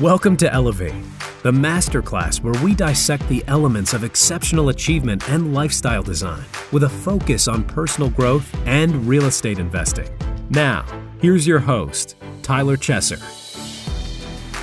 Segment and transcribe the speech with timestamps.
[0.00, 0.94] Welcome to Elevate,
[1.42, 6.88] the masterclass where we dissect the elements of exceptional achievement and lifestyle design with a
[6.88, 10.08] focus on personal growth and real estate investing.
[10.50, 10.84] Now,
[11.20, 13.20] here's your host, Tyler Chesser.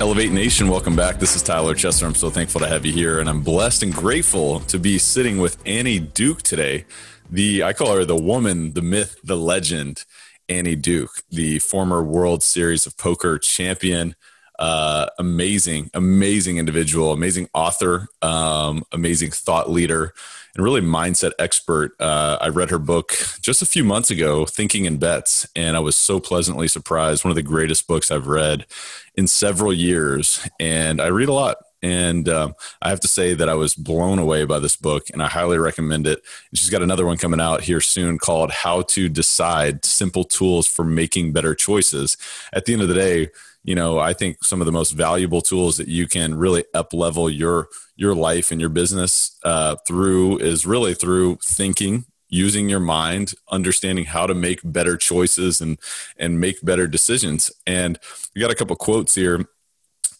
[0.00, 1.18] Elevate Nation, welcome back.
[1.18, 2.06] This is Tyler Chesser.
[2.06, 5.36] I'm so thankful to have you here, and I'm blessed and grateful to be sitting
[5.36, 6.86] with Annie Duke today.
[7.28, 10.06] The I call her the woman, the myth, the legend,
[10.48, 14.14] Annie Duke, the former World Series of Poker champion,
[14.58, 20.14] uh, amazing, amazing individual, amazing author, um, amazing thought leader,
[20.54, 21.92] and really mindset expert.
[22.00, 25.80] Uh, I read her book just a few months ago, Thinking in Bets, and I
[25.80, 27.24] was so pleasantly surprised.
[27.24, 28.66] One of the greatest books I've read
[29.14, 31.58] in several years, and I read a lot.
[31.82, 35.22] And um, I have to say that I was blown away by this book, and
[35.22, 36.20] I highly recommend it.
[36.50, 40.66] And she's got another one coming out here soon called How to Decide Simple Tools
[40.66, 42.16] for Making Better Choices.
[42.52, 43.28] At the end of the day,
[43.66, 46.94] you know i think some of the most valuable tools that you can really up
[46.94, 52.80] level your your life and your business uh, through is really through thinking using your
[52.80, 55.78] mind understanding how to make better choices and
[56.18, 57.50] and make better decisions.
[57.66, 57.98] And
[58.34, 59.44] we got a couple quotes here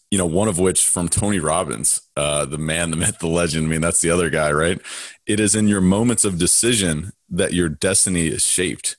[0.09, 3.67] you know one of which from tony robbins uh, the man the myth the legend.
[3.67, 4.79] I mean that's the other guy right?
[5.25, 8.97] It is in your moments of decision that your destiny is shaped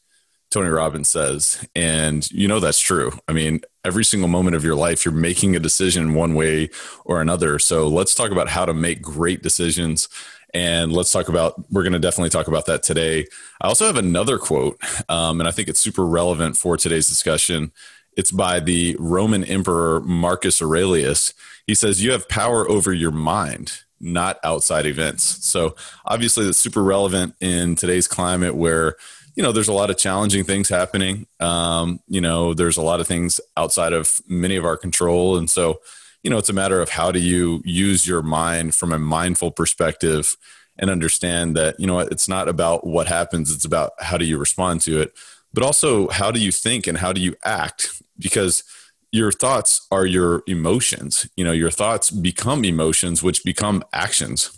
[0.50, 1.66] Tony Robbins says.
[1.74, 3.12] And you know that's true.
[3.28, 6.70] I mean, every single moment of your life, you're making a decision one way
[7.04, 7.58] or another.
[7.58, 10.08] So let's talk about how to make great decisions.
[10.54, 13.26] And let's talk about, we're going to definitely talk about that today.
[13.60, 17.70] I also have another quote, um, and I think it's super relevant for today's discussion.
[18.16, 21.34] It's by the Roman Emperor Marcus Aurelius.
[21.66, 25.22] He says, You have power over your mind, not outside events.
[25.46, 25.76] So
[26.06, 28.96] obviously, that's super relevant in today's climate where
[29.38, 31.24] you know, there's a lot of challenging things happening.
[31.38, 35.36] Um, you know, there's a lot of things outside of many of our control.
[35.36, 35.80] And so,
[36.24, 39.52] you know, it's a matter of how do you use your mind from a mindful
[39.52, 40.36] perspective
[40.76, 44.38] and understand that, you know, it's not about what happens, it's about how do you
[44.38, 45.12] respond to it,
[45.54, 48.02] but also how do you think and how do you act?
[48.18, 48.64] Because
[49.12, 51.28] your thoughts are your emotions.
[51.36, 54.50] You know, your thoughts become emotions, which become actions.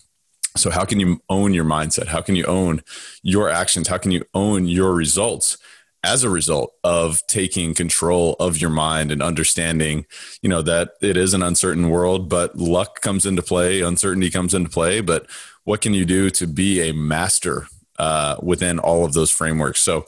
[0.56, 2.08] So, how can you own your mindset?
[2.08, 2.82] How can you own
[3.22, 3.88] your actions?
[3.88, 5.58] How can you own your results
[6.02, 10.06] as a result of taking control of your mind and understanding,
[10.40, 14.54] you know, that it is an uncertain world, but luck comes into play, uncertainty comes
[14.54, 15.00] into play.
[15.00, 15.26] But
[15.64, 17.66] what can you do to be a master
[17.98, 19.80] uh, within all of those frameworks?
[19.80, 20.06] So,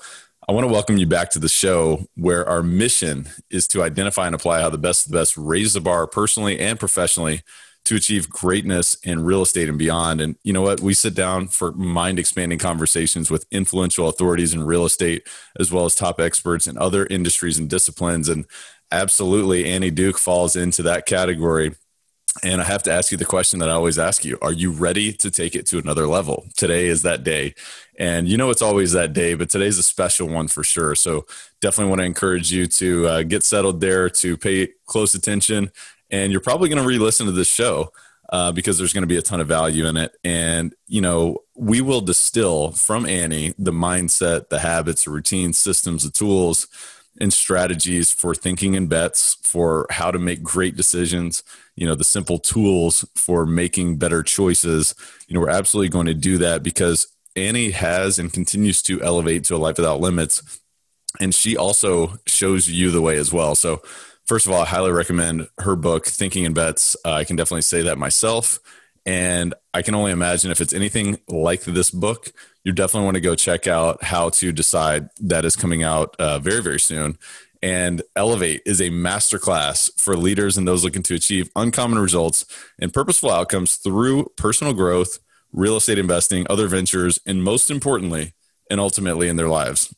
[0.48, 4.26] I want to welcome you back to the show where our mission is to identify
[4.26, 7.42] and apply how the best of the best raise the bar personally and professionally
[7.84, 10.20] to achieve greatness in real estate and beyond.
[10.20, 10.80] And you know what?
[10.80, 15.26] We sit down for mind expanding conversations with influential authorities in real estate,
[15.58, 18.28] as well as top experts in other industries and disciplines.
[18.28, 18.46] And
[18.92, 21.74] absolutely, Annie Duke falls into that category.
[22.42, 24.70] And I have to ask you the question that I always ask you Are you
[24.70, 26.46] ready to take it to another level?
[26.56, 27.54] Today is that day.
[27.98, 30.94] And you know, it's always that day, but today's a special one for sure.
[30.94, 31.26] So
[31.60, 35.70] definitely want to encourage you to uh, get settled there, to pay close attention,
[36.12, 37.90] and you're probably going to re-listen to this show
[38.28, 40.14] uh, because there's going to be a ton of value in it.
[40.22, 46.04] And you know, we will distill from Annie the mindset, the habits, the routines, systems,
[46.04, 46.68] the tools,
[47.20, 51.42] and strategies for thinking in bets, for how to make great decisions.
[51.74, 54.94] You know, the simple tools for making better choices.
[55.26, 59.44] You know, we're absolutely going to do that because Annie has and continues to elevate
[59.44, 60.60] to a life without limits.
[61.20, 63.54] And she also shows you the way as well.
[63.54, 63.82] So
[64.32, 66.96] first of all, I highly recommend her book, Thinking in Bets.
[67.04, 68.60] Uh, I can definitely say that myself.
[69.04, 72.32] And I can only imagine if it's anything like this book,
[72.64, 75.10] you definitely want to go check out How to Decide.
[75.20, 77.18] That is coming out uh, very, very soon.
[77.62, 82.46] And Elevate is a masterclass for leaders and those looking to achieve uncommon results
[82.78, 85.18] and purposeful outcomes through personal growth,
[85.52, 88.32] real estate investing, other ventures, and most importantly,
[88.70, 89.94] and ultimately in their lives.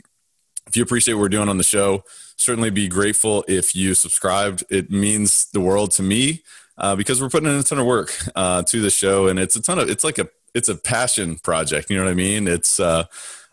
[0.66, 2.02] If you appreciate what we're doing on the show,
[2.36, 4.64] certainly be grateful if you subscribed.
[4.70, 6.42] It means the world to me
[6.78, 9.56] uh, because we're putting in a ton of work uh, to the show, and it's
[9.56, 11.90] a ton of it's like a it's a passion project.
[11.90, 12.46] You know what I mean?
[12.48, 13.04] It's uh,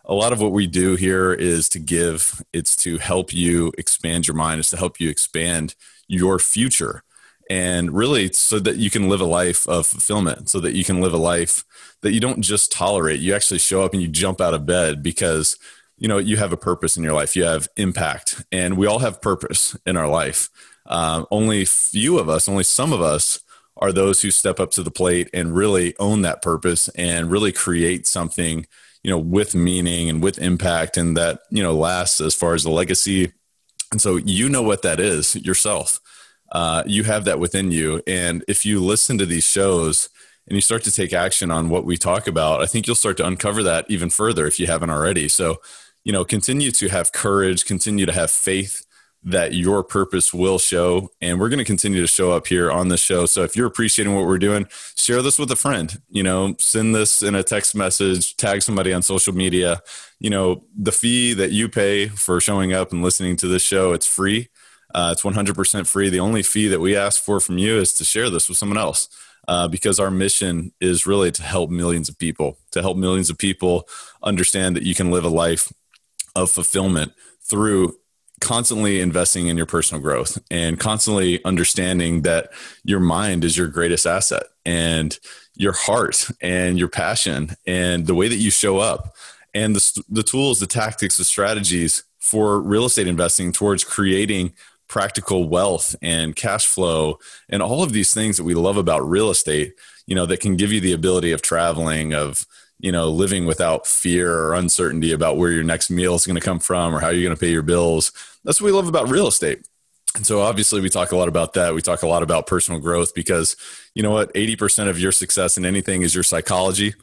[0.04, 2.42] a lot of what we do here is to give.
[2.52, 4.60] It's to help you expand your mind.
[4.60, 5.74] It's to help you expand
[6.08, 7.02] your future,
[7.48, 10.48] and really so that you can live a life of fulfillment.
[10.48, 11.64] So that you can live a life
[12.02, 13.20] that you don't just tolerate.
[13.20, 15.56] You actually show up and you jump out of bed because
[16.02, 17.36] you know you have a purpose in your life.
[17.36, 18.44] You have impact.
[18.50, 20.50] And we all have purpose in our life.
[20.84, 23.38] Uh, only few of us only some of us
[23.76, 27.52] are those who step up to the plate and really own that purpose and really
[27.52, 28.66] create something
[29.04, 32.64] you know with meaning and with impact and that you know lasts as far as
[32.64, 33.32] the legacy.
[33.92, 36.00] And so you know what that is yourself.
[36.50, 38.02] Uh, you have that within you.
[38.08, 40.08] And if you listen to these shows
[40.48, 43.16] and you start to take action on what we talk about, I think you'll start
[43.18, 45.28] to uncover that even further if you haven't already.
[45.28, 45.60] So,
[46.04, 48.84] you know, continue to have courage, continue to have faith
[49.24, 51.08] that your purpose will show.
[51.20, 53.26] And we're going to continue to show up here on the show.
[53.26, 54.66] So if you're appreciating what we're doing,
[54.96, 56.00] share this with a friend.
[56.08, 59.80] You know, send this in a text message, tag somebody on social media.
[60.18, 63.92] You know, the fee that you pay for showing up and listening to this show,
[63.92, 64.48] it's free.
[64.94, 66.10] Uh, it's 100% free.
[66.10, 68.78] The only fee that we ask for from you is to share this with someone
[68.78, 69.08] else.
[69.48, 73.36] Uh, because our mission is really to help millions of people, to help millions of
[73.36, 73.88] people
[74.22, 75.72] understand that you can live a life
[76.34, 77.96] of fulfillment through
[78.40, 82.50] constantly investing in your personal growth and constantly understanding that
[82.84, 85.18] your mind is your greatest asset and
[85.54, 89.14] your heart and your passion and the way that you show up
[89.54, 94.52] and the, the tools, the tactics, the strategies for real estate investing towards creating
[94.88, 97.18] practical wealth and cash flow
[97.48, 99.74] and all of these things that we love about real estate,
[100.06, 102.44] you know, that can give you the ability of traveling, of
[102.82, 106.44] you know, living without fear or uncertainty about where your next meal is going to
[106.44, 108.12] come from or how you're going to pay your bills.
[108.44, 109.66] That's what we love about real estate.
[110.16, 111.74] And so obviously we talk a lot about that.
[111.74, 113.56] We talk a lot about personal growth because
[113.94, 114.34] you know what?
[114.34, 116.94] 80% of your success in anything is your psychology.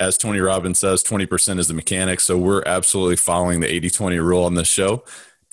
[0.00, 2.24] As Tony Robbins says, 20% is the mechanics.
[2.24, 5.04] So we're absolutely following the 80 20 rule on this show.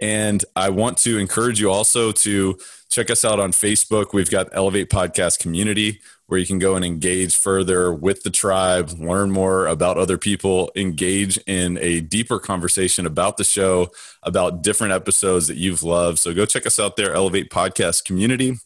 [0.01, 2.57] And I want to encourage you also to
[2.89, 4.13] check us out on Facebook.
[4.13, 8.89] We've got Elevate Podcast Community where you can go and engage further with the tribe,
[8.97, 13.89] learn more about other people, engage in a deeper conversation about the show,
[14.23, 16.17] about different episodes that you've loved.
[16.17, 18.57] So go check us out there, Elevate Podcast Community.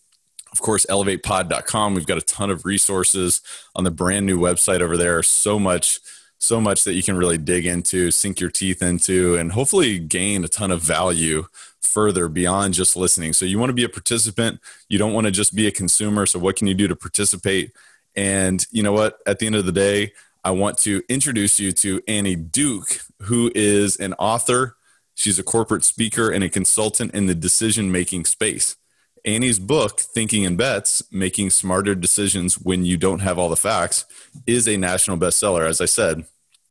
[0.52, 1.94] Of course, elevatepod.com.
[1.94, 3.42] We've got a ton of resources
[3.76, 5.22] on the brand new website over there.
[5.22, 6.00] So much
[6.40, 10.44] so much that you can really dig into, sink your teeth into, and hopefully gain
[10.44, 11.46] a ton of value
[11.90, 13.34] further beyond just listening.
[13.34, 14.60] So you want to be a participant.
[14.88, 16.26] You don't want to just be a consumer.
[16.26, 17.72] So what can you do to participate?
[18.16, 19.18] And you know what?
[19.26, 20.14] At the end of the day,
[20.44, 24.78] I want to introduce you to Annie Duke, who is an author.
[25.16, 28.78] She's a corporate speaker and a consultant in the decision making space.
[29.26, 34.06] Annie's book, Thinking in Bets Making Smarter Decisions When You Don't Have All the Facts,
[34.48, 35.68] is a national bestseller.
[35.68, 36.24] As I said,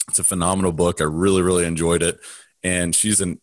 [0.08, 1.00] it's a phenomenal book.
[1.00, 2.18] I really, really enjoyed it.
[2.62, 3.40] And she's an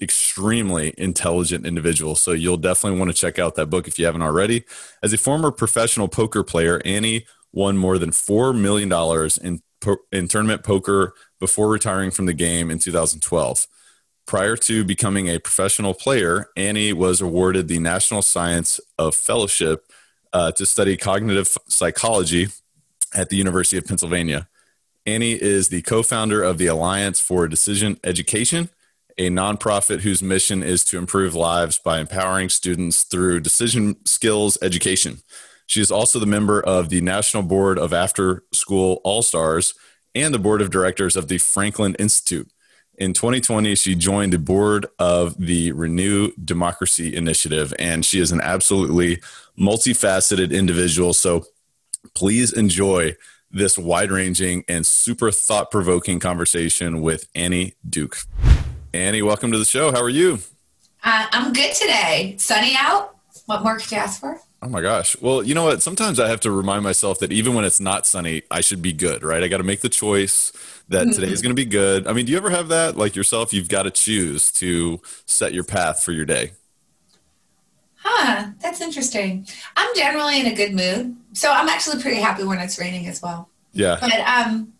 [0.00, 2.14] extremely intelligent individual.
[2.14, 4.64] So you'll definitely want to check out that book if you haven't already.
[5.02, 8.92] As a former professional poker player, Annie won more than $4 million
[9.42, 9.62] in,
[10.12, 13.66] in tournament poker before retiring from the game in 2012.
[14.26, 19.90] Prior to becoming a professional player, Annie was awarded the National Science of Fellowship
[20.32, 22.48] uh, to study cognitive psychology
[23.14, 24.48] at the University of Pennsylvania.
[25.06, 28.68] Annie is the co founder of the Alliance for Decision Education,
[29.18, 35.18] a nonprofit whose mission is to improve lives by empowering students through decision skills education.
[35.66, 39.74] She is also the member of the National Board of After School All Stars
[40.14, 42.50] and the board of directors of the Franklin Institute.
[42.96, 48.40] In 2020, she joined the board of the Renew Democracy Initiative, and she is an
[48.40, 49.20] absolutely
[49.58, 51.12] multifaceted individual.
[51.12, 51.44] So
[52.14, 53.16] please enjoy
[53.50, 58.18] this wide ranging and super thought provoking conversation with Annie Duke.
[58.94, 59.92] Annie, welcome to the show.
[59.92, 60.38] How are you?
[61.04, 62.36] Uh, I'm good today.
[62.38, 63.16] Sunny out.
[63.44, 64.40] What more could you ask for?
[64.62, 65.14] Oh my gosh.
[65.20, 65.82] Well, you know what?
[65.82, 68.92] Sometimes I have to remind myself that even when it's not sunny, I should be
[68.92, 69.42] good, right?
[69.42, 70.52] I got to make the choice
[70.88, 71.10] that mm-hmm.
[71.12, 72.06] today is going to be good.
[72.06, 73.52] I mean, do you ever have that like yourself?
[73.52, 76.52] You've got to choose to set your path for your day.
[77.96, 79.46] Huh, that's interesting.
[79.76, 81.14] I'm generally in a good mood.
[81.34, 83.50] So I'm actually pretty happy when it's raining as well.
[83.72, 83.98] Yeah.
[84.00, 84.72] But um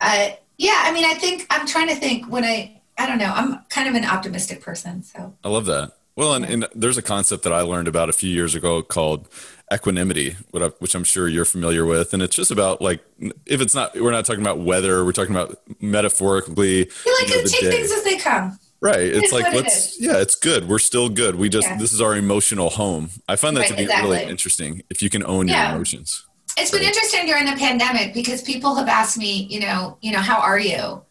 [0.00, 3.32] uh yeah, I mean I think I'm trying to think when I I don't know,
[3.34, 5.92] I'm kind of an optimistic person, so I love that.
[6.16, 9.26] Well, and, and there's a concept that I learned about a few years ago called
[9.72, 12.12] equanimity, which I'm sure you're familiar with.
[12.12, 13.02] And it's just about like,
[13.46, 16.78] if it's not, we're not talking about weather, we're talking about metaphorically.
[17.06, 17.70] You like you know, to take day.
[17.70, 18.58] things as they come.
[18.82, 19.00] Right.
[19.00, 20.68] It's, it's like, let's, it yeah, it's good.
[20.68, 21.36] We're still good.
[21.36, 21.78] We just, yeah.
[21.78, 23.10] this is our emotional home.
[23.26, 24.10] I find that right, to be exactly.
[24.10, 25.68] really interesting if you can own yeah.
[25.68, 26.26] your emotions.
[26.58, 30.18] It's been interesting during the pandemic because people have asked me, you know, you know,
[30.18, 31.02] how are you?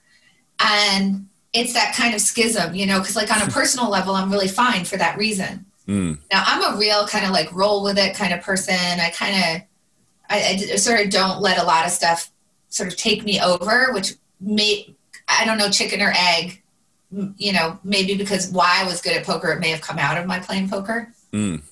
[0.60, 4.32] And it's that kind of schism, you know, because like on a personal level, I'm
[4.32, 5.66] really fine for that reason.
[5.88, 6.20] Mm.
[6.32, 8.76] Now I'm a real kind of like roll with it kind of person.
[8.76, 9.62] I kind of,
[10.30, 12.32] I, I, sort of don't let a lot of stuff
[12.70, 14.94] sort of take me over, which may,
[15.28, 16.62] I don't know, chicken or egg,
[17.38, 20.20] you know, maybe because why I was good at poker, it may have come out
[20.20, 21.12] of my playing poker.
[21.34, 21.64] Mm.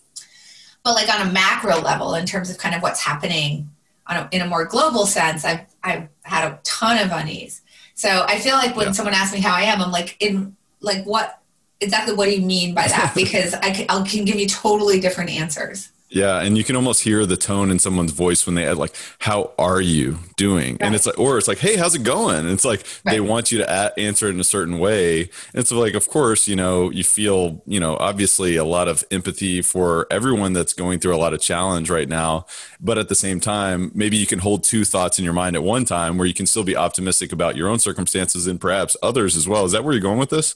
[0.84, 3.70] But like on a macro level, in terms of kind of what's happening
[4.08, 7.62] on a, in a more global sense, I've, I've had a ton of unease
[7.98, 8.92] so I feel like when yeah.
[8.92, 11.40] someone asks me how I am, I'm like, in like what
[11.82, 15.00] exactly what do you mean by that because I can, I can give you totally
[15.00, 15.90] different answers.
[16.10, 18.96] Yeah, and you can almost hear the tone in someone's voice when they add like,
[19.20, 20.82] "How are you doing?" Right.
[20.82, 23.14] And it's like, or it's like, "Hey, how's it going?" And it's like right.
[23.14, 25.22] they want you to a- answer it in a certain way.
[25.22, 29.04] And it's like, of course, you know, you feel, you know, obviously a lot of
[29.12, 32.46] empathy for everyone that's going through a lot of challenge right now.
[32.80, 35.64] But at the same time, maybe you can hold two thoughts in your mind at
[35.64, 39.36] one time, where you can still be optimistic about your own circumstances and perhaps others
[39.36, 39.66] as well.
[39.66, 40.56] Is that where you're going with this?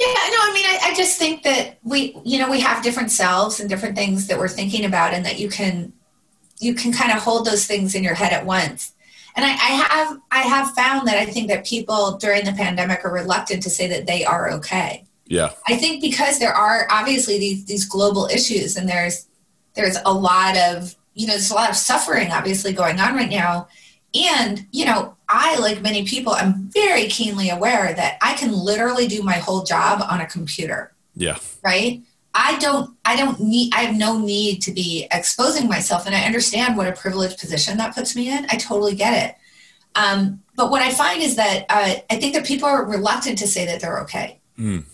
[0.00, 3.10] Yeah, no, I mean, I, I, just think that we, you know, we have different
[3.10, 5.92] selves and different things that we're thinking about, and that you can,
[6.58, 8.94] you can kind of hold those things in your head at once.
[9.36, 13.04] And I, I have, I have found that I think that people during the pandemic
[13.04, 15.04] are reluctant to say that they are okay.
[15.26, 15.50] Yeah.
[15.68, 19.26] I think because there are obviously these these global issues, and there's
[19.74, 23.30] there's a lot of you know there's a lot of suffering obviously going on right
[23.30, 23.68] now,
[24.14, 29.06] and you know I, like many people, am very keenly aware that I can literally
[29.06, 30.92] do my whole job on a computer.
[31.14, 31.38] Yeah.
[31.62, 32.02] Right?
[32.34, 36.22] I don't I don't need I have no need to be exposing myself and I
[36.22, 38.46] understand what a privileged position that puts me in.
[38.50, 39.36] I totally get it.
[39.96, 43.48] Um, but what I find is that uh, I think that people are reluctant to
[43.48, 44.38] say that they're okay.
[44.58, 44.84] Mm.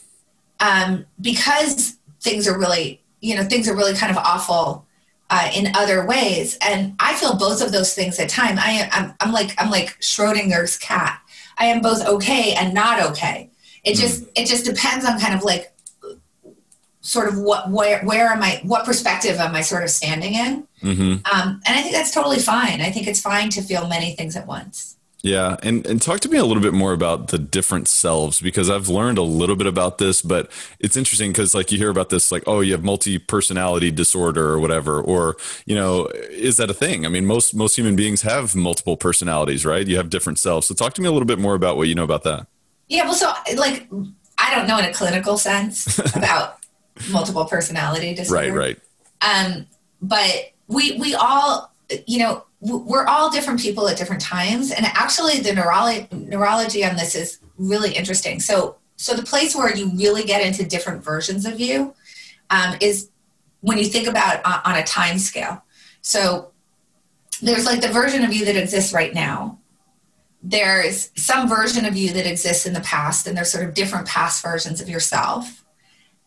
[0.61, 4.86] Um, because things are really, you know, things are really kind of awful
[5.31, 6.59] uh, in other ways.
[6.63, 8.59] And I feel both of those things at time.
[8.59, 11.21] I am I'm, I'm like I'm like Schrodinger's cat.
[11.59, 13.51] I am both okay and not okay.
[13.85, 15.73] It mm just it just depends on kind of like
[17.01, 20.67] sort of what where where am I what perspective am I sort of standing in.
[20.83, 21.13] Mm-hmm.
[21.33, 22.81] Um, and I think that's totally fine.
[22.81, 24.96] I think it's fine to feel many things at once.
[25.27, 28.71] Yeah, and and talk to me a little bit more about the different selves because
[28.71, 32.11] I've learned a little bit about this, but it's interesting because like you hear about
[32.11, 36.71] this like oh you have multi personality disorder or whatever, or you know is that
[36.71, 37.05] a thing?
[37.05, 39.85] I mean most most human beings have multiple personalities, right?
[39.85, 40.69] You have different selves.
[40.69, 42.47] So talk to me a little bit more about what you know about that.
[42.87, 43.89] Yeah, well, so like
[44.39, 46.59] I don't know in a clinical sense about
[47.11, 48.79] multiple personality disorder, right?
[49.23, 49.47] Right.
[49.47, 49.67] Um,
[50.01, 51.73] but we we all
[52.07, 56.97] you know we're all different people at different times and actually the neurology neurology on
[56.97, 58.41] this is really interesting.
[58.41, 61.95] So so the place where you really get into different versions of you
[62.51, 63.11] um, is
[63.61, 65.63] when you think about uh, on a time scale.
[66.01, 66.53] So
[67.43, 69.59] there's like the version of you that exists right now.
[70.43, 74.07] There's some version of you that exists in the past and there's sort of different
[74.07, 75.65] past versions of yourself.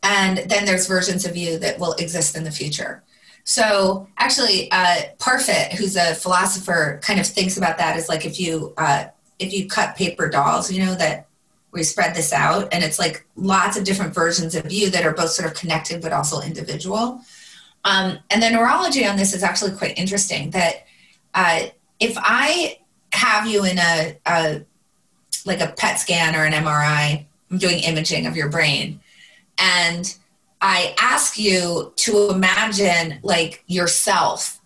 [0.04, 3.04] And then there's versions of you that will exist in the future
[3.50, 8.40] so actually, uh, Parfit, who's a philosopher, kind of thinks about that as like if
[8.40, 9.06] you uh,
[9.40, 11.26] if you cut paper dolls, you know that
[11.72, 15.14] we spread this out, and it's like lots of different versions of you that are
[15.14, 17.22] both sort of connected but also individual.
[17.86, 20.52] Um, and the neurology on this is actually quite interesting.
[20.52, 20.86] That
[21.34, 21.62] uh,
[22.00, 22.78] if I
[23.14, 24.62] have you in a, a
[25.48, 29.00] like a PET scan or an MRI, I'm doing imaging of your brain,
[29.58, 30.16] and
[30.62, 34.60] I ask you to imagine like yourself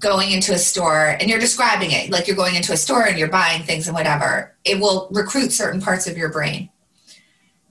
[0.00, 3.18] going into a store and you're describing it like you're going into a store and
[3.18, 6.70] you're buying things and whatever, it will recruit certain parts of your brain.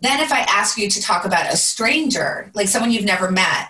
[0.02, 3.70] Then, if I ask you to talk about a stranger, like someone you've never met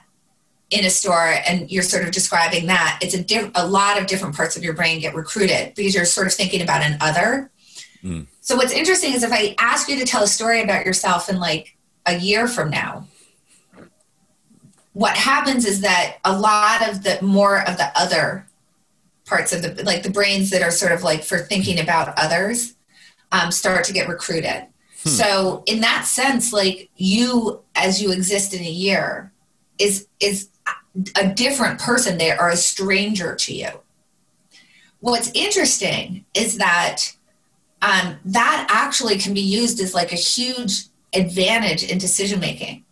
[0.70, 4.08] in a store, and you're sort of describing that, it's a, diff- a lot of
[4.08, 7.50] different parts of your brain get recruited because you're sort of thinking about an other.
[8.04, 8.28] Mm.
[8.42, 11.40] So, what's interesting is if I ask you to tell a story about yourself in
[11.40, 13.08] like a year from now,
[14.98, 18.48] what happens is that a lot of the more of the other
[19.26, 22.74] parts of the like the brains that are sort of like for thinking about others
[23.32, 24.66] um, start to get recruited.
[25.04, 25.10] Hmm.
[25.10, 29.32] so in that sense like you as you exist in a year
[29.78, 30.50] is is
[31.16, 32.18] a different person.
[32.18, 33.70] They are a stranger to you.
[35.00, 37.04] What's interesting is that
[37.84, 42.84] um, that actually can be used as like a huge advantage in decision making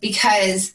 [0.00, 0.74] because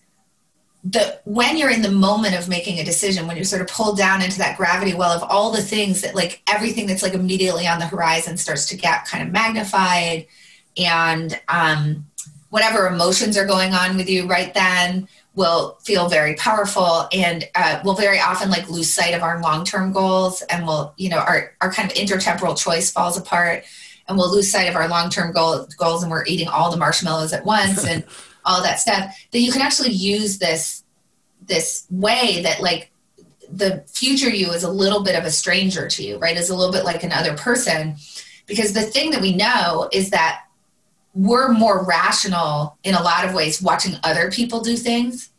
[0.84, 3.98] the when you're in the moment of making a decision when you're sort of pulled
[3.98, 7.68] down into that gravity well of all the things that like everything that's like immediately
[7.68, 10.26] on the horizon starts to get kind of magnified
[10.78, 12.06] and um,
[12.50, 17.80] whatever emotions are going on with you right then will feel very powerful and uh,
[17.86, 21.54] will very often like lose sight of our long-term goals and will you know our,
[21.62, 23.64] our kind of intertemporal choice falls apart
[24.08, 27.34] and we'll lose sight of our long-term goal, goals and we're eating all the marshmallows
[27.34, 28.04] at once and
[28.46, 30.84] all that stuff that you can actually use this
[31.48, 32.92] this way that like
[33.52, 36.38] the future you is a little bit of a stranger to you right?
[36.38, 37.96] Is a little bit like another person.
[38.48, 40.44] Because the thing that we know is that
[41.14, 45.30] we're more rational in a lot of ways watching other people do things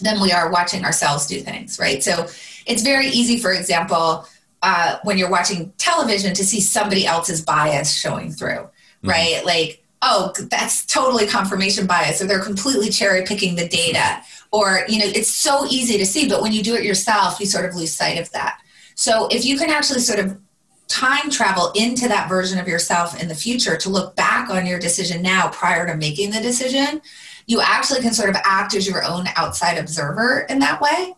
[0.00, 2.02] than we are watching ourselves do things right?
[2.02, 2.26] So
[2.66, 4.26] it's very easy for example
[4.62, 9.08] uh, when you're watching television to see somebody else's bias showing through mm-hmm.
[9.08, 9.42] right?
[9.44, 14.20] Like oh, that's totally confirmation bias, or they're completely cherry picking the data,
[14.52, 17.46] or, you know, it's so easy to see, but when you do it yourself, you
[17.46, 18.60] sort of lose sight of that.
[18.94, 20.38] So if you can actually sort of
[20.86, 24.78] time travel into that version of yourself in the future to look back on your
[24.78, 27.00] decision now prior to making the decision,
[27.46, 31.14] you actually can sort of act as your own outside observer in that way.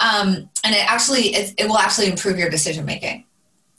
[0.00, 3.24] Um, and it actually, it, it will actually improve your decision making.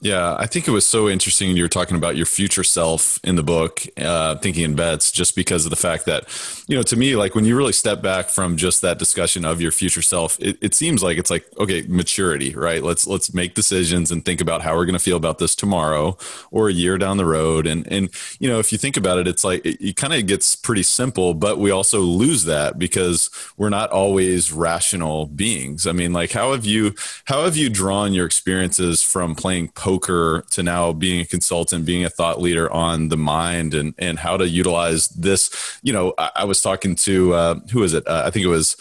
[0.02, 1.58] Yeah, I think it was so interesting.
[1.58, 5.36] You were talking about your future self in the book, uh, Thinking in Bets, just
[5.36, 6.24] because of the fact that,
[6.70, 9.60] you know, to me, like when you really step back from just that discussion of
[9.60, 12.82] your future self, it, it seems like it's like, okay, maturity, right?
[12.82, 16.18] Let's let's make decisions and think about how we're going to feel about this tomorrow
[16.50, 17.68] or a year down the road.
[17.68, 20.26] And and you know, if you think about it, it's like it, it kind of
[20.28, 25.86] gets pretty simple, but we also lose that because we're not always rational beings.
[25.86, 29.89] I mean, like how have you how have you drawn your experiences from playing poker
[29.90, 34.20] poker to now being a consultant, being a thought leader on the mind and, and
[34.20, 35.50] how to utilize this.
[35.82, 38.08] You know, I, I was talking to, uh, who is it?
[38.08, 38.78] Uh, I think it was,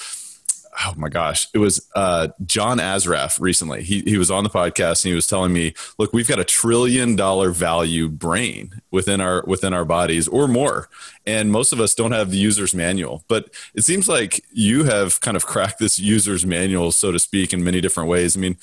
[0.86, 3.82] oh my gosh, it was uh, John Assaraf recently.
[3.82, 6.44] He, he was on the podcast and he was telling me, look, we've got a
[6.44, 10.88] trillion dollar value brain within our within our bodies or more,
[11.26, 13.24] and most of us don't have the user's manual.
[13.28, 17.52] But it seems like you have kind of cracked this user's manual, so to speak,
[17.52, 18.36] in many different ways.
[18.36, 18.56] I mean,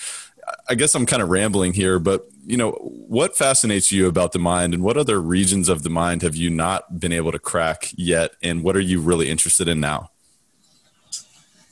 [0.70, 4.40] I guess I'm kind of rambling here, but you know, what fascinates you about the
[4.40, 7.92] mind and what other regions of the mind have you not been able to crack
[7.96, 8.32] yet?
[8.44, 10.12] And what are you really interested in now?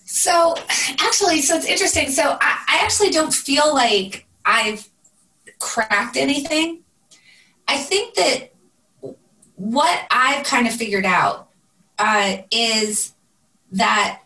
[0.05, 0.55] So,
[0.99, 2.09] actually, so it's interesting.
[2.09, 4.87] So, I, I actually don't feel like I've
[5.59, 6.81] cracked anything.
[7.67, 8.53] I think that
[9.55, 11.49] what I've kind of figured out
[11.97, 13.13] uh, is
[13.71, 14.21] that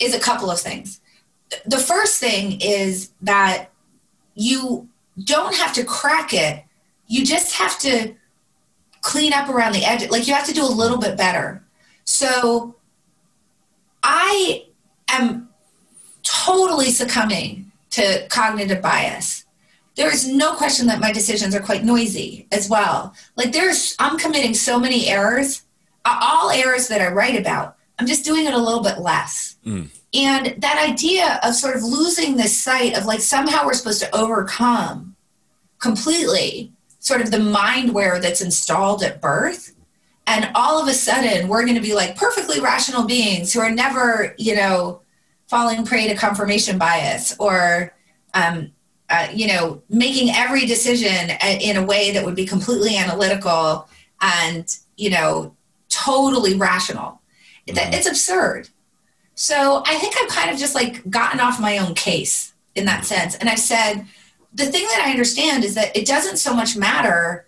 [0.00, 1.00] is a couple of things.
[1.66, 3.71] The first thing is that
[4.34, 4.88] you
[5.22, 6.64] don't have to crack it.
[7.06, 8.14] You just have to
[9.02, 10.08] clean up around the edge.
[10.10, 11.64] Like you have to do a little bit better.
[12.04, 12.76] So
[14.02, 14.66] I
[15.08, 15.48] am
[16.22, 19.44] totally succumbing to cognitive bias.
[19.96, 23.14] There is no question that my decisions are quite noisy as well.
[23.36, 25.62] Like there's, I'm committing so many errors,
[26.04, 27.76] uh, all errors that I write about.
[28.02, 29.54] I'm just doing it a little bit less.
[29.64, 29.88] Mm.
[30.12, 34.12] And that idea of sort of losing this sight of like somehow we're supposed to
[34.12, 35.14] overcome
[35.78, 39.72] completely sort of the mindware that's installed at birth.
[40.26, 43.70] And all of a sudden, we're going to be like perfectly rational beings who are
[43.70, 45.00] never, you know,
[45.46, 47.94] falling prey to confirmation bias or,
[48.34, 48.72] um,
[49.10, 53.88] uh, you know, making every decision in a way that would be completely analytical
[54.20, 55.54] and, you know,
[55.88, 57.21] totally rational.
[57.66, 57.94] Mm-hmm.
[57.94, 58.68] It's absurd.
[59.34, 63.04] So I think I've kind of just like gotten off my own case in that
[63.04, 63.34] sense.
[63.36, 64.06] And I've said,
[64.54, 67.46] the thing that I understand is that it doesn't so much matter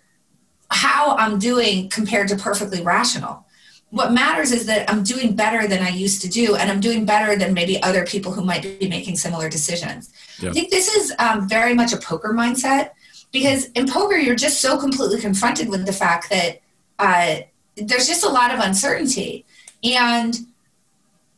[0.71, 3.45] how I'm doing compared to perfectly rational.
[3.91, 7.05] What matters is that I'm doing better than I used to do, and I'm doing
[7.05, 10.11] better than maybe other people who might be making similar decisions.
[10.39, 10.49] Yeah.
[10.49, 12.91] I think this is um, very much a poker mindset
[13.31, 16.61] because in poker, you're just so completely confronted with the fact that
[16.99, 17.41] uh,
[17.77, 19.45] there's just a lot of uncertainty.
[19.85, 20.35] And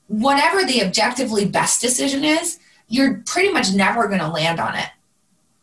[0.08, 4.88] whatever the objectively best decision is, you're pretty much never going to land on it.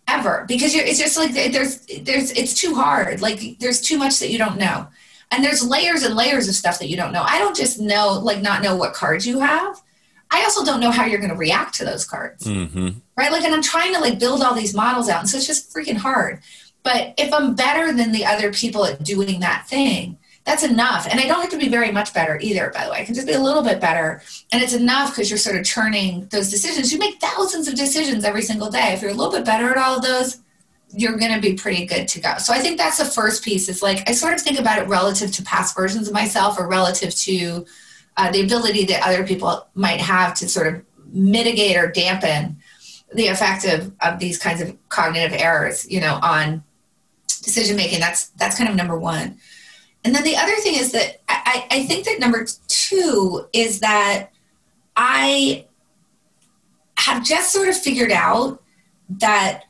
[0.06, 0.44] Ever.
[0.46, 3.22] Because it's just like there's there's it's too hard.
[3.22, 4.86] Like there's too much that you don't know.
[5.30, 7.22] And there's layers and layers of stuff that you don't know.
[7.26, 9.80] I don't just know like not know what cards you have.
[10.30, 12.46] I also don't know how you're going to react to those cards.
[12.46, 12.90] Mm-hmm.
[13.16, 13.32] right?
[13.32, 15.74] Like and i'm trying to like build all these models out and so it's just
[15.74, 16.42] freaking hard.
[16.82, 21.06] But if i'm better than the other people at doing that thing that's enough.
[21.10, 22.98] And I don't have to be very much better either, by the way.
[22.98, 24.22] I can just be a little bit better.
[24.52, 26.92] And it's enough because you're sort of churning those decisions.
[26.92, 28.92] You make thousands of decisions every single day.
[28.92, 30.40] If you're a little bit better at all of those,
[30.92, 32.36] you're going to be pretty good to go.
[32.38, 33.68] So I think that's the first piece.
[33.68, 36.68] It's like I sort of think about it relative to past versions of myself or
[36.68, 37.66] relative to
[38.16, 42.58] uh, the ability that other people might have to sort of mitigate or dampen
[43.14, 46.62] the effect of, of these kinds of cognitive errors, you know, on
[47.26, 48.00] decision making.
[48.00, 49.38] That's that's kind of number one.
[50.04, 54.30] And then the other thing is that I, I think that number two is that
[54.96, 55.64] I
[56.98, 58.62] have just sort of figured out
[59.08, 59.64] that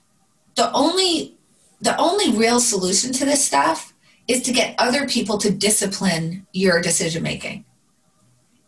[0.57, 1.37] the only
[1.81, 3.93] the only real solution to this stuff
[4.27, 7.65] is to get other people to discipline your decision making.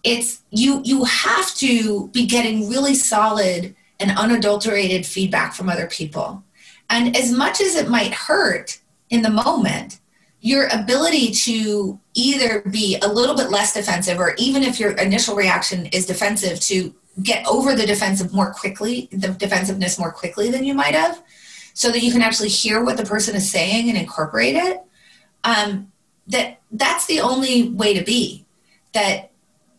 [0.04, 6.44] It's you you have to be getting really solid and unadulterated feedback from other people.
[6.90, 8.78] And as much as it might hurt
[9.10, 10.00] in the moment
[10.46, 15.34] your ability to either be a little bit less defensive or even if your initial
[15.34, 20.62] reaction is defensive to get over the defensive more quickly the defensiveness more quickly than
[20.62, 21.20] you might have
[21.74, 24.80] so that you can actually hear what the person is saying and incorporate it.
[25.42, 25.90] Um,
[26.28, 28.46] that that's the only way to be.
[28.92, 29.32] That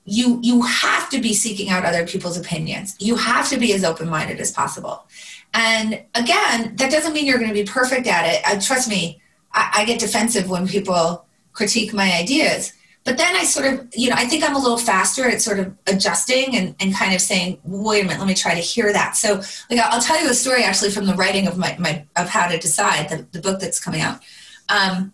[0.03, 2.97] you you have to be seeking out other people's opinions.
[2.99, 5.07] You have to be as open-minded as possible.
[5.53, 8.41] And again that doesn't mean you're going to be perfect at it.
[8.45, 9.21] Uh, trust me
[9.53, 12.73] I, I get defensive when people critique my ideas.
[13.03, 15.59] But then i sort of you know i think i'm a little faster at sort
[15.59, 18.91] of adjusting and, and kind of saying wait a minute let me try to hear
[18.91, 19.15] that.
[19.15, 19.35] So
[19.69, 22.49] like i'll, tell you a story actually from the writing of my, my of how
[22.49, 24.19] to decide the, the book that's coming out.
[24.67, 25.13] Um,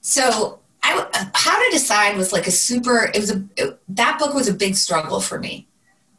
[0.00, 4.32] so I, how to decide was like a super it was a it, that book
[4.32, 5.66] was a big struggle for me.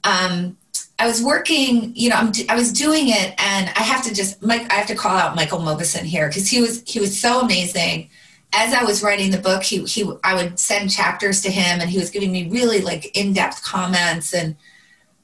[0.04, 0.58] Um,
[1.00, 4.42] i was working you know I'm, i was doing it and i have to just
[4.42, 7.42] mike i have to call out michael mauboussin here because he was he was so
[7.42, 8.10] amazing
[8.54, 11.90] as i was writing the book he, he i would send chapters to him and
[11.90, 14.56] he was giving me really like in-depth comments and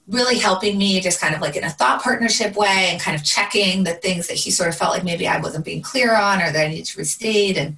[0.08, 3.24] really helping me just kind of like in a thought partnership way and kind of
[3.24, 6.42] checking the things that he sort of felt like maybe i wasn't being clear on
[6.42, 7.78] or that i needed to restate and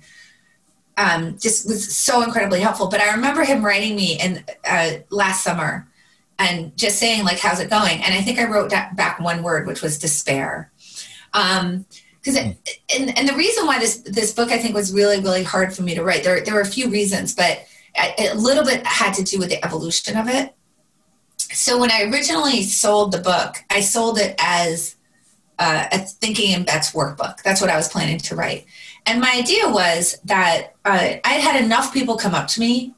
[0.97, 2.87] um, just was so incredibly helpful.
[2.87, 5.87] But I remember him writing me in uh, last summer
[6.39, 9.67] and just saying like, "How's it going?" And I think I wrote back one word,
[9.67, 10.71] which was despair.
[11.33, 11.85] Um,
[12.23, 15.73] because and, and the reason why this this book I think was really really hard
[15.73, 17.65] for me to write there there were a few reasons but
[17.95, 20.55] a little bit had to do with the evolution of it
[21.37, 24.95] so when I originally sold the book I sold it as
[25.59, 28.65] uh, a thinking in bets workbook that's what I was planning to write
[29.05, 32.93] and my idea was that uh, I had had enough people come up to me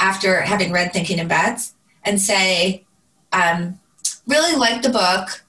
[0.00, 1.74] after having read Thinking in Bets
[2.06, 2.84] and say,
[3.32, 3.78] um,
[4.26, 5.44] really like the book,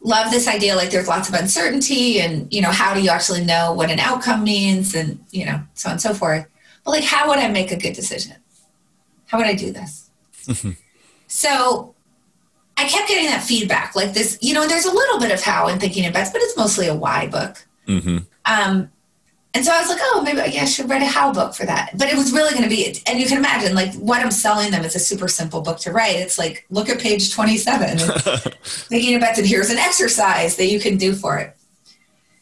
[0.00, 3.44] love this idea, like there's lots of uncertainty and, you know, how do you actually
[3.44, 6.46] know what an outcome means and, you know, so on and so forth.
[6.84, 8.36] But like, how would I make a good decision?
[9.26, 10.10] How would I do this?
[11.26, 11.94] so
[12.76, 15.68] I kept getting that feedback, like this, you know, there's a little bit of how
[15.68, 17.66] in Thinking in Bets, but it's mostly a why book.
[17.86, 18.18] Mm-hmm.
[18.46, 18.90] Um,
[19.52, 21.66] and so I was like, oh, maybe yeah, I should write a how book for
[21.66, 21.90] that.
[21.98, 24.70] But it was really going to be, and you can imagine, like, what I'm selling
[24.70, 26.16] them is a super simple book to write.
[26.16, 27.98] It's like, look at page 27,
[28.62, 29.46] thinking about it.
[29.46, 31.56] Here's an exercise that you can do for it.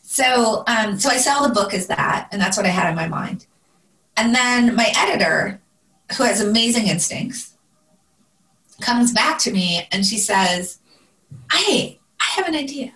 [0.03, 2.97] So, um, so I sell the book as that, and that's what I had in
[2.97, 3.47] my mind.
[4.19, 5.61] And then my editor,
[6.17, 7.55] who has amazing instincts,
[8.81, 10.79] comes back to me and she says,
[11.51, 12.93] "I, I have an idea."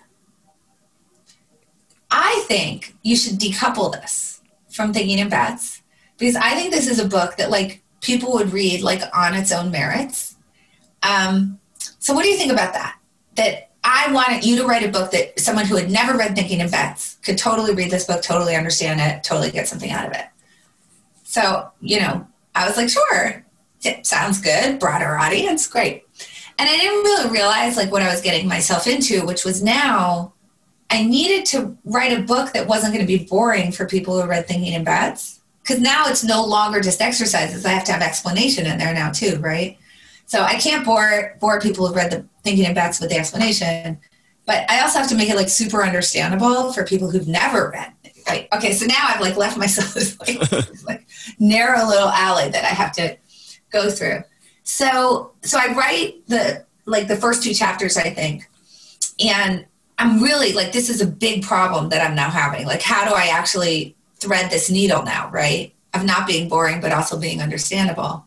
[2.15, 5.81] I think you should decouple this from Thinking in Bets
[6.19, 9.51] because I think this is a book that like people would read like on its
[9.51, 10.35] own merits.
[11.01, 11.59] Um,
[11.97, 12.99] so what do you think about that?
[13.33, 16.59] That I wanted you to write a book that someone who had never read Thinking
[16.59, 20.13] in Bets could totally read this book, totally understand it, totally get something out of
[20.13, 20.25] it.
[21.23, 23.43] So, you know, I was like, sure,
[23.83, 26.03] it sounds good, broader audience, great.
[26.59, 30.33] And I didn't really realize like what I was getting myself into, which was now
[30.93, 34.27] I needed to write a book that wasn't going to be boring for people who
[34.27, 35.39] read Thinking in Bets.
[35.63, 37.65] Because now it's no longer just exercises.
[37.65, 39.79] I have to have explanation in there now too, right?
[40.27, 43.97] So I can't bore bore people who read the Thinking in Bets with the explanation,
[44.45, 47.91] but I also have to make it like super understandable for people who've never read.
[48.27, 48.47] Right?
[48.53, 51.07] Okay, so now I've like left myself this like, like
[51.39, 53.17] narrow little alley that I have to
[53.71, 54.23] go through.
[54.63, 58.47] So so I write the like the first two chapters, I think,
[59.25, 59.65] and
[60.03, 62.65] I'm really like, this is a big problem that I'm now having.
[62.65, 65.73] Like, how do I actually thread this needle now, right?
[65.93, 68.25] Of not being boring, but also being understandable.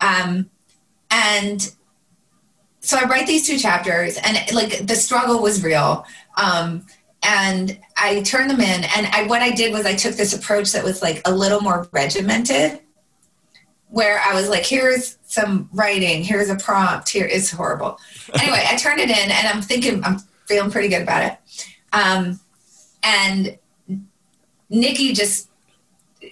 [0.00, 0.50] Um,
[1.08, 1.72] and
[2.80, 6.04] so I write these two chapters, and like the struggle was real.
[6.36, 6.84] Um,
[7.22, 10.72] and I turned them in, and I, what I did was I took this approach
[10.72, 12.80] that was like a little more regimented,
[13.88, 18.00] where I was like, here's some writing, here's a prompt, here is horrible.
[18.40, 21.38] Anyway, I turned it in, and I'm thinking, I'm feeling pretty good about it.
[21.92, 22.40] Um,
[23.02, 23.58] and
[24.68, 25.48] Nikki just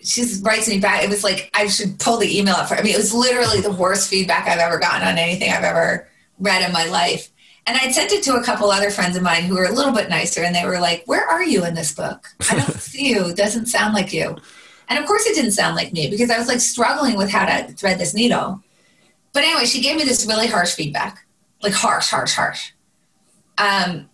[0.02, 1.04] she writes me back.
[1.04, 2.74] It was like I should pull the email up for.
[2.74, 6.08] I mean, it was literally the worst feedback I've ever gotten on anything I've ever
[6.38, 7.30] read in my life.
[7.66, 9.92] And I'd sent it to a couple other friends of mine who were a little
[9.92, 12.28] bit nicer, and they were like, "Where are you in this book?
[12.50, 13.26] I don't see you.
[13.26, 14.36] It doesn't sound like you."
[14.88, 17.44] And of course, it didn't sound like me because I was like struggling with how
[17.44, 18.62] to thread this needle.
[19.32, 21.26] But anyway, she gave me this really harsh feedback,
[21.62, 22.72] like harsh, harsh, harsh.
[23.58, 24.08] Um,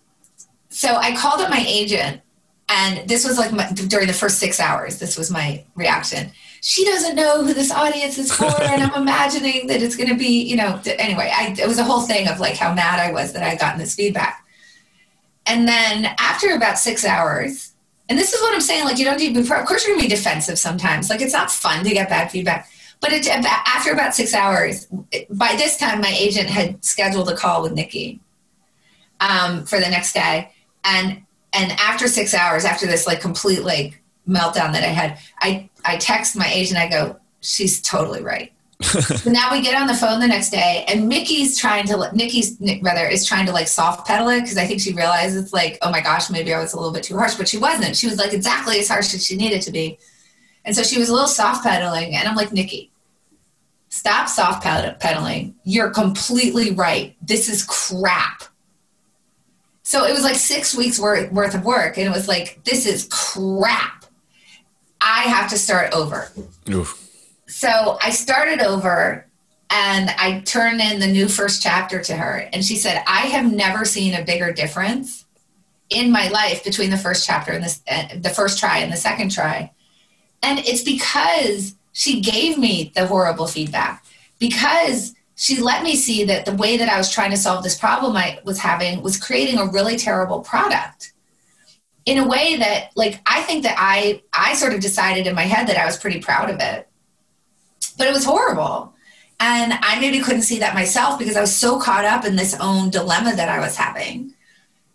[0.69, 2.21] so I called up my agent,
[2.69, 4.99] and this was like my, during the first six hours.
[4.99, 6.31] This was my reaction.
[6.61, 10.15] She doesn't know who this audience is for, and I'm imagining that it's going to
[10.15, 10.81] be, you know.
[10.85, 13.49] Anyway, I, it was a whole thing of like how mad I was that I
[13.49, 14.45] would gotten this feedback.
[15.45, 17.73] And then after about six hours,
[18.09, 19.51] and this is what I'm saying, like you don't need to be.
[19.53, 21.09] Of course, you're going to be defensive sometimes.
[21.09, 22.69] Like it's not fun to get bad feedback.
[23.01, 24.87] But it, after about six hours,
[25.29, 28.21] by this time, my agent had scheduled a call with Nikki
[29.23, 30.51] um, for the next day,
[30.83, 35.69] and and after six hours, after this like complete like meltdown that I had, I,
[35.85, 38.51] I text my agent, I go, she's totally right.
[38.81, 42.57] so now we get on the phone the next day and Mickey's trying to, Nikki's
[42.81, 45.91] rather is trying to like soft pedal it because I think she realizes like, oh
[45.91, 47.95] my gosh, maybe I was a little bit too harsh, but she wasn't.
[47.95, 49.99] She was like exactly as harsh as she needed to be.
[50.65, 52.91] And so she was a little soft pedaling and I'm like, Nikki,
[53.89, 55.55] stop soft pedaling.
[55.63, 57.15] You're completely right.
[57.21, 58.43] This is crap.
[59.93, 61.99] So it was like six weeks worth, worth of work.
[61.99, 64.05] And it was like, this is crap.
[64.99, 66.31] I have to start over.
[66.67, 66.99] Oof.
[67.45, 69.27] So I started over
[69.69, 72.49] and I turned in the new first chapter to her.
[72.51, 75.25] And she said, I have never seen a bigger difference
[75.91, 78.97] in my life between the first chapter and this, uh, the first try and the
[78.97, 79.71] second try.
[80.41, 84.03] And it's because she gave me the horrible feedback
[84.39, 87.77] because she let me see that the way that I was trying to solve this
[87.77, 91.11] problem I was having was creating a really terrible product
[92.05, 95.41] in a way that like I think that I I sort of decided in my
[95.41, 96.87] head that I was pretty proud of it.
[97.97, 98.93] But it was horrible.
[99.37, 102.55] And I maybe couldn't see that myself because I was so caught up in this
[102.61, 104.33] own dilemma that I was having.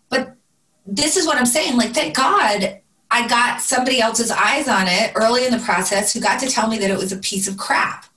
[0.09, 0.35] But
[0.83, 2.81] this is what I'm saying like thank God
[3.11, 6.67] I got somebody else's eyes on it early in the process who got to tell
[6.67, 8.07] me that it was a piece of crap.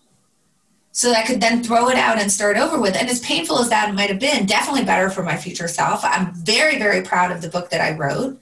[0.92, 2.94] So I could then throw it out and start over with.
[2.94, 6.04] And as painful as that might have been, definitely better for my future self.
[6.04, 8.38] I'm very, very proud of the book that I wrote.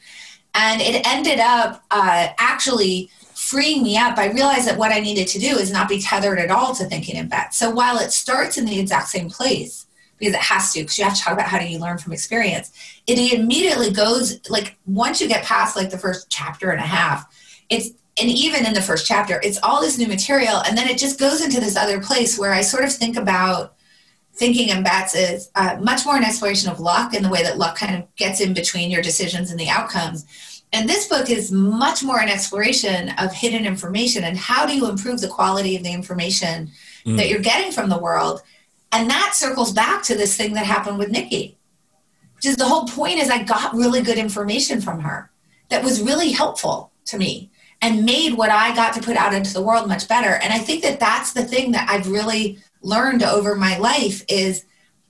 [0.52, 4.18] And it ended up uh, actually freeing me up.
[4.18, 6.84] I realized that what I needed to do is not be tethered at all to
[6.84, 7.56] thinking in bets.
[7.56, 9.86] So while it starts in the exact same place,
[10.20, 12.12] because it has to because you have to talk about how do you learn from
[12.12, 12.70] experience
[13.06, 17.26] it immediately goes like once you get past like the first chapter and a half
[17.70, 20.98] it's and even in the first chapter it's all this new material and then it
[20.98, 23.76] just goes into this other place where i sort of think about
[24.40, 27.58] thinking in bets is uh, much more an exploration of luck in the way that
[27.58, 30.24] luck kind of gets in between your decisions and the outcomes.
[30.72, 34.88] And this book is much more an exploration of hidden information and how do you
[34.88, 36.70] improve the quality of the information
[37.04, 37.16] mm.
[37.18, 38.40] that you're getting from the world.
[38.92, 41.58] And that circles back to this thing that happened with Nikki,
[42.36, 45.30] which is the whole point is I got really good information from her
[45.68, 47.50] that was really helpful to me
[47.82, 50.34] and made what I got to put out into the world much better.
[50.42, 54.64] And I think that that's the thing that I've really learned over my life is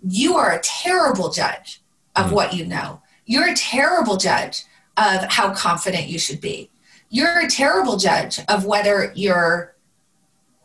[0.06, 1.82] you are a terrible judge
[2.16, 3.00] of mm what you know.
[3.24, 4.64] You're a terrible judge
[4.96, 6.70] of how confident you should be.
[7.08, 9.74] You're a terrible judge of whether you're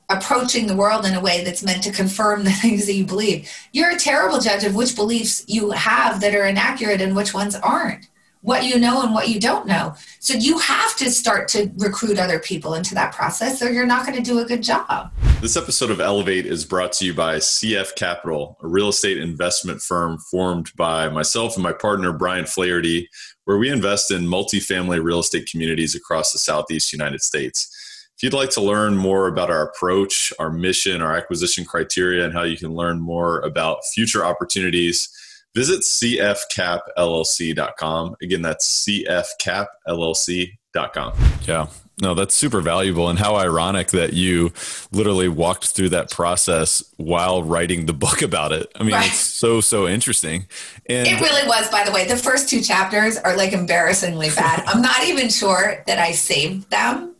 [0.09, 3.49] approaching the world in a way that's meant to confirm the things that you believe.
[3.71, 7.55] You're a terrible judge of which beliefs you have that are inaccurate and which ones
[7.55, 8.07] aren't,
[8.45, 9.95] what you know and what you don't know.
[10.19, 14.05] So you have to start to recruit other people into that process or you're not
[14.05, 15.11] going to do a good job.
[15.41, 19.81] This episode of Elevate is brought to you by CF Capital, a real estate investment
[19.81, 23.09] firm formed by myself and my partner, Brian Flaherty,
[23.45, 27.71] where we invest in multifamily real estate communities across the Southeast United States.
[28.15, 32.33] If you'd like to learn more about our approach, our mission, our acquisition criteria, and
[32.33, 35.09] how you can learn more about future opportunities,
[35.55, 38.15] visit cfcapllc.com.
[38.21, 41.13] Again, that's cfcapllc.com.
[41.47, 41.65] Yeah.
[42.01, 43.07] No, that's super valuable.
[43.07, 44.51] And how ironic that you
[44.91, 48.69] literally walked through that process while writing the book about it.
[48.75, 49.07] I mean, right.
[49.07, 50.45] it's so, so interesting.
[50.89, 52.05] And it really was, by the way.
[52.05, 54.65] The first two chapters are like embarrassingly bad.
[54.67, 57.15] I'm not even sure that I saved them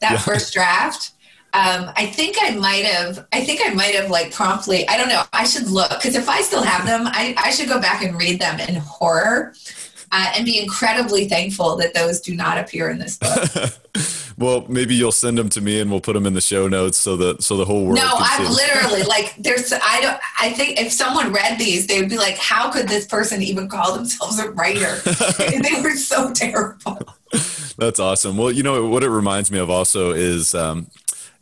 [0.00, 0.18] that yeah.
[0.18, 1.10] first draft.
[1.54, 3.26] Um, I think I might have.
[3.32, 4.86] I think I might have like promptly.
[4.86, 5.22] I don't know.
[5.32, 8.18] I should look because if I still have them, I, I should go back and
[8.18, 9.54] read them in horror,
[10.12, 13.72] uh, and be incredibly thankful that those do not appear in this book.
[14.38, 16.98] well, maybe you'll send them to me, and we'll put them in the show notes
[16.98, 17.96] so that so the whole world.
[17.96, 19.72] No, I'm literally like, there's.
[19.72, 20.20] I don't.
[20.38, 23.70] I think if someone read these, they would be like, "How could this person even
[23.70, 24.96] call themselves a writer?"
[25.38, 27.00] they were so terrible.
[27.78, 28.36] That's awesome.
[28.36, 30.88] Well, you know what it reminds me of also is um,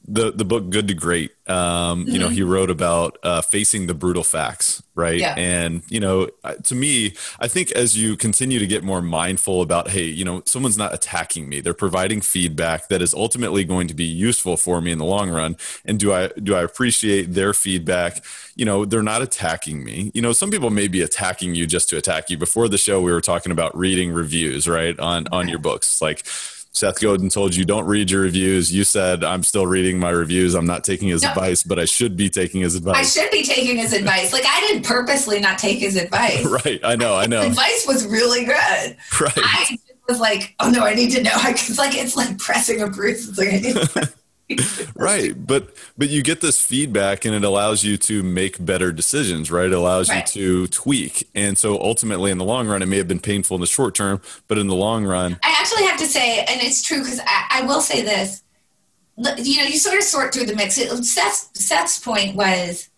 [0.09, 1.33] the the book Good to Great.
[1.49, 2.11] Um, mm-hmm.
[2.11, 2.51] You know, he mm-hmm.
[2.51, 5.19] wrote about uh, facing the brutal facts, right?
[5.19, 5.35] Yeah.
[5.37, 6.29] And you know,
[6.65, 10.43] to me, I think as you continue to get more mindful about, hey, you know,
[10.45, 14.81] someone's not attacking me; they're providing feedback that is ultimately going to be useful for
[14.81, 15.57] me in the long run.
[15.85, 18.25] And do I do I appreciate their feedback?
[18.55, 20.11] You know, they're not attacking me.
[20.15, 22.39] You know, some people may be attacking you just to attack you.
[22.39, 26.25] Before the show, we were talking about reading reviews, right, on on your books, like
[26.77, 28.71] Seth Godin told you don't read your reviews.
[28.71, 30.55] You said I'm still reading my reviews.
[30.55, 31.31] I'm not taking his no.
[31.31, 32.97] advice, but I should be taking his advice.
[32.97, 34.31] I should be taking his advice.
[34.31, 36.45] Like I didn't purposely not take his advice.
[36.65, 36.79] right.
[36.85, 37.17] I know.
[37.17, 37.41] I know.
[37.41, 38.97] His advice was really good.
[39.19, 39.33] Right.
[39.39, 41.31] I was like, oh no, I need to know.
[41.35, 43.27] I it's like it's like pressing a bruise.
[43.27, 44.13] It's like I need.
[44.95, 49.51] right but but you get this feedback and it allows you to make better decisions
[49.51, 50.35] right it allows right.
[50.37, 53.57] you to tweak and so ultimately in the long run it may have been painful
[53.57, 56.61] in the short term but in the long run i actually have to say and
[56.63, 58.45] it's true because I, I, will say this
[59.39, 62.89] you know you sort of sort through the mix seth's, seth's point was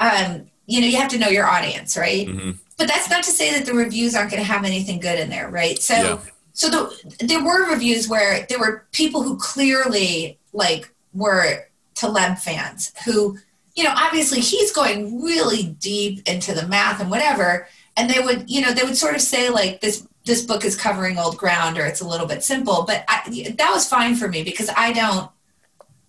[0.00, 2.52] um you know you have to know your audience right mm-hmm.
[2.78, 5.28] but that's not to say that the reviews aren't going to have anything good in
[5.28, 6.18] there right so yeah.
[6.54, 12.92] so the, there were reviews where there were people who clearly like were Taleb fans
[13.04, 13.38] who,
[13.74, 17.68] you know, obviously he's going really deep into the math and whatever.
[17.96, 20.76] And they would, you know, they would sort of say like this this book is
[20.76, 22.84] covering old ground or it's a little bit simple.
[22.86, 25.30] But I, that was fine for me because I don't.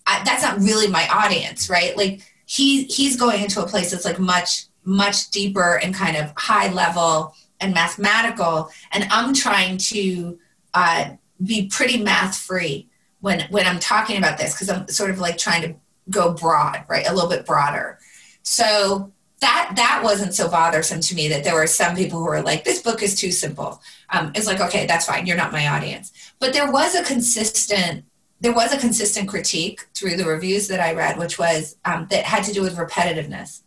[0.06, 1.96] I, that's not really my audience, right?
[1.96, 6.34] Like he he's going into a place that's like much much deeper and kind of
[6.36, 10.40] high level and mathematical, and I'm trying to
[10.74, 11.10] uh,
[11.44, 12.88] be pretty math free
[13.28, 15.76] when when I'm talking about this because I'm sort of like trying to
[16.10, 17.06] go broad, right?
[17.06, 18.00] A little bit broader.
[18.44, 19.12] So
[19.42, 22.64] that that wasn't so bothersome to me that there were some people who were like,
[22.64, 25.26] "This book is too simple." Um, it's like, okay, that's fine.
[25.28, 26.14] You're not my audience.
[26.40, 28.06] But there was a consistent
[28.40, 32.24] there was a consistent critique through the reviews that I read, which was um, that
[32.24, 33.62] had to do with repetitiveness.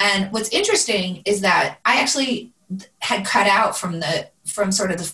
[0.00, 2.52] And what's interesting is that I actually
[3.00, 5.12] had cut out from the from sort of the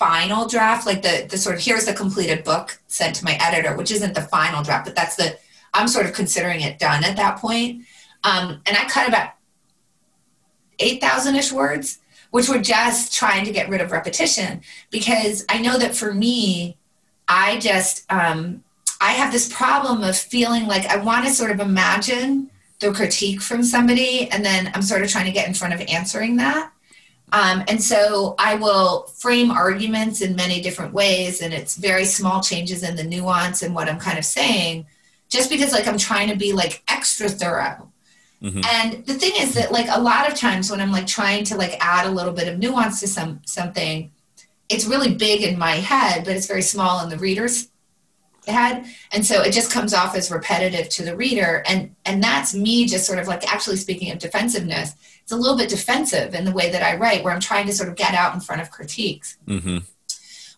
[0.00, 3.76] final draft, like the the sort of here's the completed book sent to my editor,
[3.76, 5.38] which isn't the final draft, but that's the
[5.74, 7.84] I'm sort of considering it done at that point.
[8.24, 9.34] Um, and I cut about
[10.78, 11.98] eight thousand ish words,
[12.30, 16.78] which were just trying to get rid of repetition because I know that for me,
[17.28, 18.64] I just um,
[19.02, 23.42] I have this problem of feeling like I want to sort of imagine the critique
[23.42, 26.72] from somebody, and then I'm sort of trying to get in front of answering that.
[27.32, 32.42] Um, and so I will frame arguments in many different ways, and it's very small
[32.42, 34.86] changes in the nuance and what I'm kind of saying,
[35.28, 37.90] just because like I'm trying to be like extra thorough.
[38.42, 38.62] Mm-hmm.
[38.64, 41.56] And the thing is that like a lot of times when I'm like trying to
[41.56, 44.10] like add a little bit of nuance to some something,
[44.68, 47.68] it's really big in my head, but it's very small in the reader's
[48.46, 51.62] head, and so it just comes off as repetitive to the reader.
[51.66, 54.94] And and that's me just sort of like actually speaking of defensiveness
[55.30, 57.72] it's a little bit defensive in the way that I write, where I'm trying to
[57.72, 59.38] sort of get out in front of critiques.
[59.46, 59.78] Mm-hmm.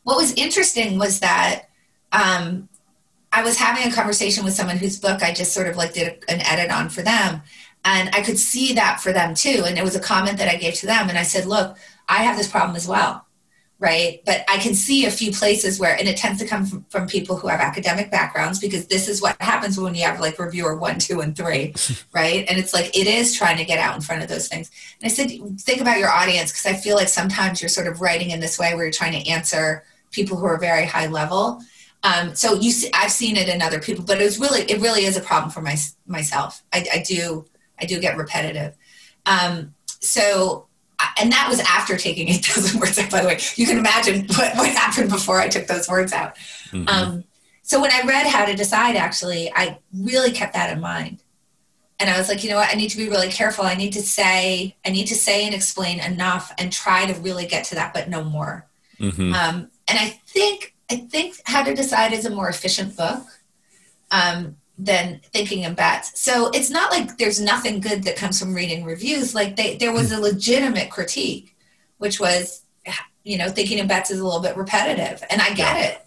[0.03, 1.65] What was interesting was that
[2.11, 2.71] um,
[3.31, 6.25] I was having a conversation with someone whose book I just sort of like did
[6.27, 7.43] an edit on for them.
[7.85, 9.65] And I could see that for them too.
[9.67, 11.11] And it was a comment that I gave to them.
[11.11, 11.77] And I said, look,
[12.09, 13.27] I have this problem as well
[13.83, 14.23] right?
[14.25, 17.09] But I can see a few places where, and it tends to come from, from,
[17.09, 20.77] people who have academic backgrounds because this is what happens when you have like reviewer
[20.77, 21.75] one, two, and three,
[22.13, 22.47] right?
[22.49, 24.71] And it's like it is trying to get out in front of those things.
[25.01, 28.01] And I said, think about your audience because I feel like sometimes you're sort of
[28.01, 31.61] writing in this way where you're trying to answer people who are very high level.
[32.05, 34.81] Um, so you, see, I've seen it in other people, but it was really, it
[34.81, 36.63] really is a problem for my, myself.
[36.73, 37.47] I, I do,
[37.81, 38.77] I do get repetitive.
[39.27, 40.69] Um, so
[41.21, 43.39] and that was after taking a 8,000 words out, by the way.
[43.57, 46.37] You can imagine what, what happened before I took those words out.
[46.71, 46.89] Mm-hmm.
[46.89, 47.25] Um,
[47.63, 51.23] so when I read How to Decide, actually, I really kept that in mind.
[52.01, 52.69] And I was like, you know what?
[52.69, 53.65] I need to be really careful.
[53.65, 57.47] I need to say, I need to say and explain enough and try to really
[57.47, 58.67] get to that, but no more.
[58.99, 59.33] Mm-hmm.
[59.33, 63.23] Um, and I think, I think How to Decide is a more efficient book.
[64.11, 66.19] Um, than thinking in bets.
[66.21, 69.35] So it's not like there's nothing good that comes from reading reviews.
[69.35, 70.23] Like they, there was a hmm.
[70.23, 71.57] legitimate critique,
[71.99, 72.63] which was,
[73.25, 76.05] you know, thinking in bets is a little bit repetitive, and I get it.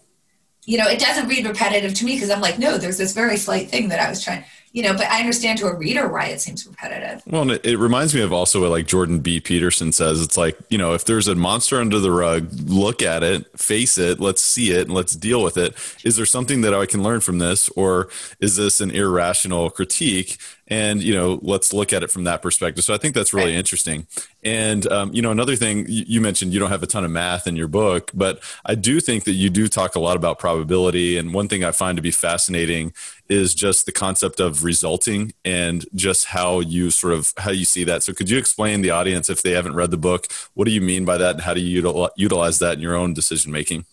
[0.64, 3.36] You know, it doesn't read repetitive to me because I'm like, no, there's this very
[3.36, 4.44] slight thing that I was trying
[4.76, 7.22] you know, but I understand to a reader why it seems repetitive.
[7.26, 9.40] Well, it, it, reminds me of also what like Jordan B.
[9.40, 10.20] Peterson says.
[10.20, 13.96] It's like, you know, if there's a monster under the rug, look at it, face
[13.96, 15.74] it, let's see it, and let's deal with it.
[16.04, 20.36] Is there something that I can learn from this, or is this an irrational critique?
[20.68, 22.84] And you know let's look at it from that perspective.
[22.84, 23.58] So i think that's really right.
[23.58, 24.06] interesting.
[24.44, 27.46] And um, you know another thing you mentioned you don't have a ton of math
[27.46, 31.16] in your book but i do think that you do talk a lot about probability.
[31.16, 32.92] And one thing i find to be fascinating
[33.28, 37.84] is just the concept of resulting and just how you sort of how you see
[37.84, 38.02] that.
[38.02, 40.80] So could you explain the audience if they haven't read the book what do you
[40.80, 41.36] mean by that?
[41.36, 43.84] And how do you utilize that in your own decision making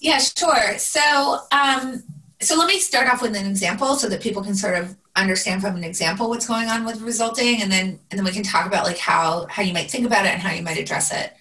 [0.00, 0.78] yeah sure.
[0.78, 2.02] So um
[2.40, 5.62] so let me start off with an example so that people can sort of understand
[5.62, 8.66] from an example what's going on with resulting and then and then we can talk
[8.66, 11.34] about like how how you might think about it and how you might address it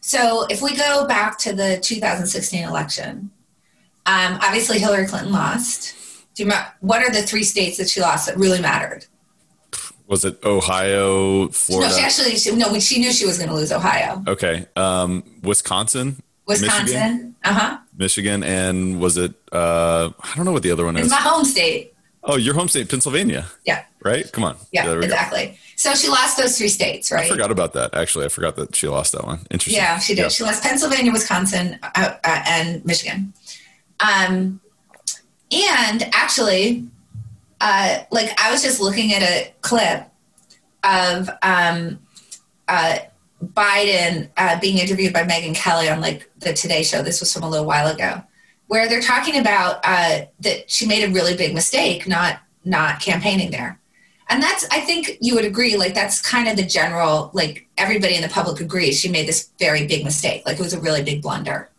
[0.00, 3.30] so if we go back to the 2016 election
[4.06, 5.94] um, obviously hillary clinton lost
[6.34, 9.04] do you remember, what are the three states that she lost that really mattered
[10.06, 13.54] was it ohio florida no she actually she, no she knew she was going to
[13.54, 17.36] lose ohio okay um, wisconsin Wisconsin.
[17.44, 17.78] Uh huh.
[17.96, 19.34] Michigan, and was it?
[19.52, 21.10] Uh, I don't know what the other one It's is.
[21.10, 21.94] my home state.
[22.30, 23.46] Oh, your home state, Pennsylvania.
[23.64, 23.84] Yeah.
[24.04, 24.30] Right.
[24.30, 24.56] Come on.
[24.70, 25.06] Yeah, there we go.
[25.06, 25.58] exactly.
[25.76, 27.24] So she lost those three states, right?
[27.24, 27.94] I forgot about that.
[27.94, 29.40] Actually, I forgot that she lost that one.
[29.50, 29.80] Interesting.
[29.80, 30.30] Yeah, she did.
[30.30, 33.32] She lost Pennsylvania, Wisconsin, uh, uh, and Michigan.
[34.00, 34.60] Um,
[35.50, 36.86] and actually,
[37.60, 40.06] uh, like I was just looking at a clip
[40.84, 41.98] of um,
[42.68, 42.98] uh,
[43.42, 47.02] Biden uh, being interviewed by Megyn Kelly on like the Today Show.
[47.02, 48.22] This was from a little while ago,
[48.68, 53.50] where they're talking about uh, that she made a really big mistake not not campaigning
[53.50, 53.78] there.
[54.30, 58.14] And that's, I think you would agree, like that's kind of the general, like everybody
[58.14, 60.42] in the public agrees she made this very big mistake.
[60.44, 61.70] Like it was a really big blunder.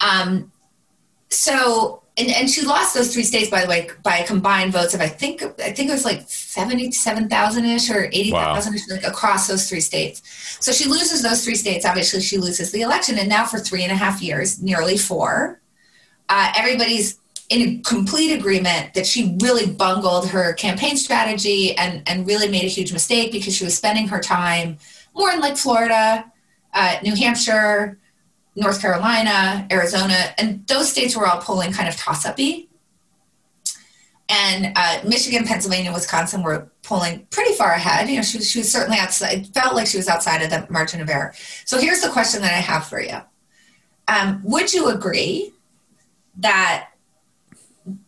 [0.00, 0.50] Um,
[1.28, 5.00] so, and, and she lost those three states, by the way, by combined votes of
[5.00, 9.04] I think I think it was like seventy-seven thousand ish or eighty thousand ish, like
[9.04, 10.22] across those three states.
[10.60, 11.84] So she loses those three states.
[11.84, 15.60] Obviously, she loses the election, and now for three and a half years, nearly four,
[16.28, 17.18] uh, everybody's
[17.50, 22.68] in complete agreement that she really bungled her campaign strategy and and really made a
[22.68, 24.78] huge mistake because she was spending her time
[25.14, 26.24] more in like Florida,
[26.72, 27.98] uh, New Hampshire,
[28.56, 32.68] North Carolina, Arizona, and those states were all polling kind of toss uppy.
[34.28, 38.08] And uh, Michigan, Pennsylvania, Wisconsin were polling pretty far ahead.
[38.08, 40.50] You know, she was, she was certainly outside, it felt like she was outside of
[40.50, 41.34] the margin of error.
[41.64, 43.18] So here's the question that I have for you
[44.08, 45.52] um, Would you agree
[46.38, 46.88] that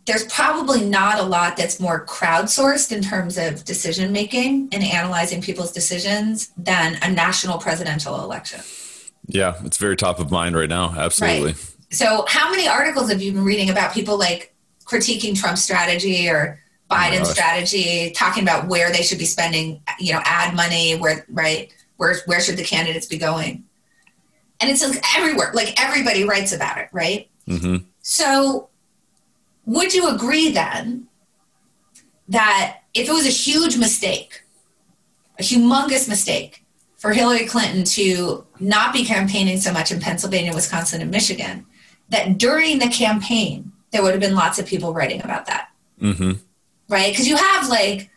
[0.07, 5.43] there's probably not a lot that's more crowdsourced in terms of decision making and analyzing
[5.43, 8.61] people's decisions than a national presidential election?
[9.27, 10.95] Yeah, it's very top of mind right now.
[10.97, 11.53] Absolutely.
[11.53, 11.75] Right.
[11.91, 14.55] So, how many articles have you been reading about people like
[14.85, 16.61] critiquing Trump's strategy or
[16.91, 17.31] Biden's gosh.
[17.33, 22.17] strategy, talking about where they should be spending, you know, ad money, where right, where
[22.27, 23.65] where should the candidates be going?
[24.61, 27.29] And it's like everywhere, like everybody writes about it, right?
[27.47, 27.77] hmm
[28.09, 28.69] So,
[29.65, 31.09] would you agree then
[32.29, 34.43] that if it was a huge mistake,
[35.41, 36.65] a humongous mistake
[36.99, 41.67] for Hillary Clinton to not be campaigning so much in Pennsylvania, Wisconsin, and Michigan,
[42.11, 46.35] that during the campaign, there would have been lots of people writing about that, hmm
[46.89, 47.13] right?
[47.13, 48.09] Because you have like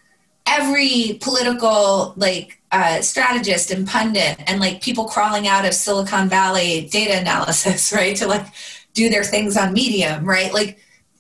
[0.46, 6.88] every political like uh, strategist and pundit and like people crawling out of Silicon Valley
[6.92, 8.46] data analysis, right, to like
[8.94, 10.54] do their things on Medium, right?
[10.54, 10.80] Like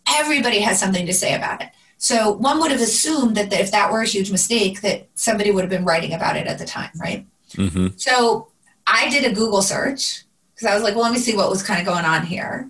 [0.10, 1.70] everybody has something to say about it.
[1.98, 5.62] So one would have assumed that if that were a huge mistake, that somebody would
[5.62, 7.26] have been writing about it at the time, right?
[7.56, 8.48] hmm So
[8.88, 10.24] I did a Google search
[10.56, 12.70] because I was like, well, let me see what was kind of going on here.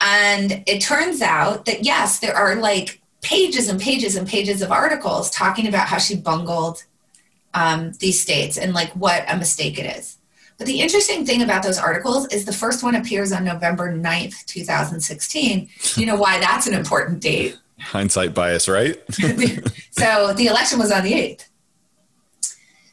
[0.00, 4.70] And it turns out that yes, there are like pages and pages and pages of
[4.70, 6.84] articles talking about how she bungled
[7.54, 10.18] um, these states and like what a mistake it is.
[10.56, 14.44] But the interesting thing about those articles is the first one appears on November 9th,
[14.46, 15.68] 2016.
[15.96, 17.58] You know why that's an important date?
[17.80, 19.02] Hindsight bias, right?
[19.90, 21.46] so the election was on the 8th.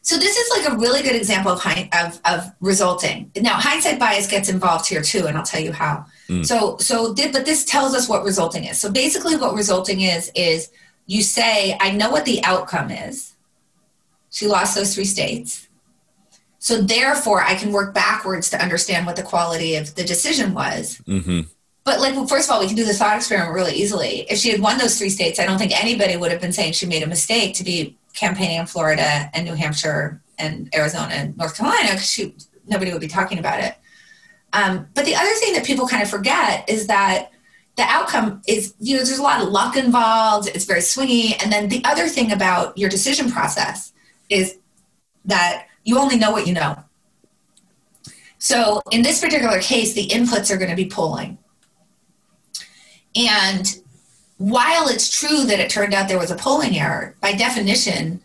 [0.03, 3.31] So this is like a really good example of, of, of resulting.
[3.35, 6.05] Now hindsight bias gets involved here too, and I'll tell you how.
[6.27, 6.45] Mm.
[6.45, 8.79] So so thi- but this tells us what resulting is.
[8.79, 10.71] So basically, what resulting is is
[11.05, 13.33] you say, I know what the outcome is.
[14.31, 15.67] She lost those three states.
[16.61, 21.01] So therefore, I can work backwards to understand what the quality of the decision was.
[21.07, 21.41] hmm
[21.83, 24.27] But like, well, first of all, we can do the thought experiment really easily.
[24.29, 26.73] If she had won those three states, I don't think anybody would have been saying
[26.73, 31.35] she made a mistake to be campaigning in Florida and New Hampshire and Arizona and
[31.35, 32.35] North Carolina because she
[32.67, 33.75] nobody would be talking about it.
[34.53, 37.31] Um, but the other thing that people kind of forget is that
[37.75, 40.47] the outcome is, you know, there's a lot of luck involved.
[40.53, 41.41] It's very swingy.
[41.41, 43.93] And then the other thing about your decision process
[44.29, 44.59] is
[45.25, 46.83] that you only know what you know.
[48.37, 51.37] So in this particular case, the inputs are going to be polling.
[53.15, 53.79] And
[54.37, 58.23] while it's true that it turned out there was a polling error, by definition,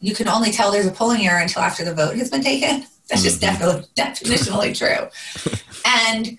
[0.00, 2.84] you can only tell there's a polling error until after the vote has been taken.
[3.08, 3.58] That's just mm-hmm.
[3.58, 5.08] definitely definitionally true.
[5.84, 6.36] And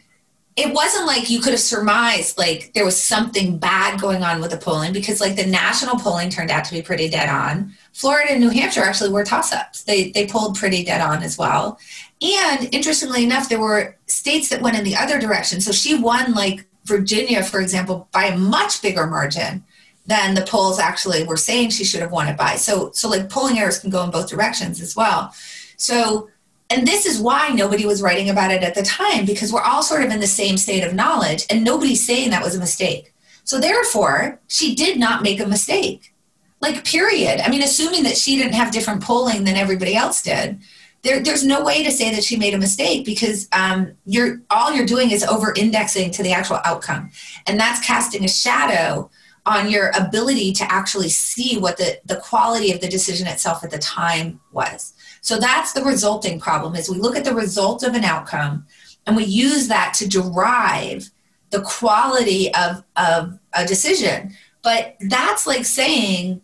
[0.56, 4.52] it wasn't like you could have surmised like there was something bad going on with
[4.52, 7.74] the polling because like the national polling turned out to be pretty dead on.
[7.94, 9.84] Florida and New Hampshire actually were toss-ups.
[9.84, 11.80] They they polled pretty dead on as well.
[12.22, 15.62] And interestingly enough, there were states that went in the other direction.
[15.62, 19.64] So she won like Virginia, for example, by a much bigger margin
[20.06, 22.56] than the polls actually were saying she should have won it by.
[22.56, 25.34] So so like polling errors can go in both directions as well.
[25.78, 26.30] So
[26.72, 29.82] and this is why nobody was writing about it at the time because we're all
[29.82, 33.14] sort of in the same state of knowledge and nobody's saying that was a mistake.
[33.44, 36.14] So therefore, she did not make a mistake.
[36.62, 37.42] Like period.
[37.42, 40.60] I mean assuming that she didn't have different polling than everybody else did,
[41.02, 44.74] there, there's no way to say that she made a mistake because um, you're all
[44.74, 47.12] you're doing is over indexing to the actual outcome.
[47.48, 49.10] And that's casting a shadow
[49.46, 53.72] on your ability to actually see what the, the quality of the decision itself at
[53.72, 54.94] the time was.
[55.22, 58.66] So that's the resulting problem is we look at the result of an outcome
[59.08, 61.10] and we use that to derive
[61.50, 64.36] the quality of, of a decision.
[64.62, 66.42] But that's like saying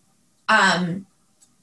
[0.50, 1.06] um,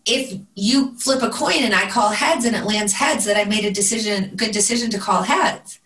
[0.04, 3.44] if you flip a coin and I call heads and it lands heads, that I
[3.44, 5.78] made a decision, good decision to call heads.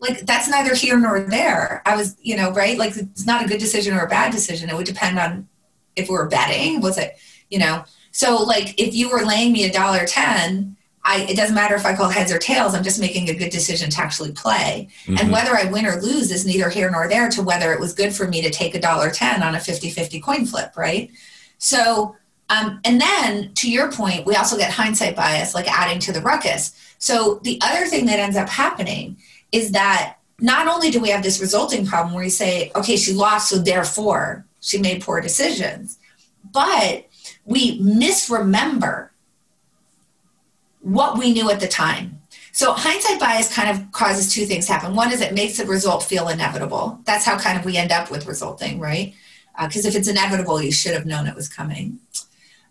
[0.00, 1.82] Like that's neither here nor there.
[1.84, 2.78] I was, you know, right?
[2.78, 4.70] Like it's not a good decision or a bad decision.
[4.70, 5.48] It would depend on
[5.94, 6.80] if we were betting.
[6.80, 7.18] Was it,
[7.50, 7.84] you know?
[8.10, 11.84] So like if you were laying me a dollar ten, I it doesn't matter if
[11.86, 12.74] I call heads or tails.
[12.74, 14.88] I'm just making a good decision to actually play.
[15.04, 15.18] Mm-hmm.
[15.18, 17.92] And whether I win or lose is neither here nor there to whether it was
[17.92, 21.10] good for me to take a dollar ten on a 50-50 coin flip, right?
[21.58, 22.16] So
[22.50, 26.20] um, and then to your point, we also get hindsight bias, like adding to the
[26.20, 26.74] ruckus.
[26.98, 29.16] So the other thing that ends up happening
[29.52, 33.12] is that not only do we have this resulting problem where you say, okay, she
[33.12, 35.98] lost, so therefore she made poor decisions,
[36.52, 37.06] but
[37.44, 39.12] we misremember
[40.80, 42.20] what we knew at the time.
[42.50, 44.96] So hindsight bias kind of causes two things to happen.
[44.96, 46.98] One is it makes the result feel inevitable.
[47.04, 49.14] That's how kind of we end up with resulting, right?
[49.62, 52.00] Because uh, if it's inevitable, you should have known it was coming.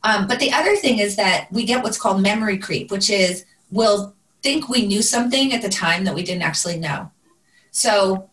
[0.03, 3.45] Um, but the other thing is that we get what's called memory creep, which is
[3.71, 7.11] we'll think we knew something at the time that we didn't actually know.
[7.71, 8.29] So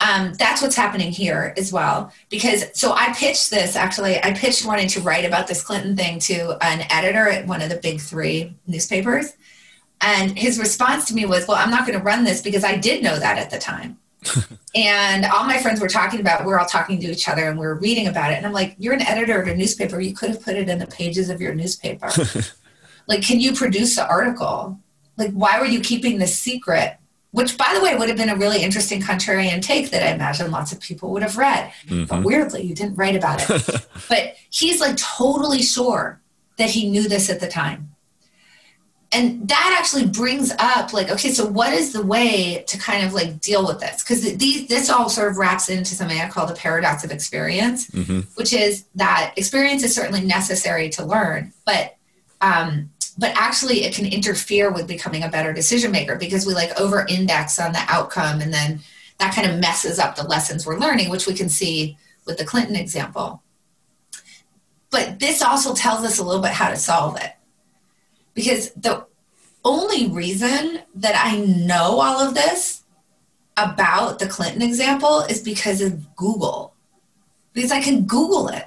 [0.00, 2.12] um, that's what's happening here as well.
[2.30, 6.20] Because so I pitched this actually, I pitched wanting to write about this Clinton thing
[6.20, 9.32] to an editor at one of the big three newspapers.
[10.00, 12.76] And his response to me was, Well, I'm not going to run this because I
[12.76, 13.98] did know that at the time
[14.74, 17.58] and all my friends were talking about we are all talking to each other and
[17.58, 18.36] we are reading about it.
[18.36, 20.00] And i'm like you're an editor of a newspaper.
[20.00, 22.10] You could have put it in the pages of your newspaper.
[23.08, 24.78] Like can you produce the article?
[25.16, 26.98] Like why were you keeping this secret?
[27.30, 30.50] Which by the way would have been a really interesting contrarian take that i imagine
[30.50, 31.72] lots of people would have read.
[31.86, 32.04] Mm-hmm.
[32.04, 33.86] but weirdly you didn't write about it.
[34.08, 36.20] But he's like totally sure
[36.58, 37.94] that he knew this at the time
[39.12, 43.14] and that actually brings up like okay so what is the way to kind of
[43.14, 44.02] like deal with this?
[44.02, 47.90] Because these this all sort of wraps into something i call the paradox of experience
[47.90, 48.20] mm-hmm.
[48.34, 51.96] which is that experience is certainly necessary to learn but
[52.40, 56.78] um but actually it can interfere with becoming a better decision maker because we like
[56.78, 58.80] over index on the outcome and then
[59.18, 61.96] that kind of messes up the lessons we're learning which we can see
[62.26, 63.42] with the clinton example.
[64.90, 67.32] But this also tells us a little bit how to solve it
[68.38, 69.04] because the
[69.64, 72.84] only reason that I know all of this
[73.56, 76.72] about the Clinton example is because of Google.
[77.52, 78.66] Because I can Google it.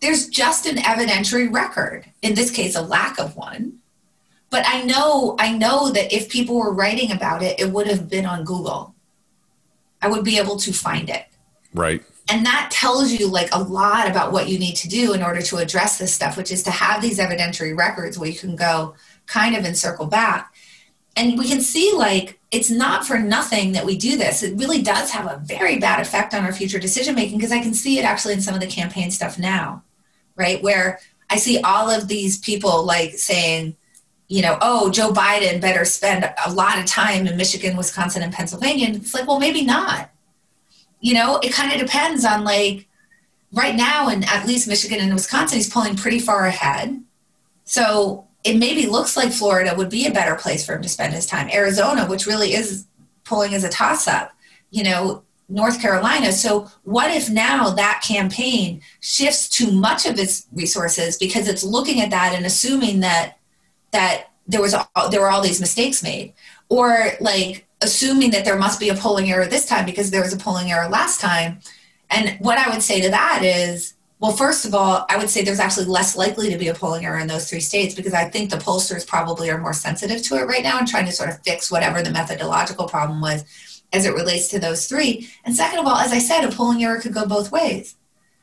[0.00, 3.78] There's just an evidentiary record, in this case, a lack of one.
[4.50, 8.08] But I know, I know that if people were writing about it, it would have
[8.08, 8.96] been on Google.
[10.02, 11.26] I would be able to find it.
[11.72, 12.02] Right.
[12.28, 15.42] And that tells you like a lot about what you need to do in order
[15.42, 18.94] to address this stuff, which is to have these evidentiary records where you can go
[19.26, 20.54] kind of and circle back.
[21.16, 24.42] And we can see like it's not for nothing that we do this.
[24.42, 27.60] It really does have a very bad effect on our future decision making because I
[27.60, 29.82] can see it actually in some of the campaign stuff now,
[30.34, 30.62] right?
[30.62, 33.76] Where I see all of these people like saying,
[34.28, 38.32] you know, oh, Joe Biden better spend a lot of time in Michigan, Wisconsin, and
[38.32, 38.86] Pennsylvania.
[38.86, 40.10] And it's like, well, maybe not
[41.04, 42.88] you know, it kind of depends on like
[43.52, 46.98] right now, and at least Michigan and Wisconsin, he's pulling pretty far ahead.
[47.64, 51.12] So it maybe looks like Florida would be a better place for him to spend
[51.12, 51.50] his time.
[51.52, 52.86] Arizona, which really is
[53.24, 54.32] pulling as a toss up,
[54.70, 56.32] you know, North Carolina.
[56.32, 62.00] So what if now that campaign shifts too much of its resources because it's looking
[62.00, 63.36] at that and assuming that
[63.92, 64.74] that there was
[65.10, 66.32] there were all these mistakes made,
[66.70, 70.32] or like assuming that there must be a polling error this time because there was
[70.32, 71.60] a polling error last time.
[72.10, 75.42] And what I would say to that is, well, first of all, I would say
[75.42, 78.24] there's actually less likely to be a polling error in those three states because I
[78.24, 81.28] think the pollsters probably are more sensitive to it right now and trying to sort
[81.28, 83.44] of fix whatever the methodological problem was
[83.92, 85.28] as it relates to those three.
[85.44, 87.96] And second of all, as I said, a polling error could go both ways.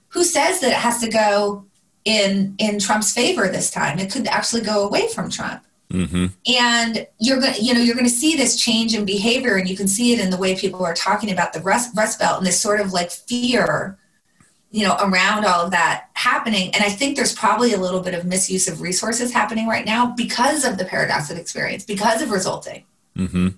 [0.09, 1.65] Who says that it has to go
[2.05, 3.97] in in Trump's favor this time?
[3.97, 5.63] It could actually go away from Trump.
[5.91, 6.25] Mm-hmm.
[6.57, 9.75] And you're gonna, you know, you're going to see this change in behavior, and you
[9.75, 12.47] can see it in the way people are talking about the rust, rust belt and
[12.47, 13.97] this sort of like fear,
[14.71, 16.73] you know, around all of that happening.
[16.73, 20.13] And I think there's probably a little bit of misuse of resources happening right now
[20.15, 22.85] because of the paradox of experience, because of resulting.
[23.17, 23.49] Mm-hmm.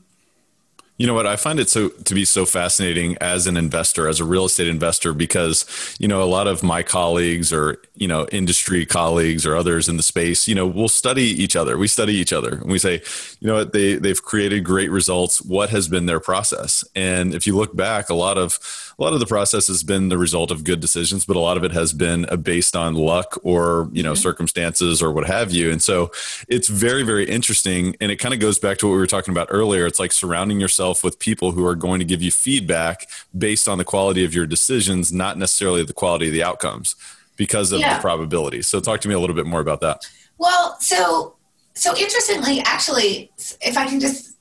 [0.97, 1.25] You know what?
[1.25, 4.67] I find it so to be so fascinating as an investor, as a real estate
[4.67, 5.65] investor, because
[5.99, 9.97] you know a lot of my colleagues or you know industry colleagues or others in
[9.97, 11.79] the space, you know, we'll study each other.
[11.79, 13.01] We study each other, and we say,
[13.39, 13.73] you know what?
[13.73, 15.41] They they've created great results.
[15.41, 16.85] What has been their process?
[16.93, 18.59] And if you look back, a lot of
[19.03, 21.57] a lot of the process has been the result of good decisions, but a lot
[21.57, 24.21] of it has been based on luck or you know mm-hmm.
[24.21, 25.71] circumstances or what have you.
[25.71, 26.11] And so
[26.47, 29.33] it's very very interesting, and it kind of goes back to what we were talking
[29.33, 29.85] about earlier.
[29.85, 33.67] It's like surrounding yourself yourself with people who are going to give you feedback based
[33.67, 36.95] on the quality of your decisions, not necessarily the quality of the outcomes
[37.35, 37.95] because of yeah.
[37.95, 38.61] the probability.
[38.61, 40.05] So talk to me a little bit more about that.
[40.37, 41.35] Well, so
[41.75, 43.31] so interestingly, actually,
[43.61, 44.32] if I can just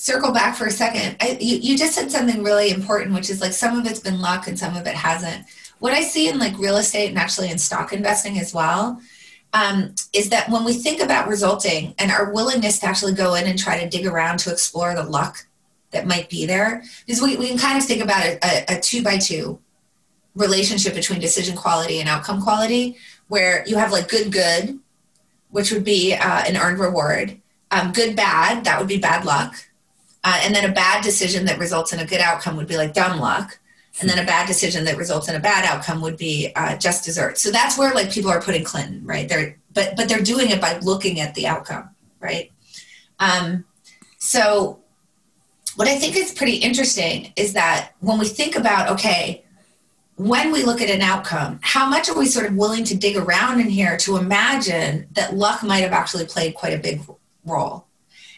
[0.00, 3.42] circle back for a second, I, you, you just said something really important, which is
[3.42, 5.44] like some of it's been luck and some of it hasn't.
[5.78, 8.98] What I see in like real estate and actually in stock investing as well
[9.52, 13.46] um, is that when we think about resulting and our willingness to actually go in
[13.46, 15.46] and try to dig around to explore the luck
[15.90, 18.80] that might be there, because we, we can kind of think about a, a, a
[18.80, 19.58] two by two
[20.34, 22.96] relationship between decision quality and outcome quality,
[23.28, 24.78] where you have like good, good,
[25.50, 27.38] which would be uh, an earned reward,
[27.70, 29.54] um, good, bad, that would be bad luck.
[30.22, 32.92] Uh, and then a bad decision that results in a good outcome would be like
[32.92, 33.58] dumb luck
[34.00, 37.04] and then a bad decision that results in a bad outcome would be uh, just
[37.04, 37.42] deserts.
[37.42, 39.28] So that's where like people are putting Clinton, right?
[39.28, 41.90] They're but but they're doing it by looking at the outcome,
[42.20, 42.52] right?
[43.18, 43.64] Um,
[44.18, 44.80] so
[45.76, 49.44] what I think is pretty interesting is that when we think about okay,
[50.16, 53.16] when we look at an outcome, how much are we sort of willing to dig
[53.16, 57.00] around in here to imagine that luck might have actually played quite a big
[57.44, 57.86] role?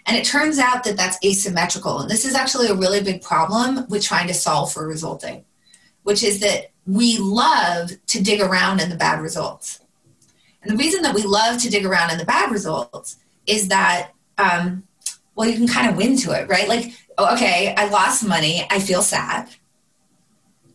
[0.06, 2.00] And it turns out that that's asymmetrical.
[2.00, 5.44] And this is actually a really big problem with trying to solve for resulting
[6.02, 9.80] which is that we love to dig around in the bad results.
[10.62, 14.10] And the reason that we love to dig around in the bad results is that,
[14.38, 14.84] um,
[15.34, 16.68] well, you can kind of win to it, right?
[16.68, 19.48] Like, oh, okay, I lost money, I feel sad,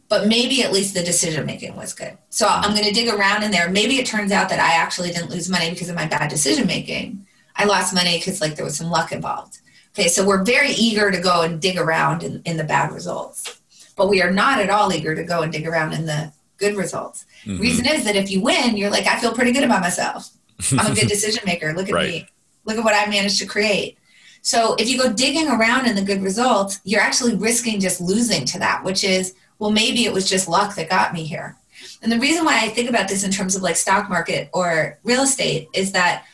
[0.09, 2.17] but maybe at least the decision making was good.
[2.29, 3.69] So I'm going to dig around in there.
[3.69, 6.67] Maybe it turns out that I actually didn't lose money because of my bad decision
[6.67, 7.26] making.
[7.57, 9.59] I lost money because like there was some luck involved.
[9.97, 13.57] Okay, so we're very eager to go and dig around in, in the bad results
[13.97, 16.75] but we are not at all eager to go and dig around in the good
[16.75, 17.25] results.
[17.43, 17.61] Mm-hmm.
[17.61, 20.29] Reason is that if you win, you're like, I feel pretty good about myself.
[20.71, 21.73] I'm a good decision maker.
[21.73, 22.09] Look at right.
[22.09, 22.27] me.
[22.63, 23.97] Look at what I managed to create.
[24.41, 28.45] So if you go digging around in the good results, you're actually risking just losing
[28.45, 31.57] to that, which is, well, maybe it was just luck that got me here.
[32.01, 34.99] And the reason why I think about this in terms of like stock market or
[35.03, 36.25] real estate is that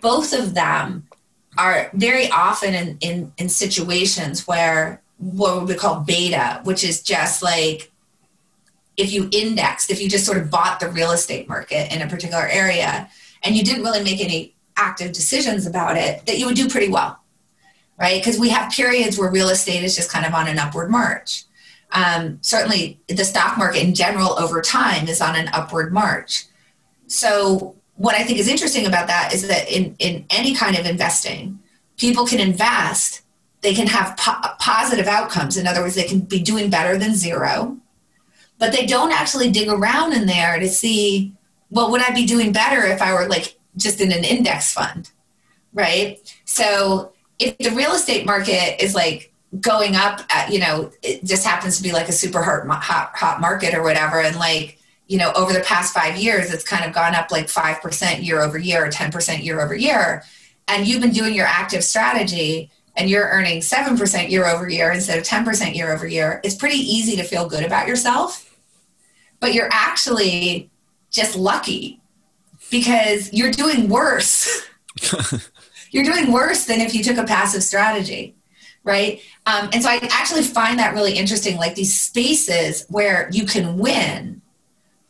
[0.00, 1.06] both of them
[1.58, 7.02] are very often in, in, in situations where what would we call beta, which is
[7.02, 7.90] just like
[8.96, 12.06] if you indexed, if you just sort of bought the real estate market in a
[12.06, 13.08] particular area
[13.42, 16.88] and you didn't really make any active decisions about it, that you would do pretty
[16.88, 17.18] well,
[17.98, 18.20] right?
[18.20, 21.44] Because we have periods where real estate is just kind of on an upward march.
[21.92, 26.44] Um, certainly, the stock market in general over time is on an upward march.
[27.08, 30.86] So, what I think is interesting about that is that in, in any kind of
[30.86, 31.58] investing,
[31.98, 33.20] people can invest
[33.60, 35.56] they can have po- positive outcomes.
[35.56, 37.76] In other words, they can be doing better than zero,
[38.58, 41.34] but they don't actually dig around in there to see,
[41.70, 45.10] well, would I be doing better if I were like just in an index fund?
[45.72, 46.18] Right.
[46.44, 51.44] So if the real estate market is like going up, at, you know, it just
[51.44, 54.20] happens to be like a super hot, hot, hot market or whatever.
[54.20, 54.78] And like,
[55.10, 58.40] you know, over the past five years, it's kind of gone up like 5% year
[58.42, 60.22] over year or 10% year over year.
[60.68, 65.18] And you've been doing your active strategy and you're earning 7% year over year instead
[65.18, 68.56] of 10% year over year, it's pretty easy to feel good about yourself.
[69.40, 70.70] But you're actually
[71.10, 72.00] just lucky
[72.70, 74.64] because you're doing worse.
[75.90, 78.36] you're doing worse than if you took a passive strategy,
[78.84, 79.20] right?
[79.46, 83.76] Um, and so I actually find that really interesting like these spaces where you can
[83.76, 84.39] win,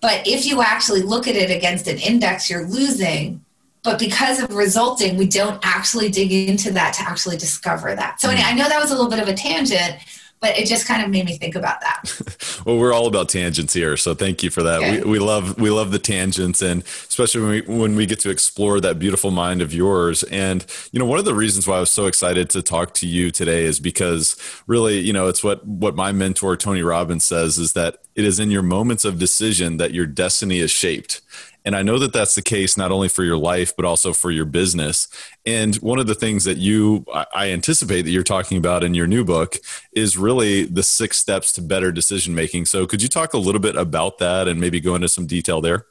[0.01, 3.45] but if you actually look at it against an index, you're losing
[3.83, 8.29] but because of resulting we don't actually dig into that to actually discover that so
[8.29, 9.97] anyway, i know that was a little bit of a tangent
[10.41, 12.63] but it just kind of made me think about that.
[12.67, 14.79] well, we're all about tangents here, so thank you for that.
[14.79, 15.03] Okay.
[15.03, 18.31] We, we love we love the tangents, and especially when we when we get to
[18.31, 20.23] explore that beautiful mind of yours.
[20.25, 23.07] And you know, one of the reasons why I was so excited to talk to
[23.07, 24.37] you today is because
[24.67, 28.39] really, you know, it's what what my mentor Tony Robbins says is that it is
[28.39, 31.23] in your moments of decision that your destiny is shaped.
[31.65, 34.31] And I know that that's the case not only for your life, but also for
[34.31, 35.09] your business.
[35.47, 37.05] And one of the things that you,
[37.35, 39.57] I anticipate that you're talking about in your new book
[39.93, 42.67] is really the six steps to better decision making.
[42.67, 45.61] So could you talk a little bit about that and maybe go into some detail
[45.61, 45.87] there?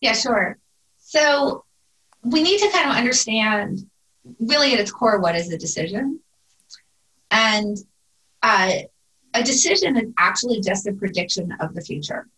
[0.00, 0.58] Yeah, sure.
[0.98, 1.64] So
[2.22, 3.88] we need to kind of understand
[4.40, 6.20] really at its core what is a decision
[7.30, 7.76] And
[8.42, 8.72] uh,
[9.34, 12.28] a decision is actually just a prediction of the future.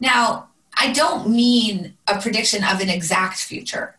[0.00, 3.96] Now, I don't mean a prediction of an exact future,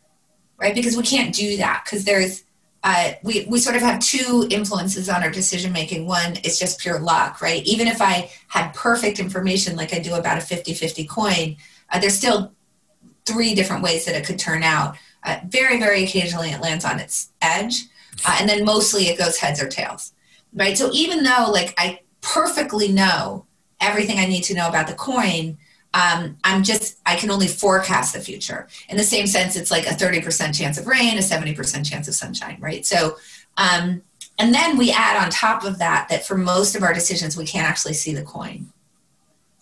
[0.57, 0.73] right?
[0.73, 2.43] Because we can't do that because there's
[2.81, 6.07] uh, we, we sort of have two influences on our decision making.
[6.07, 7.61] One is just pure luck, right?
[7.65, 11.57] Even if I had perfect information like I do about a 50 50 coin,
[11.91, 12.53] uh, there's still
[13.25, 14.95] three different ways that it could turn out.
[15.23, 17.83] Uh, very, very occasionally it lands on its edge,
[18.25, 20.13] uh, and then mostly it goes heads or tails,
[20.53, 20.77] right?
[20.77, 23.45] So even though like I perfectly know
[23.79, 25.57] everything I need to know about the coin,
[25.93, 28.67] um, I'm just, I can only forecast the future.
[28.89, 32.13] In the same sense, it's like a 30% chance of rain, a 70% chance of
[32.13, 32.85] sunshine, right?
[32.85, 33.17] So,
[33.57, 34.03] um,
[34.37, 37.45] and then we add on top of that that for most of our decisions, we
[37.45, 38.67] can't actually see the coin.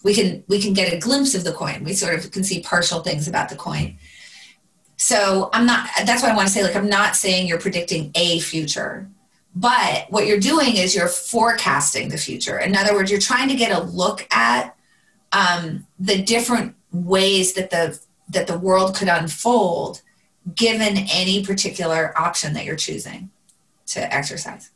[0.03, 1.83] We can we can get a glimpse of the coin.
[1.83, 3.97] We sort of can see partial things about the coin.
[4.95, 5.89] So I'm not.
[6.05, 9.09] That's why I want to say like I'm not saying you're predicting a future,
[9.55, 12.59] but what you're doing is you're forecasting the future.
[12.59, 14.75] In other words, you're trying to get a look at
[15.31, 20.01] um, the different ways that the that the world could unfold
[20.55, 23.29] given any particular option that you're choosing
[23.87, 24.71] to exercise.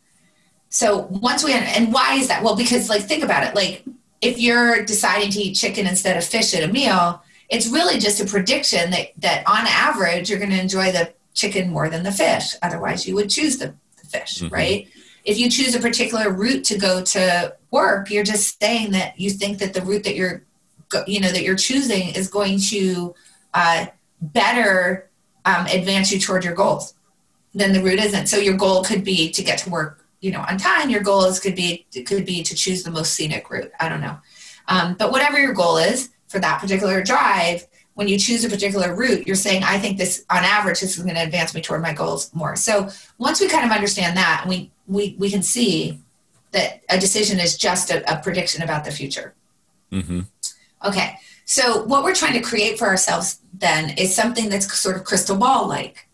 [0.69, 2.43] So once we and why is that?
[2.43, 3.55] Well, because like think about it.
[3.55, 3.83] Like
[4.21, 8.21] if you're deciding to eat chicken instead of fish at a meal, it's really just
[8.21, 12.11] a prediction that that on average you're going to enjoy the chicken more than the
[12.11, 12.55] fish.
[12.61, 13.73] Otherwise, you would choose the,
[14.11, 14.53] fish, mm-hmm.
[14.53, 14.87] right?
[15.23, 19.29] If you choose a particular route to go to work, you're just saying that you
[19.29, 20.43] think that the route that you're
[21.07, 23.15] you know that you're choosing is going to
[23.53, 23.85] uh,
[24.21, 25.09] better
[25.45, 26.93] um, advance you toward your goals
[27.53, 28.27] than the route isn't.
[28.27, 30.89] So your goal could be to get to work, you know, on time.
[30.89, 33.71] Your goal is could be could be to choose the most scenic route.
[33.79, 34.17] I don't know,
[34.67, 38.95] um, but whatever your goal is for that particular drive, when you choose a particular
[38.95, 41.81] route, you're saying, I think this, on average, this is going to advance me toward
[41.81, 42.55] my goals more.
[42.55, 45.99] So once we kind of understand that, we we we can see
[46.51, 49.33] that a decision is just a, a prediction about the future.
[49.91, 50.21] Mm-hmm.
[50.85, 51.15] Okay,
[51.45, 55.37] so what we're trying to create for ourselves then is something that's sort of crystal
[55.37, 56.07] ball like,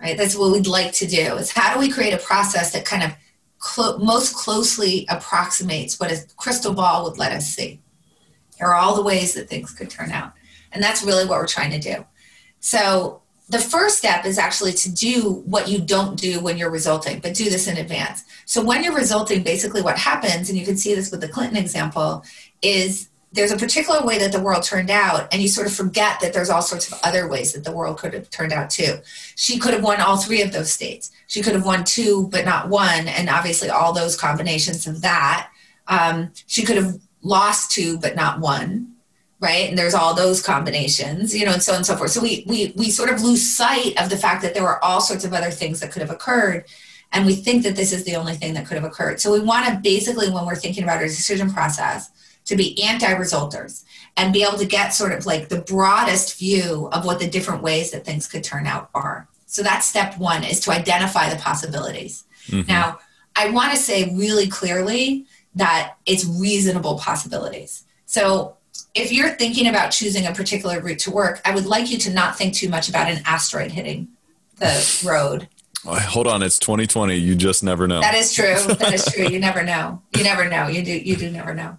[0.00, 0.16] right?
[0.16, 1.36] That's what we'd like to do.
[1.36, 3.12] Is how do we create a process that kind of
[3.58, 7.80] clo- most closely approximates what a crystal ball would let us see?
[8.56, 10.32] Here are all the ways that things could turn out,
[10.72, 12.04] and that's really what we're trying to do.
[12.60, 17.20] So the first step is actually to do what you don't do when you're resulting,
[17.20, 18.24] but do this in advance.
[18.46, 21.56] So when you're resulting, basically what happens, and you can see this with the Clinton
[21.56, 22.24] example,
[22.62, 26.20] is there's a particular way that the world turned out and you sort of forget
[26.20, 28.98] that there's all sorts of other ways that the world could have turned out too
[29.36, 32.44] she could have won all three of those states she could have won two but
[32.44, 35.50] not one and obviously all those combinations of that
[35.88, 38.91] um, she could have lost two but not one
[39.42, 42.20] right and there's all those combinations you know and so on and so forth so
[42.20, 45.24] we we we sort of lose sight of the fact that there were all sorts
[45.24, 46.64] of other things that could have occurred
[47.14, 49.40] and we think that this is the only thing that could have occurred so we
[49.40, 52.10] want to basically when we're thinking about our decision process
[52.44, 53.84] to be anti-resulters
[54.16, 57.62] and be able to get sort of like the broadest view of what the different
[57.62, 59.28] ways that things could turn out are.
[59.46, 62.24] So that's step one is to identify the possibilities.
[62.46, 62.70] Mm-hmm.
[62.70, 62.98] Now,
[63.36, 67.84] I want to say really clearly that it's reasonable possibilities.
[68.06, 68.56] So
[68.94, 72.12] if you're thinking about choosing a particular route to work, I would like you to
[72.12, 74.08] not think too much about an asteroid hitting
[74.58, 75.48] the road.
[75.84, 77.16] Oh, hold on, it's 2020.
[77.16, 78.00] You just never know.
[78.00, 78.54] That is true.
[78.76, 79.26] That is true.
[79.26, 80.02] You never know.
[80.16, 80.68] You never know.
[80.68, 80.92] You do.
[80.92, 81.78] You do never know.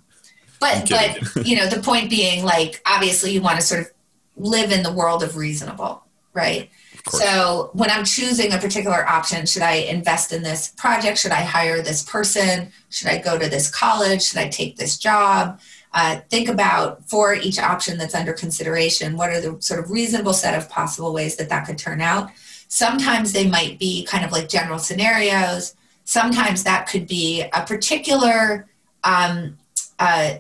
[0.59, 3.91] But but you know, the point being, like, obviously, you want to sort of
[4.36, 6.03] live in the world of reasonable,
[6.34, 6.70] right?
[7.09, 11.18] So when I'm choosing a particular option, should I invest in this project?
[11.18, 12.72] Should I hire this person?
[12.89, 14.24] Should I go to this college?
[14.24, 15.59] Should I take this job?
[15.93, 20.33] Uh, think about for each option that's under consideration, what are the sort of reasonable
[20.33, 22.31] set of possible ways that that could turn out?
[22.67, 25.75] Sometimes they might be kind of like general scenarios.
[26.05, 28.67] Sometimes that could be a particular
[29.03, 29.57] um,
[29.99, 30.35] uh,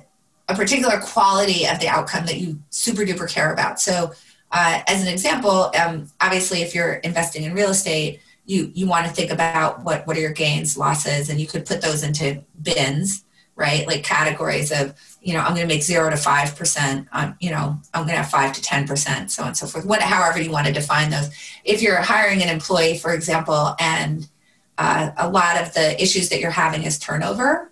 [0.49, 3.79] a particular quality of the outcome that you super duper care about.
[3.79, 4.13] So,
[4.51, 9.07] uh, as an example, um, obviously, if you're investing in real estate, you you want
[9.07, 12.43] to think about what what are your gains, losses, and you could put those into
[12.61, 13.23] bins,
[13.55, 13.87] right?
[13.87, 17.07] Like categories of you know I'm going to make zero to five percent.
[17.11, 19.65] Um, you know I'm going to have five to ten percent, so on and so
[19.65, 19.85] forth.
[19.85, 21.29] What, however you want to define those.
[21.63, 24.27] If you're hiring an employee, for example, and
[24.77, 27.71] uh, a lot of the issues that you're having is turnover,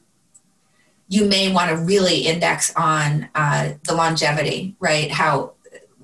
[1.07, 5.11] you may want to really index on uh, the longevity, right?
[5.11, 5.53] How,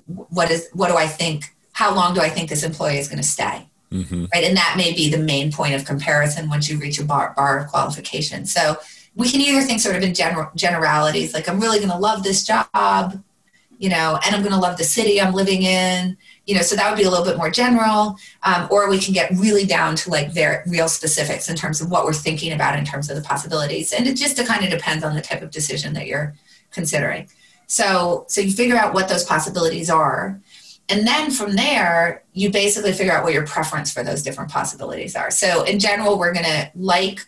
[0.06, 1.54] what is, what do I think?
[1.72, 3.68] How long do I think this employee is going to stay?
[3.90, 4.26] Mm-hmm.
[4.34, 7.32] Right, and that may be the main point of comparison once you reach a bar,
[7.34, 8.44] bar of qualification.
[8.44, 8.76] So
[9.18, 12.22] we can either think sort of in general generalities, like I'm really going to love
[12.22, 13.20] this job,
[13.76, 16.16] you know, and I'm going to love the city I'm living in,
[16.46, 19.12] you know, so that would be a little bit more general, um, or we can
[19.12, 22.78] get really down to like very real specifics in terms of what we're thinking about
[22.78, 23.92] in terms of the possibilities.
[23.92, 26.34] And it just kind of depends on the type of decision that you're
[26.70, 27.28] considering.
[27.66, 30.40] So, so you figure out what those possibilities are.
[30.88, 35.16] And then from there, you basically figure out what your preference for those different possibilities
[35.16, 35.32] are.
[35.32, 37.26] So in general, we're going to like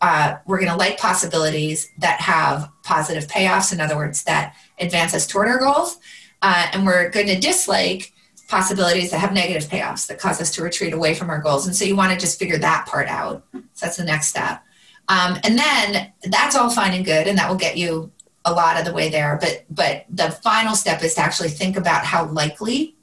[0.00, 3.72] uh, we're going to like possibilities that have positive payoffs.
[3.72, 5.98] In other words, that advance us toward our goals.
[6.42, 8.12] Uh, and we're going to dislike
[8.48, 11.66] possibilities that have negative payoffs that cause us to retreat away from our goals.
[11.66, 13.44] And so you want to just figure that part out.
[13.52, 14.62] So that's the next step.
[15.08, 18.10] Um, and then that's all fine and good, and that will get you
[18.44, 19.38] a lot of the way there.
[19.40, 22.94] But but the final step is to actually think about how likely.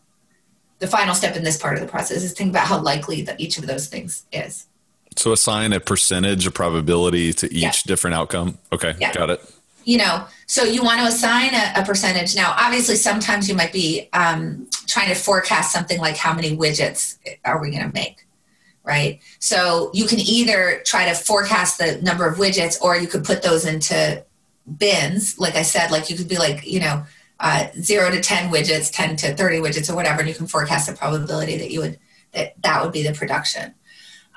[0.79, 3.39] The final step in this part of the process is think about how likely that
[3.39, 4.67] each of those things is.
[5.17, 7.71] So assign a percentage, a probability to each yeah.
[7.85, 8.57] different outcome.
[8.71, 9.13] Okay, yeah.
[9.13, 9.41] got it
[9.85, 13.73] you know so you want to assign a, a, percentage now obviously sometimes you might
[13.73, 18.25] be um, trying to forecast something like how many widgets are we going to make
[18.83, 23.23] right so you can either try to forecast the number of widgets or you could
[23.23, 24.23] put those into
[24.77, 27.03] bins like i said like you could be like you know
[27.39, 30.87] uh, 0 to 10 widgets 10 to 30 widgets or whatever and you can forecast
[30.87, 31.99] the probability that you would
[32.31, 33.73] that that would be the production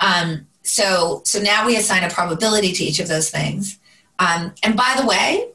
[0.01, 3.79] um, so so now we assign a probability to each of those things
[4.19, 5.49] um, and by the way,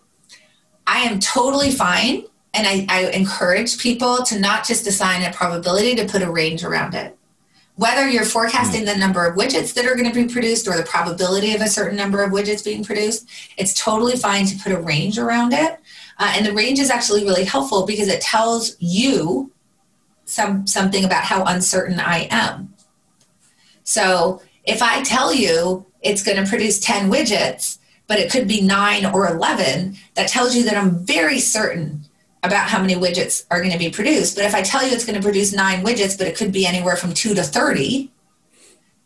[0.85, 2.25] I am totally fine.
[2.53, 6.65] And I, I encourage people to not just assign a probability to put a range
[6.65, 7.17] around it.
[7.75, 10.83] Whether you're forecasting the number of widgets that are going to be produced or the
[10.83, 14.81] probability of a certain number of widgets being produced, it's totally fine to put a
[14.81, 15.79] range around it.
[16.19, 19.51] Uh, and the range is actually really helpful because it tells you
[20.25, 22.73] some something about how uncertain I am.
[23.83, 28.61] So if I tell you it's going to produce 10 widgets, but it could be
[28.61, 32.03] nine or 11, that tells you that I'm very certain
[32.43, 34.35] about how many widgets are going to be produced.
[34.35, 36.65] But if I tell you it's going to produce nine widgets, but it could be
[36.65, 38.11] anywhere from two to 30,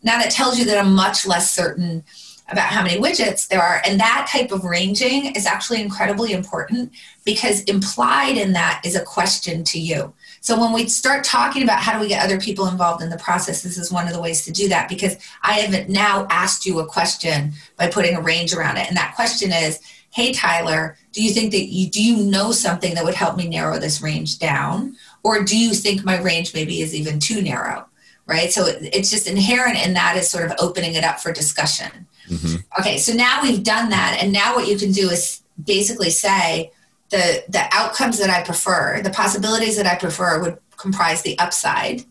[0.02, 2.04] now that tells you that I'm much less certain
[2.48, 3.82] about how many widgets there are.
[3.84, 6.92] And that type of ranging is actually incredibly important
[7.24, 10.14] because implied in that is a question to you.
[10.46, 13.18] So when we start talking about how do we get other people involved in the
[13.18, 16.64] process, this is one of the ways to do that because I have now asked
[16.64, 18.86] you a question by putting a range around it.
[18.86, 19.80] And that question is,
[20.10, 23.48] hey Tyler, do you think that you do you know something that would help me
[23.48, 24.94] narrow this range down?
[25.24, 27.84] Or do you think my range maybe is even too narrow?
[28.26, 28.52] Right.
[28.52, 32.06] So it's just inherent in that is sort of opening it up for discussion.
[32.28, 32.56] Mm-hmm.
[32.78, 36.70] Okay, so now we've done that, and now what you can do is basically say,
[37.10, 42.04] the the outcomes that I prefer, the possibilities that I prefer would comprise the upside,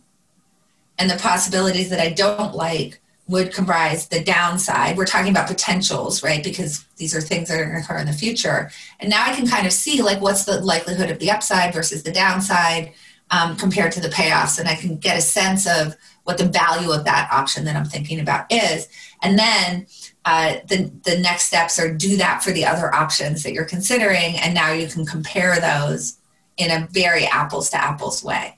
[0.97, 4.97] and the possibilities that I don't like would comprise the downside.
[4.97, 6.43] We're talking about potentials, right?
[6.43, 8.69] Because these are things that are going to occur in the future.
[8.99, 12.03] And now I can kind of see like what's the likelihood of the upside versus
[12.03, 12.93] the downside
[13.31, 16.91] um, compared to the payoffs, and I can get a sense of what the value
[16.91, 18.87] of that option that I'm thinking about is.
[19.21, 19.87] And then
[20.25, 24.35] uh, the, the next steps are do that for the other options that you're considering
[24.37, 26.17] and now you can compare those
[26.57, 28.57] in a very apples to apples way.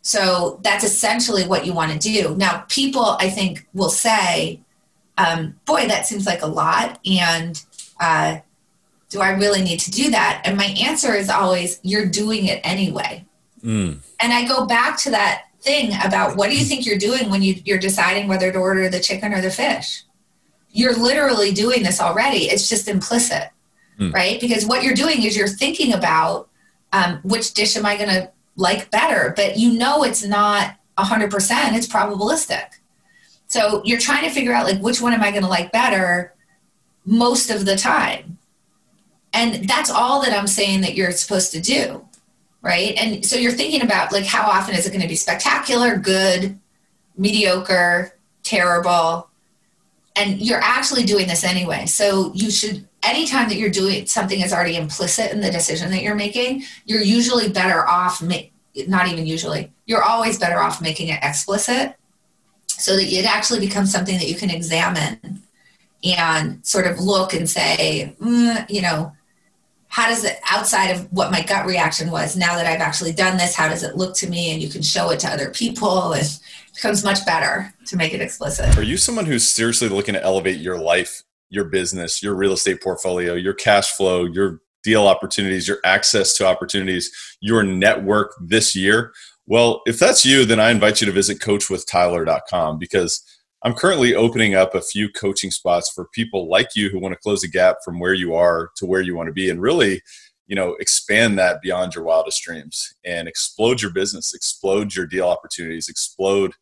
[0.00, 2.34] So that's essentially what you want to do.
[2.36, 4.60] Now people i think will say
[5.18, 7.62] um, boy that seems like a lot and
[8.00, 8.38] uh,
[9.10, 10.42] do i really need to do that?
[10.46, 13.26] And my answer is always you're doing it anyway.
[13.62, 13.98] Mm.
[14.18, 17.42] and i go back to that thing about what do you think you're doing when
[17.42, 20.02] you, you're deciding whether to order the chicken or the fish
[20.72, 22.44] you're literally doing this already.
[22.44, 23.50] It's just implicit,
[23.98, 24.12] mm.
[24.12, 24.40] right?
[24.40, 26.48] Because what you're doing is you're thinking about
[26.92, 31.30] um, which dish am I going to like better, but you know it's not 100%,
[31.74, 32.66] it's probabilistic.
[33.46, 36.34] So you're trying to figure out like which one am I going to like better
[37.04, 38.38] most of the time.
[39.34, 42.06] And that's all that I'm saying that you're supposed to do,
[42.60, 42.94] right?
[42.96, 46.58] And so you're thinking about like how often is it going to be spectacular, good,
[47.16, 49.28] mediocre, terrible,
[50.16, 51.86] and you're actually doing this anyway.
[51.86, 56.02] So you should anytime that you're doing something is already implicit in the decision that
[56.02, 58.22] you're making, you're usually better off
[58.88, 59.72] not even usually.
[59.86, 61.94] You're always better off making it explicit
[62.66, 65.42] so that it actually becomes something that you can examine
[66.04, 69.12] and sort of look and say, mm, you know,
[69.88, 73.36] how does it outside of what my gut reaction was now that I've actually done
[73.36, 74.52] this, how does it look to me?
[74.52, 76.26] And you can show it to other people and
[76.74, 78.76] becomes much better to make it explicit.
[78.76, 82.82] Are you someone who's seriously looking to elevate your life, your business, your real estate
[82.82, 87.10] portfolio, your cash flow, your deal opportunities, your access to opportunities,
[87.40, 89.12] your network this year?
[89.46, 93.22] Well, if that's you, then I invite you to visit coachwithtyler.com because
[93.64, 97.20] I'm currently opening up a few coaching spots for people like you who want to
[97.20, 100.02] close the gap from where you are to where you want to be and really
[100.46, 105.28] you know expand that beyond your wildest dreams and explode your business explode your deal
[105.28, 106.52] opportunities explode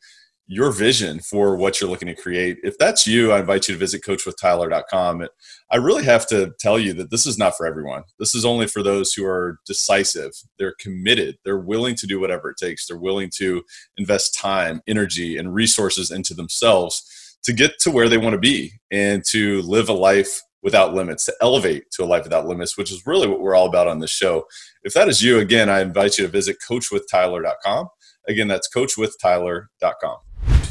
[0.52, 2.58] your vision for what you're looking to create.
[2.64, 5.28] If that's you, I invite you to visit coachwithtyler.com.
[5.70, 8.02] I really have to tell you that this is not for everyone.
[8.18, 12.50] This is only for those who are decisive, they're committed, they're willing to do whatever
[12.50, 13.62] it takes, they're willing to
[13.96, 18.72] invest time, energy, and resources into themselves to get to where they want to be
[18.90, 22.92] and to live a life without limits, to elevate to a life without limits, which
[22.92, 24.46] is really what we're all about on this show.
[24.82, 27.88] If that is you, again, I invite you to visit coachwithtyler.com.
[28.28, 30.18] Again, that's coachwithtyler.com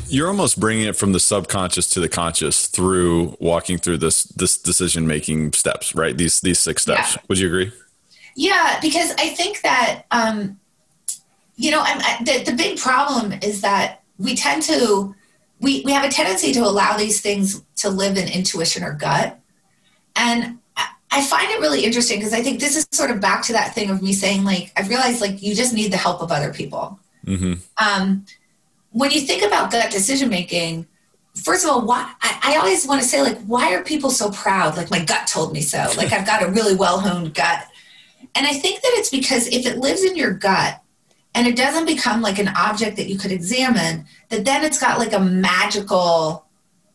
[0.10, 4.58] you're almost bringing it from the subconscious to the conscious through walking through this this
[4.58, 7.22] decision making steps right these these six steps yeah.
[7.28, 7.72] would you agree
[8.36, 10.60] yeah because i think that um
[11.56, 15.16] you know I'm, the, the big problem is that we tend to
[15.60, 19.40] we we have a tendency to allow these things to live in intuition or gut
[20.16, 20.60] and
[21.12, 23.74] I find it really interesting because I think this is sort of back to that
[23.74, 26.53] thing of me saying like I've realized like you just need the help of other
[26.53, 26.99] people.
[27.26, 27.53] Mm-hmm.
[27.84, 28.26] Um,
[28.91, 30.88] when you think about gut decision making,
[31.36, 34.32] first of all, why I, I always want to say like, why are people so
[34.32, 34.78] proud?
[34.78, 35.91] Like my gut told me so.
[35.97, 37.68] Like I've got a really well honed gut,
[38.36, 40.82] and I think that it's because if it lives in your gut
[41.34, 44.99] and it doesn't become like an object that you could examine, that then it's got
[44.99, 46.45] like a magical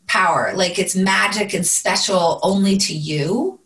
[0.07, 3.61] power, like it's magic and special only to you.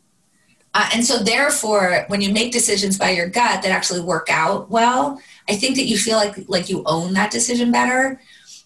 [0.75, 4.71] Uh, and so, therefore, when you make decisions by your gut that actually work out
[4.71, 8.21] well, I think that you feel like like you own that decision better.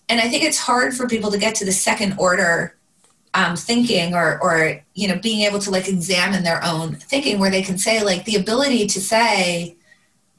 [0.08, 2.76] And I think it's hard for people to get to the second order
[3.34, 7.50] um, thinking or or you know being able to like examine their own thinking where
[7.50, 9.76] they can say like the ability to say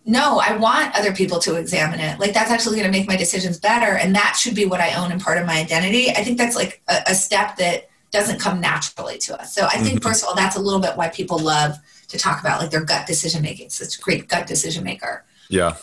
[0.06, 2.20] no i want other people to examine it.
[2.20, 4.94] Like that's actually going to make my decisions better and that should be what i
[4.94, 6.10] own and part of my identity.
[6.10, 9.54] I think that's like a, a step that doesn't come naturally to us.
[9.54, 10.08] So i think mm-hmm.
[10.08, 11.78] first of all that's a little bit why people love
[12.10, 15.76] to talk about like their gut decision making such a great gut decision maker yeah.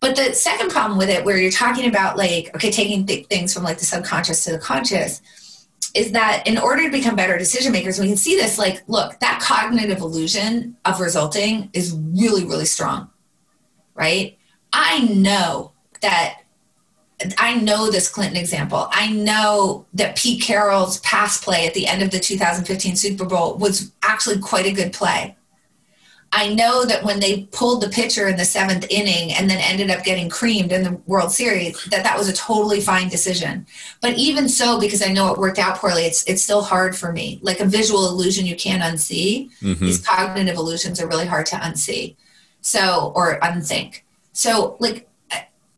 [0.00, 3.52] But the second problem with it, where you're talking about like, okay, taking th- things
[3.54, 5.22] from like the subconscious to the conscious,
[5.94, 9.18] is that in order to become better decision makers, we can see this like, look,
[9.20, 13.08] that cognitive illusion of resulting is really, really strong,
[13.98, 14.38] right?
[14.72, 16.42] I know that
[17.36, 18.88] I know this Clinton example.
[18.92, 23.56] I know that Pete Carroll's pass play at the end of the 2015 Super Bowl
[23.56, 25.36] was actually quite a good play.
[26.30, 29.90] I know that when they pulled the pitcher in the seventh inning and then ended
[29.90, 33.66] up getting creamed in the World Series, that that was a totally fine decision.
[34.02, 37.12] But even so, because I know it worked out poorly, it's it's still hard for
[37.12, 37.40] me.
[37.42, 39.50] Like a visual illusion you can't unsee.
[39.62, 39.84] Mm-hmm.
[39.84, 42.14] These cognitive illusions are really hard to unsee,
[42.60, 44.04] so or unthink.
[44.32, 45.08] So like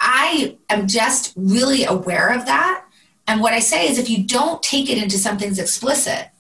[0.01, 2.85] I am just really aware of that.
[3.26, 6.31] And what I say is, if you don't take it into something's explicit,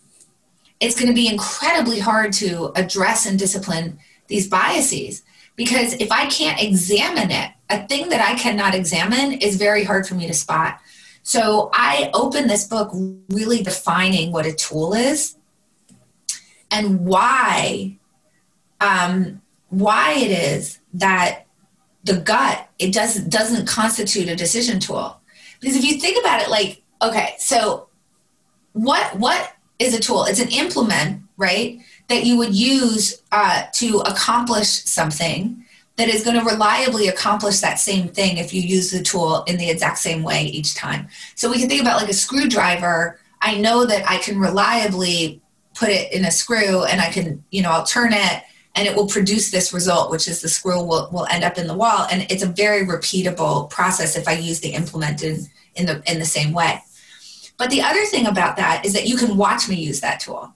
[0.80, 5.22] it's going to be incredibly hard to address and discipline these biases
[5.56, 10.06] because if I can't examine it, a thing that I cannot examine is very hard
[10.06, 10.80] for me to spot.
[11.22, 12.90] So I open this book
[13.28, 15.36] really defining what a tool is
[16.70, 17.98] and why
[18.80, 21.46] um, why it is that
[22.04, 25.20] the gut it doesn't doesn't constitute a decision tool
[25.60, 27.88] because if you think about it like okay so
[28.72, 30.24] what what is a tool.
[30.24, 35.64] It's an implement, right, that you would use uh, to accomplish something
[35.96, 39.56] that is going to reliably accomplish that same thing if you use the tool in
[39.56, 41.08] the exact same way each time.
[41.34, 43.18] So we can think about like a screwdriver.
[43.40, 45.40] I know that I can reliably
[45.74, 48.42] put it in a screw and I can, you know, I'll turn it
[48.74, 51.66] and it will produce this result, which is the screw will, will end up in
[51.66, 52.06] the wall.
[52.10, 56.18] And it's a very repeatable process if I use the implement in, in the in
[56.18, 56.80] the same way.
[57.58, 60.54] But the other thing about that is that you can watch me use that tool.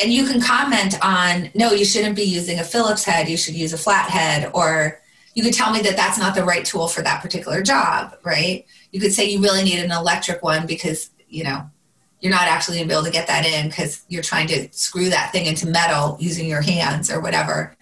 [0.00, 3.54] And you can comment on, no, you shouldn't be using a Phillips head, you should
[3.54, 5.00] use a flat head, or
[5.34, 8.66] you could tell me that that's not the right tool for that particular job, right?
[8.92, 11.70] You could say you really need an electric one because, you know,
[12.24, 14.66] you're not actually going to be able to get that in because you're trying to
[14.72, 17.76] screw that thing into metal using your hands or whatever.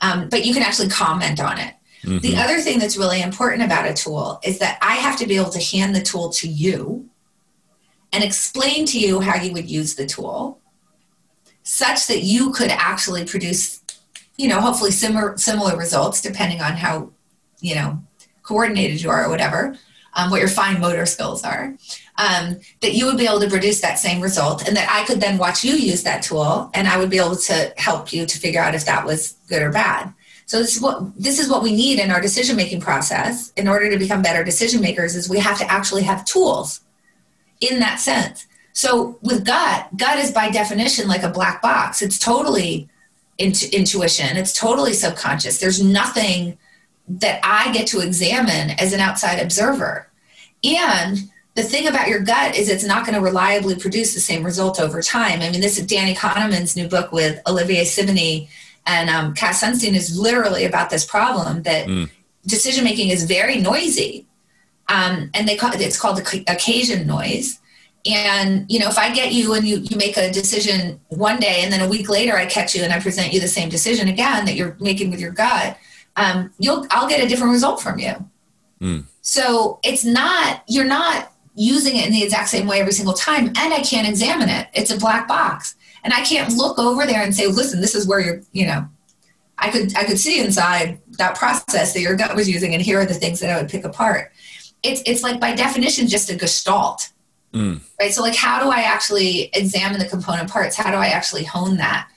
[0.00, 1.74] Um, but you can actually comment on it.
[2.04, 2.18] Mm-hmm.
[2.18, 5.36] The other thing that's really important about a tool is that I have to be
[5.36, 7.10] able to hand the tool to you
[8.12, 10.60] and explain to you how you would use the tool
[11.64, 13.82] such that you could actually produce
[14.36, 17.10] you know hopefully similar similar results depending on how
[17.60, 18.02] you know
[18.42, 19.76] coordinated you are or whatever
[20.14, 21.76] um, what your fine motor skills are
[22.18, 25.20] um, that you would be able to produce that same result and that i could
[25.20, 28.38] then watch you use that tool and i would be able to help you to
[28.38, 30.12] figure out if that was good or bad
[30.46, 33.68] so this is what this is what we need in our decision making process in
[33.68, 36.80] order to become better decision makers is we have to actually have tools
[37.60, 38.46] in that sense.
[38.72, 42.02] So with gut, gut is by definition like a black box.
[42.02, 42.88] It's totally
[43.38, 44.36] intu- intuition.
[44.36, 45.58] It's totally subconscious.
[45.58, 46.58] There's nothing
[47.08, 50.08] that I get to examine as an outside observer.
[50.62, 54.44] And the thing about your gut is it's not going to reliably produce the same
[54.44, 55.40] result over time.
[55.40, 58.48] I mean, this is Danny Kahneman's new book with Olivier Sibony
[58.86, 62.10] and um, Cass Sunstein is literally about this problem that mm.
[62.46, 64.26] decision making is very noisy.
[64.88, 67.60] Um, and they call it's called the occasion noise.
[68.10, 71.60] And you know, if I get you and you you make a decision one day,
[71.62, 74.08] and then a week later I catch you and I present you the same decision
[74.08, 75.76] again that you're making with your gut,
[76.16, 78.14] um, you'll I'll get a different result from you.
[78.80, 79.04] Mm.
[79.22, 83.48] So it's not you're not using it in the exact same way every single time,
[83.48, 84.68] and I can't examine it.
[84.72, 88.06] It's a black box, and I can't look over there and say, "Listen, this is
[88.06, 88.88] where you're." You know,
[89.58, 93.00] I could I could see inside that process that your gut was using, and here
[93.00, 94.32] are the things that I would pick apart.
[94.82, 97.10] It's it's like by definition just a gestalt,
[97.52, 97.80] mm.
[98.00, 98.12] right?
[98.12, 100.76] So like, how do I actually examine the component parts?
[100.76, 102.08] How do I actually hone that?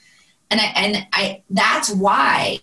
[0.50, 2.60] And I and I that's why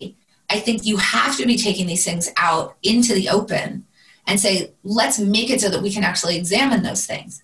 [0.51, 3.85] I think you have to be taking these things out into the open
[4.27, 7.41] and say, let's make it so that we can actually examine those things.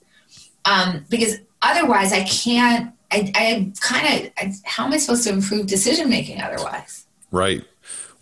[0.65, 5.67] Um, because otherwise, I can't, I, I kind of, how am I supposed to improve
[5.67, 7.05] decision making otherwise?
[7.31, 7.63] Right.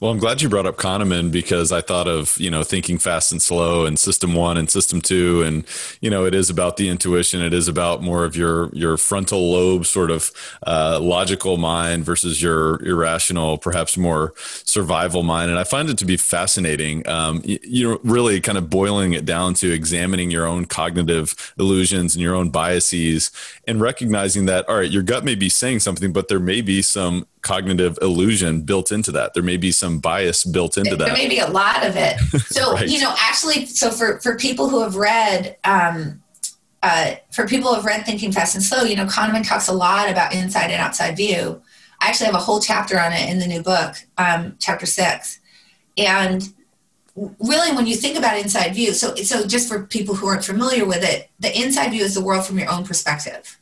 [0.06, 3.32] Well, I'm glad you brought up Kahneman because I thought of, you know, thinking fast
[3.32, 5.42] and slow and system one and system two.
[5.42, 5.66] And,
[6.00, 7.42] you know, it is about the intuition.
[7.42, 10.32] It is about more of your, your frontal lobe sort of
[10.68, 15.50] uh, logical mind versus your irrational, perhaps more survival mind.
[15.50, 17.08] And I find it to be fascinating.
[17.10, 22.14] Um, you, know, really kind of boiling it down to examining your own cognitive illusions
[22.14, 23.32] and your own biases
[23.68, 26.84] and recognizing that, all right, your gut may be saying something, but there may be
[26.84, 29.36] some cognitive illusion built into that.
[29.36, 31.06] There may be some bias built into that.
[31.06, 32.20] There may be a lot of it.
[32.48, 32.90] So, right.
[32.90, 36.24] you know, actually, so for, for people who have read, um,
[36.82, 39.74] uh, for people who have read Thinking Fast and Slow, you know, Kahneman talks a
[39.74, 41.62] lot about inside and outside view.
[42.02, 45.40] I actually have a whole chapter on it in the new book, um, chapter six.
[45.98, 46.52] And
[47.16, 50.86] really, when you think about inside view, so, so just for people who aren't familiar
[50.86, 53.60] with it, the inside view is the world from your own perspective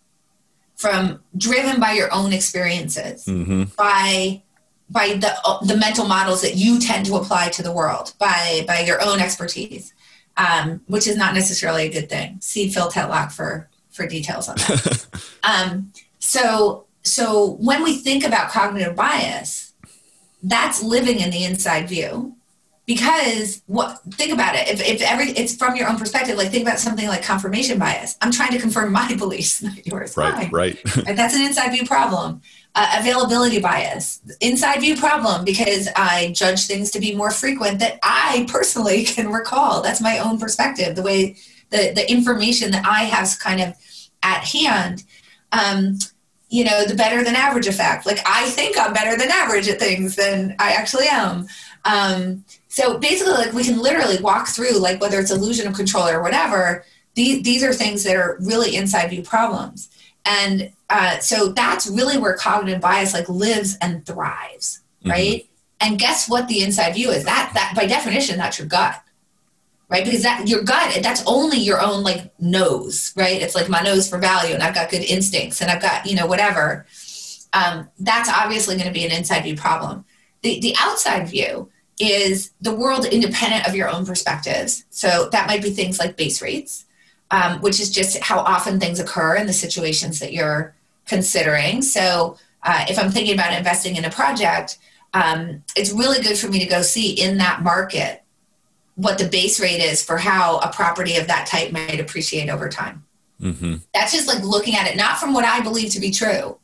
[0.83, 3.63] from driven by your own experiences mm-hmm.
[3.77, 4.41] by
[4.89, 5.31] by the
[5.65, 9.21] the mental models that you tend to apply to the world by by your own
[9.21, 9.93] expertise
[10.37, 12.37] um, which is not necessarily a good thing.
[12.41, 15.07] See phil tetlock for for details on that.
[15.43, 19.73] Um, so so when we think about cognitive bias
[20.41, 22.35] that's living in the inside view
[22.85, 24.67] because what think about it.
[24.67, 28.17] If, if every it's from your own perspective like think about something like confirmation bias.
[28.21, 30.17] I'm trying to confirm my beliefs not yours.
[30.17, 30.49] Right Fine.
[30.51, 30.81] right.
[31.05, 32.41] That's an inside view problem.
[32.75, 34.19] Uh, availability bias.
[34.41, 39.31] Inside view problem because i judge things to be more frequent that i personally can
[39.31, 39.81] recall.
[39.81, 40.95] That's my own perspective.
[40.95, 41.35] The way
[41.69, 43.75] the, the information that i have kind of
[44.21, 45.03] at hand
[45.51, 45.99] um,
[46.49, 48.05] you know the better than average effect.
[48.05, 51.47] Like i think i'm better than average at things than i actually am.
[51.85, 56.07] Um, so basically, like we can literally walk through, like whether it's illusion of control
[56.07, 56.83] or whatever.
[57.13, 59.89] These these are things that are really inside view problems,
[60.25, 65.11] and uh, so that's really where cognitive bias like lives and thrives, mm-hmm.
[65.11, 65.43] right?
[65.43, 65.87] Mm-hmm.
[65.87, 66.47] And guess what?
[66.47, 68.99] The inside view is that that by definition that's your gut,
[69.87, 70.03] right?
[70.03, 73.39] Because that your gut that's only your own like nose, right?
[73.39, 76.15] It's like my nose for value, and I've got good instincts, and I've got you
[76.15, 76.87] know whatever.
[77.53, 80.05] Um, that's obviously going to be an inside view problem.
[80.41, 81.69] The the outside view
[81.99, 84.85] is the world independent of your own perspectives.
[84.89, 86.85] So that might be things like base rates,
[87.31, 90.75] um, which is just how often things occur in the situations that you're
[91.05, 91.81] considering.
[91.81, 94.79] So uh, if I'm thinking about investing in a project,
[95.13, 98.23] um, it's really good for me to go see in that market
[98.95, 102.69] what the base rate is for how a property of that type might appreciate over
[102.69, 103.03] time.
[103.41, 103.75] Mm-hmm.
[103.93, 106.57] That's just like looking at it, not from what I believe to be true,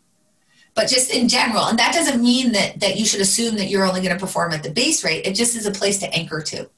[0.76, 1.65] but just in general.
[1.65, 4.53] And that doesn't mean that that you should assume that you're only going to perform
[4.53, 5.26] at the base rate.
[5.26, 6.70] It just is a place to anchor to.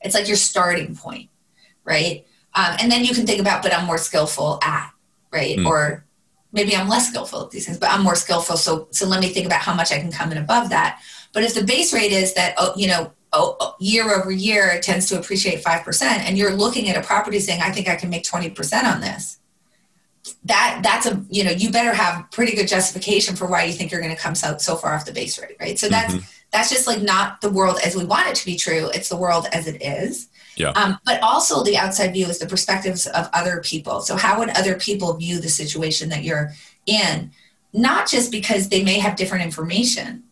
[0.00, 1.30] It's like your starting point,
[1.84, 2.26] right?
[2.54, 4.92] Um, and then you can think about, but I'm more skillful at,
[5.32, 5.56] right?
[5.56, 5.66] Mm.
[5.66, 6.04] Or
[6.52, 8.56] maybe I'm less skillful at these things, but I'm more skillful.
[8.56, 11.00] So so let me think about how much I can come in above that.
[11.32, 14.82] But if the base rate is that, oh, you know, oh, year over year it
[14.82, 18.10] tends to appreciate 5% and you're looking at a property saying i think i can
[18.10, 19.38] make 20% on this
[20.44, 23.92] that that's a you know you better have pretty good justification for why you think
[23.92, 26.24] you're going to come so, so far off the base rate right so that's mm-hmm.
[26.50, 29.16] that's just like not the world as we want it to be true it's the
[29.16, 30.68] world as it is yeah.
[30.72, 34.50] Um, but also the outside view is the perspectives of other people so how would
[34.50, 36.52] other people view the situation that you're
[36.86, 37.30] in
[37.72, 40.24] not just because they may have different information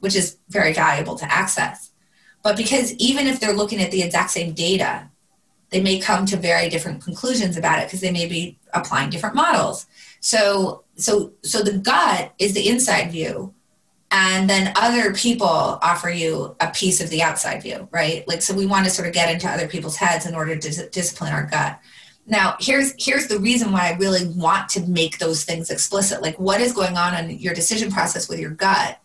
[0.00, 1.90] which is very valuable to access
[2.42, 5.08] but because even if they're looking at the exact same data
[5.72, 9.34] they may come to very different conclusions about it because they may be applying different
[9.34, 9.86] models.
[10.20, 13.54] So, so, so the gut is the inside view,
[14.12, 18.28] and then other people offer you a piece of the outside view right?
[18.28, 20.60] Like so we want to sort of get into other people's heads in order to
[20.60, 21.80] dis- discipline our gut.
[22.26, 26.22] Now here's here's the reason why i really want to make those things explicit.
[26.22, 29.00] Like what is going on in your decision process with your gut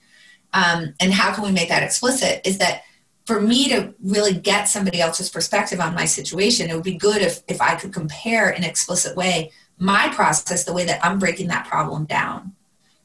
[0.53, 2.83] um, and how can we make that explicit is that
[3.27, 7.21] for me to really get somebody else's perspective on my situation it would be good
[7.21, 11.47] if if i could compare in explicit way my process the way that i'm breaking
[11.47, 12.53] that problem down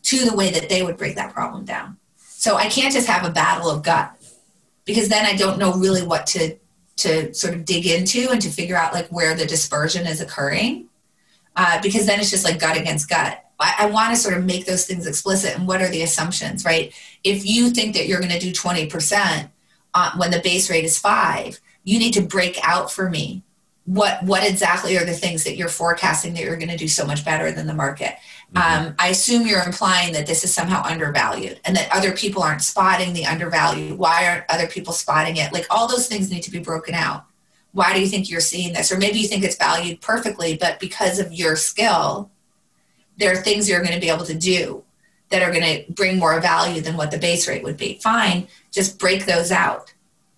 [0.03, 1.97] to the way that they would break that problem down.
[2.19, 4.13] So I can't just have a battle of gut
[4.85, 6.57] because then I don't know really what to
[6.95, 10.89] to sort of dig into and to figure out like where the dispersion is occurring.
[11.57, 13.45] Uh, because then it's just like gut against gut.
[13.59, 16.65] I, I want to sort of make those things explicit and what are the assumptions,
[16.65, 16.93] right?
[17.25, 19.49] If you think that you're going to do 20%
[19.95, 23.43] uh, when the base rate is five, you need to break out for me
[23.85, 27.05] what what exactly are the things that you're forecasting that you're going to do so
[27.05, 28.15] much better than the market.
[28.55, 28.87] Mm-hmm.
[28.87, 32.61] um, i assume you're implying that this is somehow undervalued and that other people aren't
[32.61, 35.53] spotting the undervalued why aren't other people spotting it?
[35.53, 37.25] Like all those things need to be broken out.
[37.73, 38.93] Why do you think you're seeing this?
[38.93, 42.31] Or maybe you think it's valued perfectly but because of your skill
[43.19, 44.85] there are things you're going to be able to do
[45.31, 47.99] that are going to bring more value than what the base rate would be.
[48.03, 49.93] Fine just break those out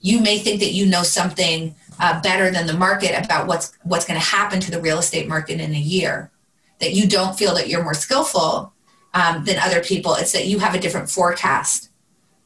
[0.05, 4.05] you may think that you know something uh, better than the market about what's what's
[4.05, 6.31] going to happen to the real estate market in a year.
[6.81, 8.75] That you don't feel that you're more skillful
[9.15, 10.15] um, than other people.
[10.15, 11.89] It's that you have a different forecast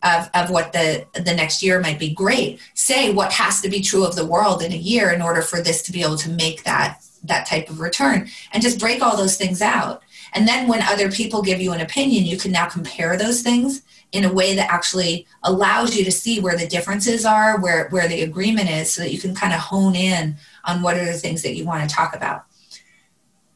[0.05, 2.15] of, of what the the next year might be.
[2.15, 2.61] Great.
[2.75, 5.61] Say what has to be true of the world in a year in order for
[5.61, 9.17] this to be able to make that that type of return, and just break all
[9.17, 10.05] those things out.
[10.33, 13.83] And then when other people give you an opinion, you can now compare those things
[14.13, 18.09] in a way that actually allows you to see where the differences are, where, where
[18.09, 21.13] the agreement is, so that you can kind of hone in on what are the
[21.13, 22.45] things that you want to talk about.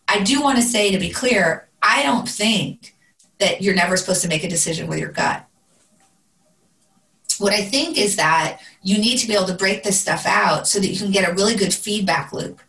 [0.08, 2.94] I do want to say, to be clear, I don't think
[3.38, 5.46] that you're never supposed to make a decision with your gut.
[7.38, 10.68] What I think is that you need to be able to break this stuff out
[10.68, 12.60] so that you can get a really good feedback loop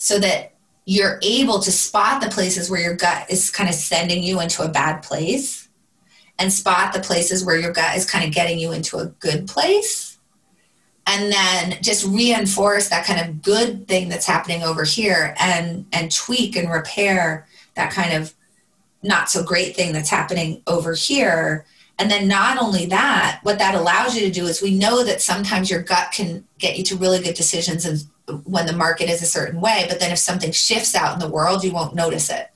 [0.00, 0.54] so that
[0.86, 4.62] you're able to spot the places where your gut is kind of sending you into
[4.62, 5.59] a bad place
[6.40, 9.46] and spot the places where your gut is kind of getting you into a good
[9.46, 10.18] place.
[11.06, 16.10] And then just reinforce that kind of good thing that's happening over here and and
[16.10, 18.34] tweak and repair that kind of
[19.02, 21.66] not so great thing that's happening over here.
[21.98, 25.20] And then not only that what that allows you to do is we know that
[25.20, 28.06] sometimes your gut can get you to really good decisions
[28.44, 31.28] when the market is a certain way but then if something shifts out in the
[31.28, 32.50] world you won't notice it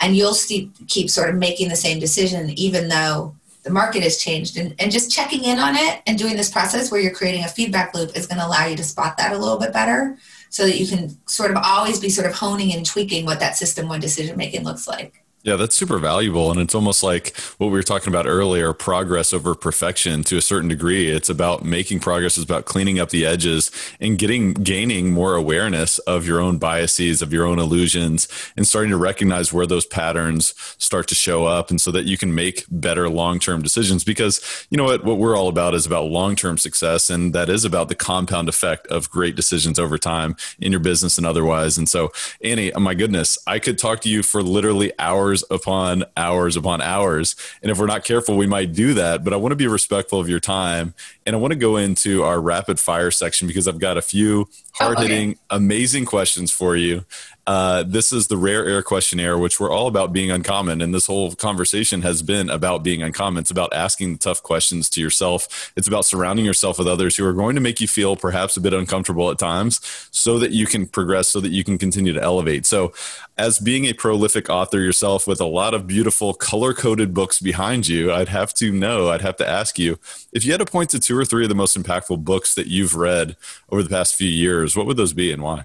[0.00, 4.16] and you'll see, keep sort of making the same decision even though the market has
[4.16, 4.56] changed.
[4.56, 7.48] And, and just checking in on it and doing this process where you're creating a
[7.48, 10.16] feedback loop is going to allow you to spot that a little bit better
[10.50, 13.56] so that you can sort of always be sort of honing and tweaking what that
[13.56, 16.50] system one decision making looks like yeah, that's super valuable.
[16.50, 20.42] And it's almost like what we were talking about earlier progress over perfection to a
[20.42, 21.08] certain degree.
[21.08, 25.98] It's about making progress, it's about cleaning up the edges and getting, gaining more awareness
[26.00, 30.52] of your own biases, of your own illusions, and starting to recognize where those patterns
[30.76, 31.70] start to show up.
[31.70, 34.04] And so that you can make better long term decisions.
[34.04, 37.08] Because, you know what, what we're all about is about long term success.
[37.08, 41.16] And that is about the compound effect of great decisions over time in your business
[41.16, 41.78] and otherwise.
[41.78, 42.12] And so,
[42.44, 46.80] Annie, my goodness, I could talk to you for literally hours hours upon hours upon
[46.80, 47.36] hours.
[47.62, 49.24] And if we're not careful, we might do that.
[49.24, 50.94] But I want to be respectful of your time.
[51.26, 54.48] And I want to go into our rapid fire section because I've got a few
[54.78, 55.38] hard hitting, oh, okay.
[55.50, 57.04] amazing questions for you.
[57.48, 60.82] Uh, this is the rare air questionnaire, which we're all about being uncommon.
[60.82, 63.40] And this whole conversation has been about being uncommon.
[63.40, 65.72] It's about asking tough questions to yourself.
[65.74, 68.60] It's about surrounding yourself with others who are going to make you feel perhaps a
[68.60, 69.80] bit uncomfortable at times
[70.10, 72.66] so that you can progress, so that you can continue to elevate.
[72.66, 72.92] So,
[73.38, 77.86] as being a prolific author yourself with a lot of beautiful color coded books behind
[77.86, 79.98] you, I'd have to know, I'd have to ask you
[80.32, 82.66] if you had to point to two or three of the most impactful books that
[82.66, 83.36] you've read
[83.70, 85.64] over the past few years, what would those be and why?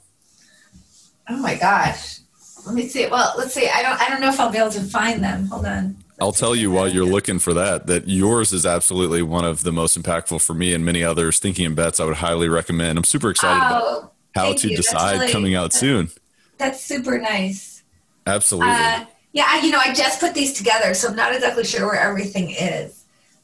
[1.30, 2.20] Oh my gosh.
[2.66, 3.08] Let me see.
[3.08, 3.68] Well, let's see.
[3.68, 5.48] I don't I don't know if I'll be able to find them.
[5.48, 5.98] Hold on.
[6.22, 9.72] I'll tell you while you're looking for that that yours is absolutely one of the
[9.72, 11.40] most impactful for me and many others.
[11.40, 12.98] Thinking in bets, I would highly recommend.
[12.98, 14.78] I'm super excited oh, about how to you.
[14.78, 16.10] decide really, coming out soon.
[16.58, 17.84] That's super nice.
[18.26, 18.72] Absolutely.
[18.72, 22.00] Uh, yeah, you know, I just put these together, so I'm not exactly sure where
[22.00, 23.03] everything is.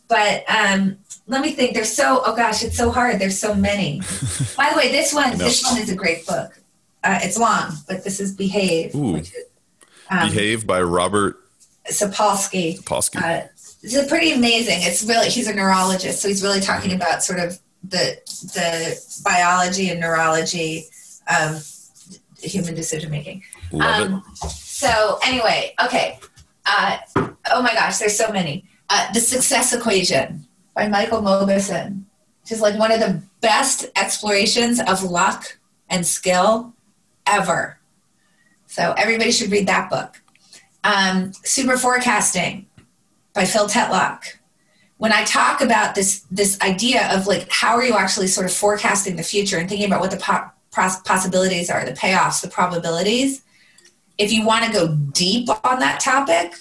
[0.09, 1.75] But um, let me think.
[1.75, 3.19] There's so oh gosh, it's so hard.
[3.19, 3.99] There's so many.
[4.57, 6.59] By the way, this one this one is a great book.
[7.03, 8.93] Uh, it's long, but this is Behave.
[8.93, 9.33] Is,
[10.09, 11.37] um, Behave by Robert
[11.87, 12.79] Sapolsky.
[12.79, 13.21] Sapolsky.
[13.21, 13.47] Uh,
[13.81, 14.79] it's pretty amazing.
[14.81, 18.17] It's really he's a neurologist, so he's really talking about sort of the
[18.53, 20.85] the biology and neurology
[21.29, 21.65] of
[22.41, 23.43] human decision making.
[23.79, 24.23] Um.
[24.49, 26.19] So anyway, okay.
[26.65, 26.97] Uh,
[27.51, 28.65] oh my gosh, there's so many.
[28.89, 31.21] Uh, The Success Equation by Michael
[32.49, 35.57] which is like one of the best explorations of luck
[35.89, 36.73] and skill
[37.27, 37.79] ever.
[38.65, 40.21] So everybody should read that book.
[40.83, 42.65] Um, Super Forecasting
[43.33, 44.37] by Phil Tetlock.
[44.97, 48.53] When I talk about this this idea of like how are you actually sort of
[48.53, 53.43] forecasting the future and thinking about what the po- possibilities are, the payoffs, the probabilities,
[54.17, 56.53] if you want to go deep on that topic,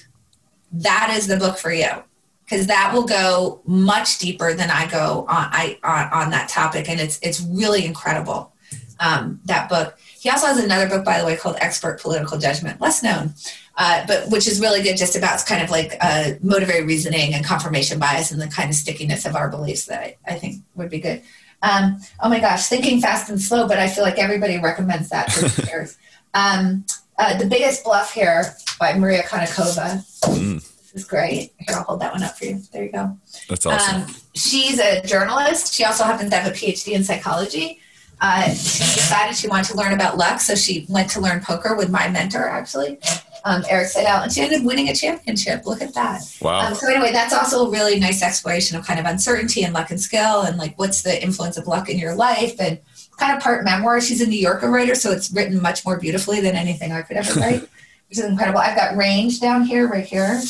[0.70, 2.04] that is the book for you
[2.48, 6.88] because that will go much deeper than I go on I on, on that topic,
[6.88, 8.52] and it's it's really incredible.
[9.00, 9.96] Um, that book.
[10.18, 13.34] He also has another book, by the way, called Expert Political Judgment, less known,
[13.76, 17.44] uh, but which is really good, just about kind of like uh, motivated reasoning and
[17.44, 20.90] confirmation bias and the kind of stickiness of our beliefs that I, I think would
[20.90, 21.22] be good.
[21.62, 25.30] Um, oh my gosh, thinking fast and slow, but I feel like everybody recommends that
[25.30, 25.96] for years.
[26.34, 26.84] um,
[27.16, 28.44] uh, the biggest bluff here
[28.80, 30.04] by Maria Konnikova.
[30.22, 30.77] Mm.
[30.92, 31.52] This is great.
[31.58, 32.60] Here, I'll hold that one up for you.
[32.72, 33.16] There you go.
[33.48, 34.02] That's awesome.
[34.02, 35.74] Um, she's a journalist.
[35.74, 37.80] She also happens to have a PhD in psychology.
[38.20, 41.76] Uh, she decided she wanted to learn about luck, so she went to learn poker
[41.76, 42.98] with my mentor, actually,
[43.44, 45.66] um, Erik Seidel, and she ended up winning a championship.
[45.66, 46.22] Look at that.
[46.40, 46.66] Wow.
[46.66, 49.90] Um, so anyway, that's also a really nice exploration of kind of uncertainty and luck
[49.90, 52.80] and skill, and like what's the influence of luck in your life, and
[53.18, 54.00] kind of part memoir.
[54.00, 57.18] She's a New Yorker writer, so it's written much more beautifully than anything I could
[57.18, 57.60] ever write,
[58.08, 58.58] which is incredible.
[58.58, 60.40] I've got range down here, right here.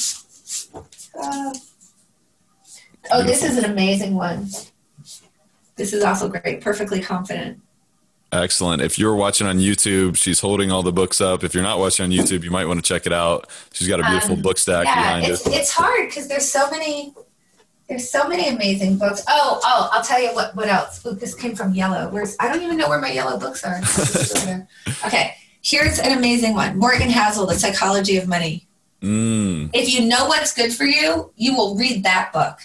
[1.20, 1.54] Uh,
[3.12, 4.48] oh, this is an amazing one.
[5.76, 6.60] This is also great.
[6.60, 7.60] Perfectly confident.
[8.30, 8.82] Excellent.
[8.82, 11.42] If you're watching on YouTube, she's holding all the books up.
[11.42, 13.48] If you're not watching on YouTube, you might want to check it out.
[13.72, 15.54] She's got a beautiful um, book stack yeah, behind it's, it.
[15.54, 17.14] It's hard because there's so many.
[17.88, 19.22] There's so many amazing books.
[19.28, 20.54] Oh, oh, I'll tell you what.
[20.54, 21.04] What else?
[21.06, 22.10] Ooh, this came from Yellow.
[22.10, 23.78] Where's I don't even know where my yellow books are.
[25.06, 26.76] okay, here's an amazing one.
[26.76, 28.67] Morgan Housel, The Psychology of Money.
[29.02, 29.70] Mm.
[29.72, 32.58] If you know what's good for you, you will read that book.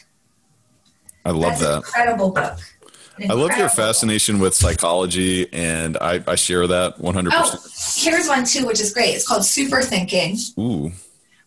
[1.25, 1.75] I love That's that.
[1.77, 2.57] incredible book.
[3.29, 7.29] I love your fascination with psychology, and I, I share that 100%.
[7.31, 7.59] Oh,
[7.95, 9.09] here's one too, which is great.
[9.09, 10.37] It's called Super Thinking.
[10.57, 10.91] Ooh.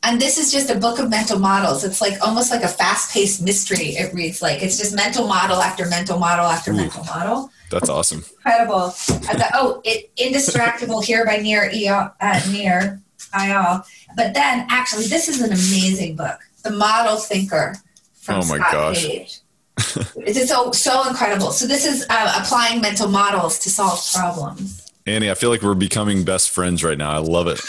[0.04, 1.82] And this is just a book of mental models.
[1.82, 3.96] It's like almost like a fast paced mystery.
[3.96, 7.50] It reads like it's just mental model after mental model after Ooh, mental model.
[7.70, 8.24] That's awesome.
[8.36, 8.94] Incredible.
[9.28, 11.68] I've got, oh, it, Indistractable here by Nir,
[12.20, 13.00] uh, Nir
[13.34, 13.84] Eyal.
[14.14, 17.76] But then actually, this is an amazing book The Model Thinker
[18.14, 19.06] from oh my Scott gosh.
[19.06, 19.40] Page
[20.16, 21.50] it's so so incredible.
[21.50, 24.90] So this is uh, applying mental models to solve problems.
[25.06, 27.10] Annie, I feel like we're becoming best friends right now.
[27.10, 27.60] I love it.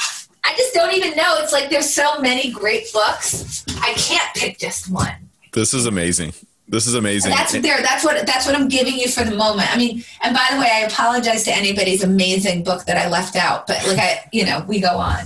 [0.43, 1.35] I just don't even know.
[1.39, 3.65] It's like there's so many great books.
[3.81, 5.13] I can't pick just one.
[5.51, 6.33] This is amazing.
[6.69, 7.31] This is amazing.
[7.31, 7.81] And that's there.
[7.81, 9.73] That's what that's what I'm giving you for the moment.
[9.73, 13.35] I mean, and by the way, I apologize to anybody's amazing book that I left
[13.35, 15.25] out, but like I, you know, we go on.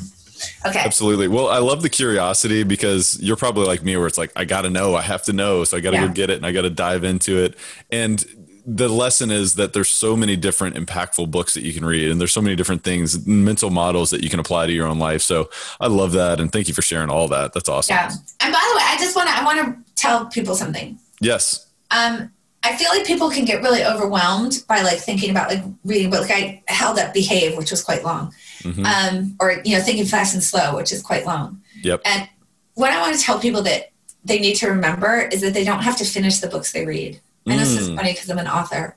[0.65, 0.79] Okay.
[0.79, 1.27] Absolutely.
[1.27, 4.61] Well, I love the curiosity because you're probably like me where it's like, I got
[4.61, 5.63] to know, I have to know.
[5.63, 6.07] So I got to yeah.
[6.07, 7.55] go get it and I got to dive into it.
[7.91, 8.23] And
[8.65, 12.21] the lesson is that there's so many different impactful books that you can read and
[12.21, 15.21] there's so many different things, mental models that you can apply to your own life.
[15.21, 15.49] So
[15.79, 16.39] I love that.
[16.39, 17.53] And thank you for sharing all that.
[17.53, 17.95] That's awesome.
[17.95, 18.11] Yeah.
[18.39, 20.99] And by the way, I just want to, I want to tell people something.
[21.19, 21.67] Yes.
[21.89, 22.31] Um,
[22.63, 26.21] I feel like people can get really overwhelmed by like thinking about like reading, but
[26.21, 28.85] like I held up Behave, which was quite long mm-hmm.
[28.85, 32.27] um, or you know thinking fast and slow which is quite long yep and
[32.75, 33.91] what i want to tell people that
[34.23, 37.19] they need to remember is that they don't have to finish the books they read
[37.47, 37.95] i know this is mm.
[37.95, 38.95] funny because i'm an author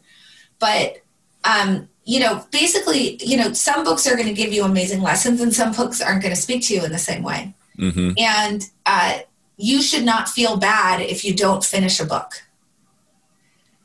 [0.58, 0.98] but
[1.44, 5.40] um, you know basically you know some books are going to give you amazing lessons
[5.40, 8.10] and some books aren't going to speak to you in the same way mm-hmm.
[8.18, 9.18] and uh,
[9.56, 12.43] you should not feel bad if you don't finish a book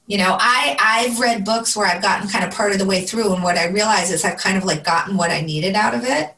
[0.09, 3.05] you know i i've read books where i've gotten kind of part of the way
[3.05, 5.93] through and what i realize is i've kind of like gotten what i needed out
[5.95, 6.35] of it.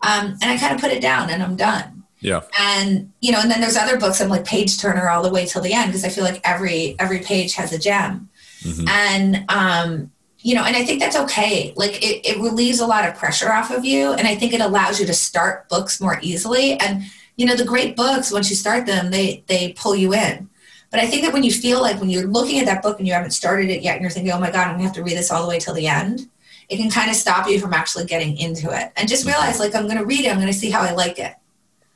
[0.00, 2.04] Um, and i kind of put it down and i'm done.
[2.20, 2.42] Yeah.
[2.58, 5.44] And you know and then there's other books i'm like page turner all the way
[5.44, 8.30] till the end because i feel like every every page has a gem.
[8.62, 8.88] Mm-hmm.
[8.88, 11.72] and um you know and i think that's okay.
[11.76, 14.60] Like it, it relieves a lot of pressure off of you and i think it
[14.60, 16.78] allows you to start books more easily.
[16.78, 17.02] And
[17.36, 20.48] you know the great books once you start them they they pull you in
[20.90, 23.06] but I think that when you feel like when you're looking at that book and
[23.06, 24.94] you haven't started it yet and you're thinking, oh my God, I'm going to have
[24.94, 26.28] to read this all the way till the end,
[26.68, 28.92] it can kind of stop you from actually getting into it.
[28.96, 30.92] And just realize, like, I'm going to read it, I'm going to see how I
[30.92, 31.34] like it.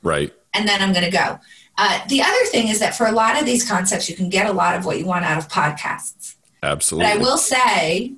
[0.03, 0.33] Right.
[0.53, 1.39] And then I'm going to go.
[1.79, 4.47] Uh, the other thing is that for a lot of these concepts, you can get
[4.47, 6.37] a lot of what you want out of podcasts.
[6.63, 7.11] Absolutely.
[7.11, 8.13] But I will say,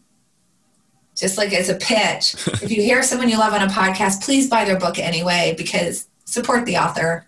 [1.17, 4.51] just like as a pitch, if you hear someone you love on a podcast, please
[4.51, 7.27] buy their book anyway because support the author.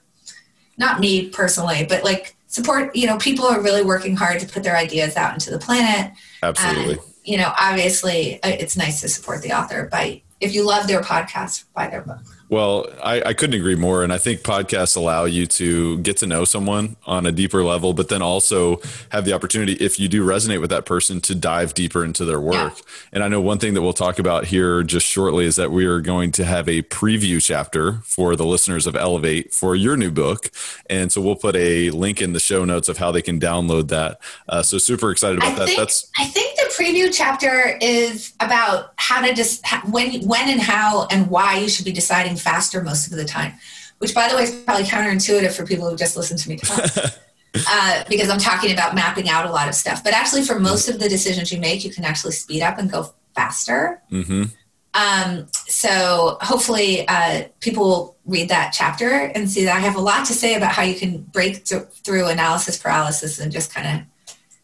[0.79, 4.63] Not me personally, but like support you know people are really working hard to put
[4.63, 6.13] their ideas out into the planet.
[6.43, 6.95] Absolutely.
[6.95, 10.87] And, you know obviously uh, it's nice to support the author by if you love
[10.87, 14.05] their podcast buy their book Well, I, I, couldn't agree more.
[14.05, 17.93] And I think podcasts allow you to get to know someone on a deeper level,
[17.93, 21.75] but then also have the opportunity, if you do resonate with that person, to dive
[21.75, 22.75] deeper into their work.
[22.77, 22.85] Yeah.
[23.15, 25.87] And I know one thing that we'll talk about here just shortly is that we
[25.87, 30.13] are going to have a preview chapter for the listeners of Elevate for your new
[30.13, 30.51] book.
[30.89, 33.89] And so we'll put a link in the show notes of how they can download
[33.89, 34.21] that.
[34.49, 35.67] Uh, so super excited about I that.
[35.67, 40.61] Think, That's I think the preview chapter is about how to just when when and
[40.61, 43.55] how and why you should be deciding faster most of the time.
[43.99, 46.79] Which, by the way, is probably counterintuitive for people who just listen to me talk.
[47.69, 50.05] uh, because I'm talking about mapping out a lot of stuff.
[50.05, 52.91] But actually, for most of the decisions you make, you can actually speed up and
[52.91, 54.03] go faster.
[54.13, 54.45] Mm-hmm.
[54.93, 60.01] Um, so hopefully, uh, people will read that chapter and see that I have a
[60.01, 63.87] lot to say about how you can break th- through analysis paralysis and just kind
[63.87, 64.07] of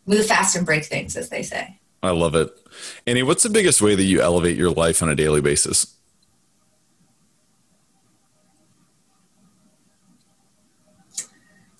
[0.06, 1.78] move fast and break things, as they say.
[2.03, 2.51] I love it.
[3.07, 5.95] Annie, what's the biggest way that you elevate your life on a daily basis?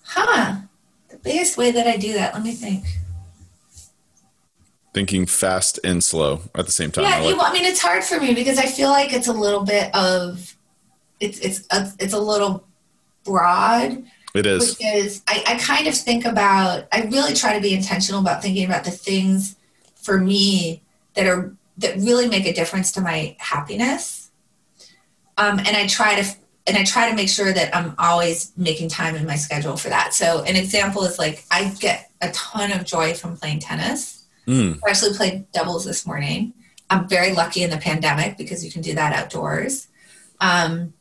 [0.05, 0.57] Huh.
[1.11, 2.85] The biggest way that I do that, let me think.
[4.95, 7.05] Thinking fast and slow at the same time.
[7.05, 9.33] Yeah, I, like- I mean, it's hard for me because I feel like it's a
[9.33, 10.55] little bit of,
[11.19, 12.67] it's it's a, it's a little
[13.25, 14.05] broad.
[14.35, 14.75] It is.
[14.75, 18.65] Because I, I kind of think about, I really try to be intentional about thinking
[18.67, 19.57] about the things
[20.03, 20.83] for me
[21.15, 24.31] that are that really make a difference to my happiness.
[25.39, 28.89] Um, and I try to and I try to make sure that I'm always making
[28.89, 30.15] time in my schedule for that.
[30.15, 34.25] So an example is like I get a ton of joy from playing tennis.
[34.47, 34.79] Mm.
[34.87, 36.53] I actually played doubles this morning.
[36.91, 39.89] I'm very lucky in the pandemic because you can do that outdoors.
[40.41, 40.93] Um,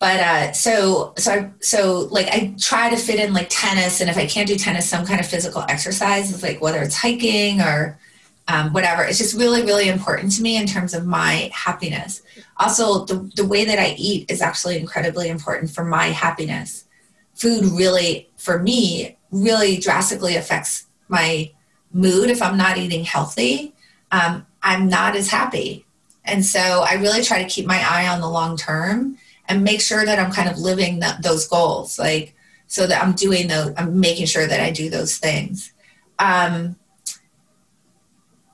[0.00, 4.08] but uh, so so I, so like I try to fit in like tennis, and
[4.08, 8.00] if I can't do tennis, some kind of physical exercise, like whether it's hiking or
[8.48, 9.04] um, whatever.
[9.04, 12.22] It's just really really important to me in terms of my happiness.
[12.56, 16.86] Also, the the way that I eat is actually incredibly important for my happiness.
[17.34, 21.50] Food really, for me, really drastically affects my
[21.92, 22.30] mood.
[22.30, 23.74] If I'm not eating healthy,
[24.12, 25.84] um, I'm not as happy,
[26.24, 26.58] and so
[26.88, 29.18] I really try to keep my eye on the long term
[29.50, 32.34] and make sure that I'm kind of living the, those goals, like
[32.68, 35.72] so that I'm doing those, I'm making sure that I do those things.
[36.20, 36.76] Um,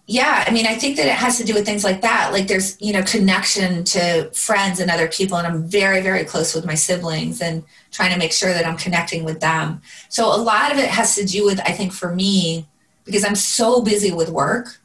[0.06, 2.32] yeah, I mean, I think that it has to do with things like that.
[2.32, 5.36] Like there's, you know, connection to friends and other people.
[5.36, 8.77] And I'm very, very close with my siblings and trying to make sure that I'm
[8.77, 9.82] connecting with them.
[10.09, 12.68] So a lot of it has to do with, I think for me,
[13.05, 14.78] because I'm so busy with work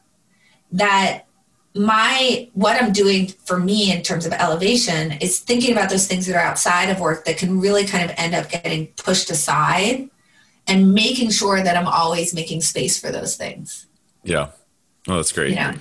[0.71, 1.25] that
[1.73, 6.25] my what i'm doing for me in terms of elevation is thinking about those things
[6.25, 10.09] that are outside of work that can really kind of end up getting pushed aside
[10.67, 13.87] and making sure that i'm always making space for those things.
[14.23, 14.49] Yeah.
[15.07, 15.53] Oh that's great.
[15.53, 15.77] Yeah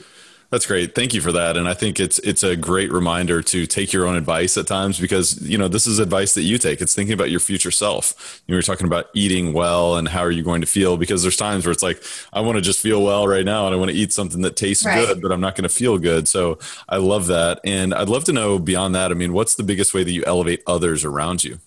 [0.51, 0.97] that's great.
[0.97, 1.57] Thank you for that.
[1.57, 4.99] And I think it's it's a great reminder to take your own advice at times
[4.99, 6.81] because you know this is advice that you take.
[6.81, 8.43] It's thinking about your future self.
[8.49, 11.37] You were talking about eating well and how are you going to feel because there's
[11.37, 12.03] times where it's like
[12.33, 14.57] I want to just feel well right now and I want to eat something that
[14.57, 15.07] tastes right.
[15.07, 16.27] good, but I'm not going to feel good.
[16.27, 16.59] So
[16.89, 17.61] I love that.
[17.63, 19.13] And I'd love to know beyond that.
[19.13, 21.61] I mean, what's the biggest way that you elevate others around you?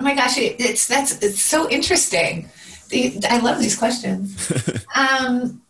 [0.00, 2.48] Oh my gosh, it's that's it's so interesting.
[2.92, 4.52] I love these questions.
[4.94, 5.62] um,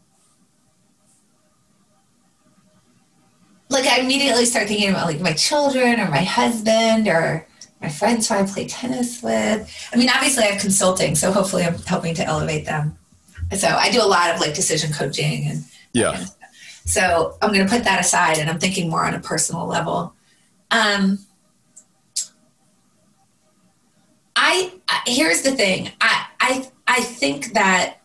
[3.68, 7.46] like I immediately start thinking about like my children or my husband or
[7.80, 9.70] my friends who I play tennis with.
[9.92, 12.98] I mean, obviously I have consulting, so hopefully I'm helping to elevate them.
[13.56, 16.12] So I do a lot of like decision coaching and yeah.
[16.12, 16.30] Kind of
[16.88, 20.14] so I'm going to put that aside, and I'm thinking more on a personal level.
[20.70, 21.18] Um,
[24.34, 25.90] I, I here's the thing.
[26.00, 27.98] I I I think that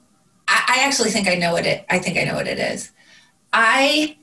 [0.47, 1.85] I, I actually think I know what it.
[1.89, 2.91] I think I know what it is.
[3.51, 4.17] I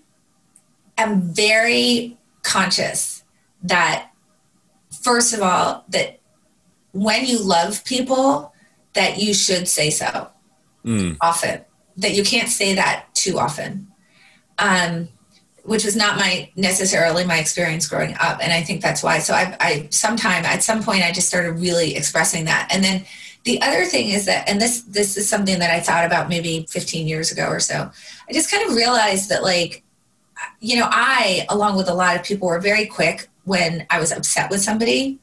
[0.98, 3.24] am very conscious
[3.62, 4.10] that
[5.02, 6.20] first of all that
[6.92, 8.52] when you love people
[8.94, 10.28] that you should say so
[10.84, 11.16] mm.
[11.20, 11.60] often
[11.96, 13.88] that you can't say that too often
[14.58, 15.08] um,
[15.64, 19.34] which was not my necessarily my experience growing up and i think that's why so
[19.34, 23.04] i i sometime at some point i just started really expressing that and then
[23.44, 26.66] the other thing is that, and this this is something that I thought about maybe
[26.68, 27.90] 15 years ago or so.
[28.28, 29.82] I just kind of realized that, like,
[30.60, 34.12] you know, I, along with a lot of people, were very quick when I was
[34.12, 35.18] upset with somebody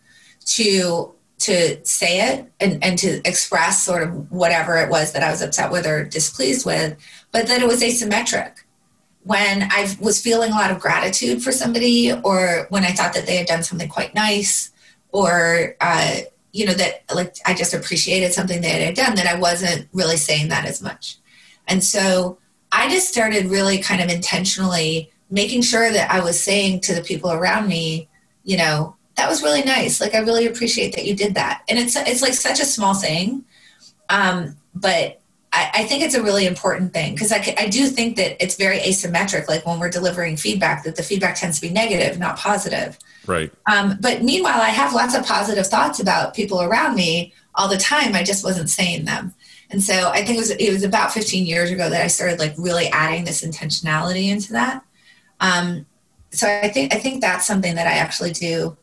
[0.46, 5.30] to to say it and, and to express sort of whatever it was that I
[5.30, 6.98] was upset with or displeased with,
[7.32, 8.54] but that it was asymmetric.
[9.24, 13.28] When I was feeling a lot of gratitude for somebody, or when I thought that
[13.28, 14.72] they had done something quite nice,
[15.12, 16.22] or uh,
[16.52, 19.88] you know that like i just appreciated something that i had done that i wasn't
[19.94, 21.18] really saying that as much
[21.68, 22.38] and so
[22.72, 27.02] I just started really kind of intentionally making sure that I was saying to the
[27.02, 28.10] people around me,
[28.44, 30.00] you know, that was really nice.
[30.00, 31.64] Like I really appreciate that you did that.
[31.68, 33.44] And it's it's like such a small thing,
[34.10, 35.22] um, but
[35.58, 38.56] I, I, think it's a really important thing because I, I do think that it's
[38.56, 39.48] very asymmetric.
[39.48, 42.98] Like when we're delivering feedback, that the feedback tends to be negative, not positive.
[43.26, 43.52] Right.
[43.66, 47.78] Um, but meanwhile, I have lots of positive thoughts about people around me all the
[47.78, 48.14] time.
[48.14, 49.34] I just wasn't saying them.
[49.70, 52.40] And so I think it was it was about 15 years ago that I started
[52.40, 54.84] like really adding this intentionality into that.
[55.40, 55.86] Um,
[56.32, 58.78] so I think I think that's something that I actually do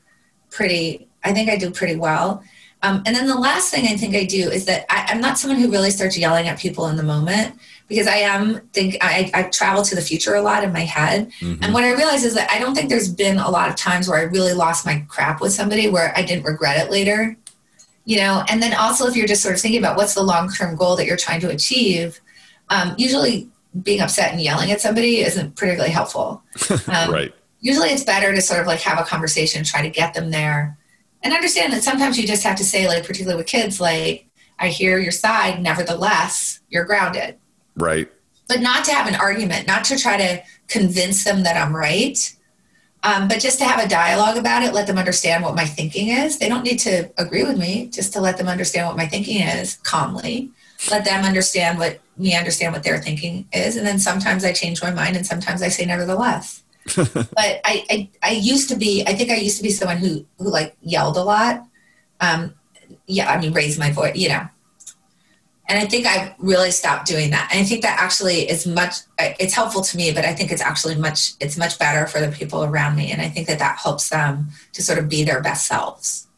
[0.50, 1.08] pretty.
[1.22, 2.42] I think I do pretty well.
[2.84, 5.38] Um, and then the last thing I think I do is that I, am not
[5.38, 7.58] someone who really starts yelling at people in the moment
[7.88, 11.30] because I am think I, I travel to the future a lot in my head.
[11.40, 11.64] Mm-hmm.
[11.64, 14.06] And what I realize is that I don't think there's been a lot of times
[14.06, 17.34] where I really lost my crap with somebody where I didn't regret it later.
[18.04, 20.52] You know, and then also if you're just sort of thinking about what's the long
[20.52, 22.20] term goal that you're trying to achieve,
[22.68, 23.48] um, usually
[23.82, 26.42] being upset and yelling at somebody isn't particularly helpful.
[26.86, 27.34] Um, right.
[27.62, 30.76] Usually it's better to sort of like have a conversation, try to get them there
[31.24, 34.28] and understand that sometimes you just have to say, like, particularly with kids, like,
[34.58, 37.36] I hear your side, nevertheless, you're grounded.
[37.74, 38.08] Right.
[38.46, 42.36] But not to have an argument, not to try to convince them that I'm right,
[43.02, 46.08] um, but just to have a dialogue about it, let them understand what my thinking
[46.08, 46.38] is.
[46.38, 49.40] They don't need to agree with me, just to let them understand what my thinking
[49.42, 50.50] is calmly.
[50.90, 53.76] Let them understand what me understand what their thinking is.
[53.76, 56.63] And then sometimes I change my mind and sometimes I say nevertheless.
[56.96, 60.26] but I, I, I used to be I think I used to be someone who
[60.38, 61.66] who like yelled a lot.
[62.20, 62.54] Um,
[63.06, 64.48] yeah, I mean raised my voice, you know.
[65.66, 67.48] And I think I've really stopped doing that.
[67.50, 70.60] And I think that actually is much it's helpful to me, but I think it's
[70.60, 73.78] actually much it's much better for the people around me and I think that that
[73.78, 76.28] helps them to sort of be their best selves.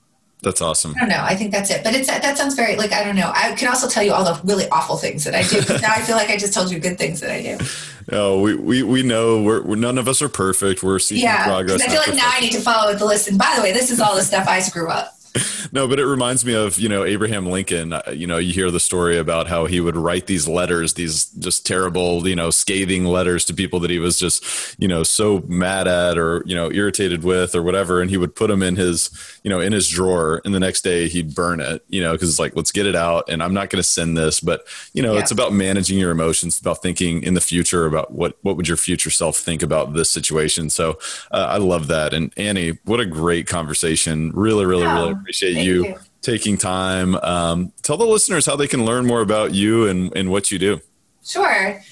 [0.43, 0.95] That's awesome.
[0.97, 1.23] I don't know.
[1.23, 1.83] I think that's it.
[1.83, 3.33] But it's that sounds very like I don't know.
[3.35, 5.61] I can also tell you all the really awful things that I do.
[5.81, 7.65] now I feel like I just told you good things that I do.
[8.13, 10.83] No, we we, we know we're, we're none of us are perfect.
[10.83, 11.83] We're seeking yeah, progress.
[11.83, 13.29] I feel like now I need to follow the list.
[13.29, 15.16] And by the way, this is all the stuff I screw up
[15.73, 17.93] no, but it reminds me of, you know, Abraham Lincoln.
[17.93, 21.27] Uh, you know, you hear the story about how he would write these letters, these
[21.27, 24.45] just terrible, you know, scathing letters to people that he was just,
[24.79, 28.01] you know, so mad at or, you know, irritated with or whatever.
[28.01, 29.11] And he would put them in his,
[29.43, 30.41] you know, in his drawer.
[30.45, 32.97] And the next day he'd burn it, you know, because it's like, let's get it
[32.97, 33.25] out.
[33.29, 34.41] And I'm not going to send this.
[34.41, 35.21] But, you know, yeah.
[35.21, 38.77] it's about managing your emotions, about thinking in the future about what, what would your
[38.77, 40.71] future self think about this situation.
[40.71, 40.99] So
[41.31, 42.15] uh, I love that.
[42.15, 44.31] And Annie, what a great conversation.
[44.33, 47.17] Really, really, really appreciate you, you, taking time.
[47.17, 50.59] Um, tell the listeners how they can learn more about you and, and what you
[50.59, 50.81] do.
[51.25, 51.83] Sure.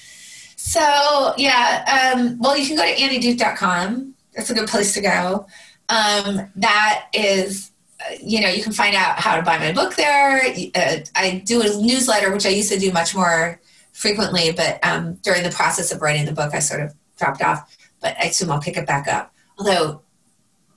[0.55, 4.13] So, yeah, um, well, you can go to annieduke.com.
[4.33, 5.47] That's a good place to go.
[5.89, 9.95] Um, that is, uh, you know, you can find out how to buy my book
[9.95, 10.41] there.
[10.73, 13.59] Uh, I do a newsletter, which I used to do much more
[13.91, 17.77] frequently, but um, during the process of writing the book, I sort of dropped off.
[17.99, 19.33] But I assume I'll pick it back up.
[19.57, 20.01] Although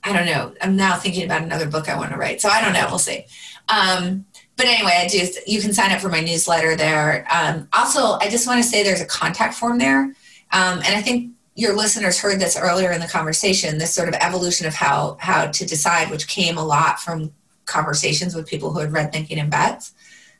[0.04, 0.54] I don't know.
[0.62, 2.40] I'm now thinking about another book I want to write.
[2.40, 2.86] So I don't know.
[2.88, 3.24] We'll see.
[3.68, 4.24] Um,
[4.56, 7.26] but anyway, I just You can sign up for my newsletter there.
[7.30, 10.04] Um, also, I just want to say there's a contact form there,
[10.52, 13.78] um, and I think your listeners heard this earlier in the conversation.
[13.78, 17.32] This sort of evolution of how how to decide, which came a lot from
[17.66, 19.92] conversations with people who had read Thinking in Bets.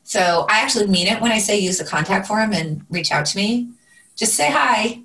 [0.03, 3.27] So I actually mean it when I say use the contact form and reach out
[3.27, 3.69] to me.
[4.17, 5.03] Just say hi.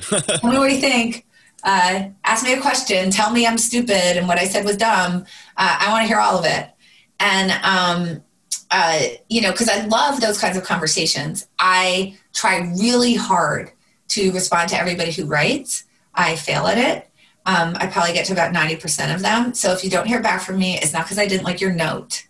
[0.00, 1.26] Tell me what you think
[1.64, 5.24] uh, ask me a question, tell me I'm stupid and what I said was dumb.
[5.56, 6.70] Uh, I want to hear all of it.
[7.18, 8.22] And, um,
[8.70, 11.46] uh, you know, because I love those kinds of conversations.
[11.58, 13.70] I try really hard
[14.08, 15.84] to respond to everybody who writes.
[16.14, 17.10] I fail at it.
[17.46, 19.54] Um, I probably get to about 90% of them.
[19.54, 21.72] So if you don't hear back from me, it's not because I didn't like your
[21.72, 22.26] note.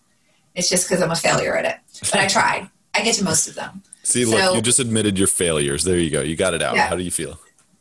[0.55, 1.77] It's just because I'm a failure at it.
[2.01, 2.71] But I try.
[2.95, 3.83] I get to most of them.
[4.03, 5.85] See, so, look, you just admitted your failures.
[5.85, 6.21] There you go.
[6.21, 6.77] You got it out.
[6.77, 6.89] Yeah.
[6.89, 7.39] How do you feel?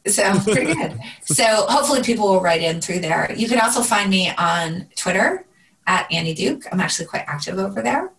[0.08, 1.00] So pretty good.
[1.24, 3.34] so hopefully people will write in through there.
[3.36, 5.46] You can also find me on Twitter
[5.88, 6.64] at Annie Duke.
[6.72, 8.12] I'm actually quite active over there.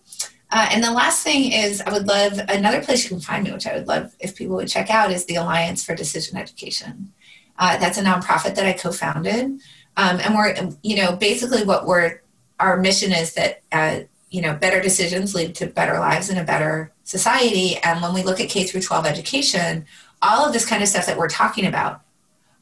[0.49, 3.51] Uh, and the last thing is, I would love another place you can find me,
[3.51, 7.11] which I would love if people would check out, is the Alliance for Decision Education.
[7.59, 9.59] Uh, that's a nonprofit that I co-founded,
[9.97, 12.21] um, and we're, you know, basically what we're
[12.59, 13.99] our mission is that uh,
[14.29, 17.77] you know better decisions lead to better lives and a better society.
[17.77, 19.85] And when we look at K through 12 education,
[20.21, 22.01] all of this kind of stuff that we're talking about,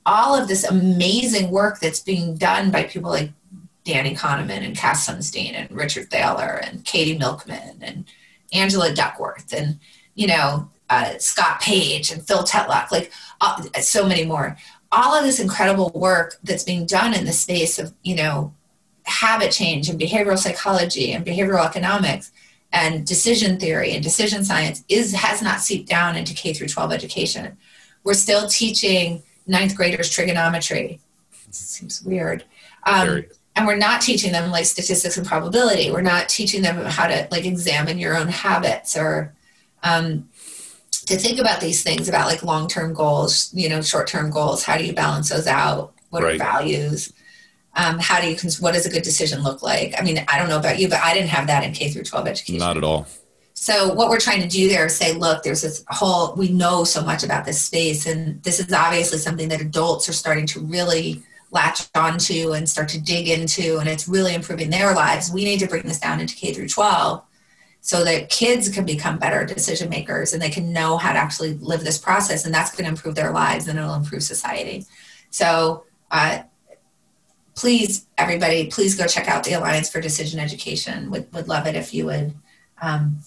[0.06, 3.32] all of this amazing work that's being done by people like
[3.84, 8.06] Danny Kahneman and Cass Sunstein and Richard Thaler and Katie Milkman and
[8.54, 9.80] Angela Duckworth and,
[10.16, 13.12] you know, uh, Scott Page and Phil Tetlock, like
[13.42, 14.58] uh, so many more.
[14.92, 18.54] All of this incredible work that's being done in the space of, you know,
[19.04, 22.32] habit change and behavioral psychology and behavioral economics
[22.76, 26.92] and decision theory and decision science is has not seeped down into K through 12
[26.92, 27.58] education.
[28.04, 31.00] We're still teaching ninth graders trigonometry.
[31.48, 32.44] It seems weird.
[32.84, 33.26] Um,
[33.56, 35.90] and we're not teaching them like statistics and probability.
[35.90, 39.34] We're not teaching them how to like examine your own habits or
[39.82, 40.30] um,
[40.92, 44.64] to think about these things about like long-term goals, you know, short-term goals.
[44.64, 45.94] How do you balance those out?
[46.10, 46.36] What right.
[46.36, 47.14] are values?
[47.76, 49.94] Um, how do you what does a good decision look like?
[49.98, 52.04] I mean i don't know about you but i didn't have that in k through
[52.04, 52.60] 12 education.
[52.60, 53.08] Not at all.
[53.54, 56.84] So what we're trying to do there is say look there's this whole we know
[56.84, 60.60] so much about this space and this is obviously something that adults are starting to
[60.60, 65.32] really latch onto and start to dig into and it's really improving their lives.
[65.32, 67.24] We need to bring this down into k through 12
[67.86, 71.54] so that kids can become better decision makers and they can know how to actually
[71.56, 74.86] live this process and that's going to improve their lives and it'll improve society.
[75.30, 76.40] So uh,
[77.56, 81.10] please, everybody, please go check out the Alliance for Decision Education.
[81.12, 82.34] Would, would love it if you would,
[82.82, 83.20] um,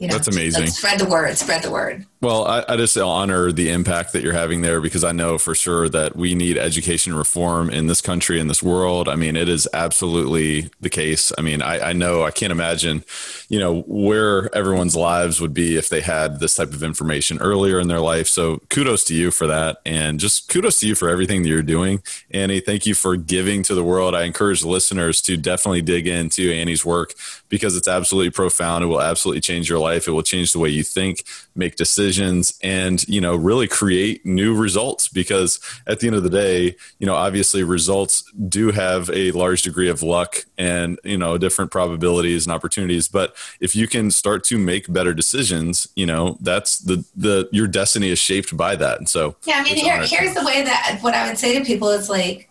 [0.00, 0.66] you know, that's amazing.
[0.68, 2.06] Spread the word, spread the word.
[2.22, 5.54] Well, I, I, just honor the impact that you're having there because I know for
[5.54, 9.08] sure that we need education reform in this country, in this world.
[9.08, 11.32] I mean, it is absolutely the case.
[11.36, 13.04] I mean, I, I know I can't imagine,
[13.50, 17.78] you know, where everyone's lives would be if they had this type of information earlier
[17.78, 18.26] in their life.
[18.26, 19.82] So kudos to you for that.
[19.84, 22.02] And just kudos to you for everything that you're doing.
[22.30, 24.14] Annie, thank you for giving to the world.
[24.14, 27.12] I encourage listeners to definitely dig into Annie's work
[27.50, 28.84] because it's absolutely profound.
[28.84, 29.89] It will absolutely change your life.
[29.96, 34.54] It will change the way you think, make decisions and you know really create new
[34.54, 39.30] results because at the end of the day you know obviously results do have a
[39.32, 43.08] large degree of luck and you know different probabilities and opportunities.
[43.08, 47.66] But if you can start to make better decisions you know that's the the your
[47.66, 48.98] destiny is shaped by that.
[48.98, 51.64] And so yeah i mean here, here's the way that what i would say to
[51.64, 52.50] people is like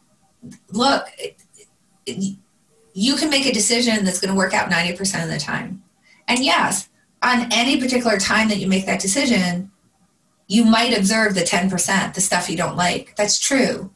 [0.72, 1.08] look
[2.94, 5.84] you can make a decision that's going to work out 90% of the time.
[6.28, 6.89] And yes
[7.22, 9.72] on any particular time that you make that decision,
[10.48, 13.16] you might observe the 10%, the stuff you don't like.
[13.16, 13.92] That's true.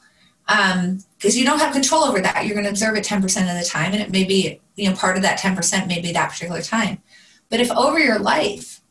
[0.46, 2.46] Because um, you don't have control over that.
[2.46, 4.96] You're going to observe it 10% of the time, and it may be, you know,
[4.96, 7.02] part of that 10% may be that particular time.
[7.50, 8.82] But if over your life,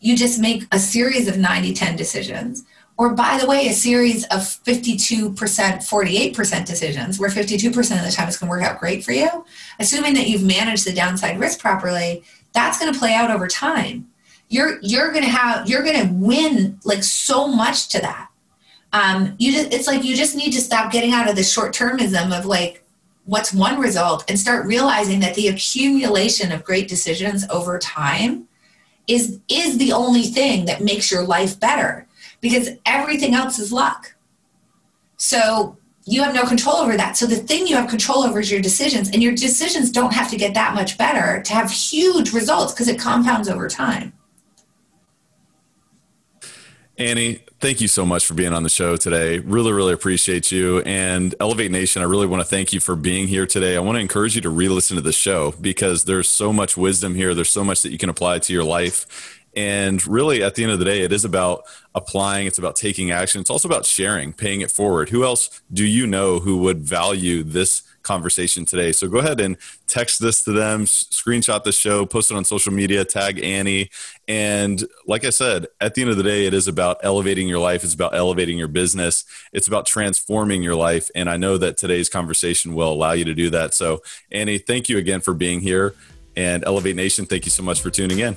[0.00, 2.64] you just make a series of 90 10 decisions,
[2.96, 8.28] or by the way, a series of 52%, 48% decisions, where 52% of the time
[8.28, 9.44] it's going to work out great for you,
[9.80, 12.22] assuming that you've managed the downside risk properly,
[12.54, 14.08] that's going to play out over time.
[14.48, 18.30] You're you're going to have you're going to win like so much to that.
[18.92, 21.74] Um, you just it's like you just need to stop getting out of the short
[21.74, 22.84] termism of like
[23.26, 28.46] what's one result and start realizing that the accumulation of great decisions over time
[29.08, 32.06] is is the only thing that makes your life better
[32.40, 34.14] because everything else is luck.
[35.16, 35.76] So
[36.06, 37.16] you have no control over that.
[37.16, 40.30] So the thing you have control over is your decisions, and your decisions don't have
[40.30, 44.12] to get that much better to have huge results because it compounds over time.
[46.96, 49.40] Annie, thank you so much for being on the show today.
[49.40, 50.80] Really, really appreciate you.
[50.82, 53.76] And Elevate Nation, I really want to thank you for being here today.
[53.76, 56.76] I want to encourage you to re listen to the show because there's so much
[56.76, 57.34] wisdom here.
[57.34, 59.33] There's so much that you can apply to your life.
[59.56, 61.64] And really, at the end of the day, it is about
[61.94, 63.40] applying, it's about taking action.
[63.40, 65.10] It's also about sharing, paying it forward.
[65.10, 68.90] Who else do you know who would value this conversation today?
[68.90, 69.56] So go ahead and
[69.86, 73.90] text this to them, screenshot the show, post it on social media, tag Annie.
[74.26, 77.60] And like I said, at the end of the day, it is about elevating your
[77.60, 81.10] life, it's about elevating your business, it's about transforming your life.
[81.14, 83.72] And I know that today's conversation will allow you to do that.
[83.72, 84.02] So,
[84.32, 85.94] Annie, thank you again for being here.
[86.36, 88.36] And Elevate Nation, thank you so much for tuning in.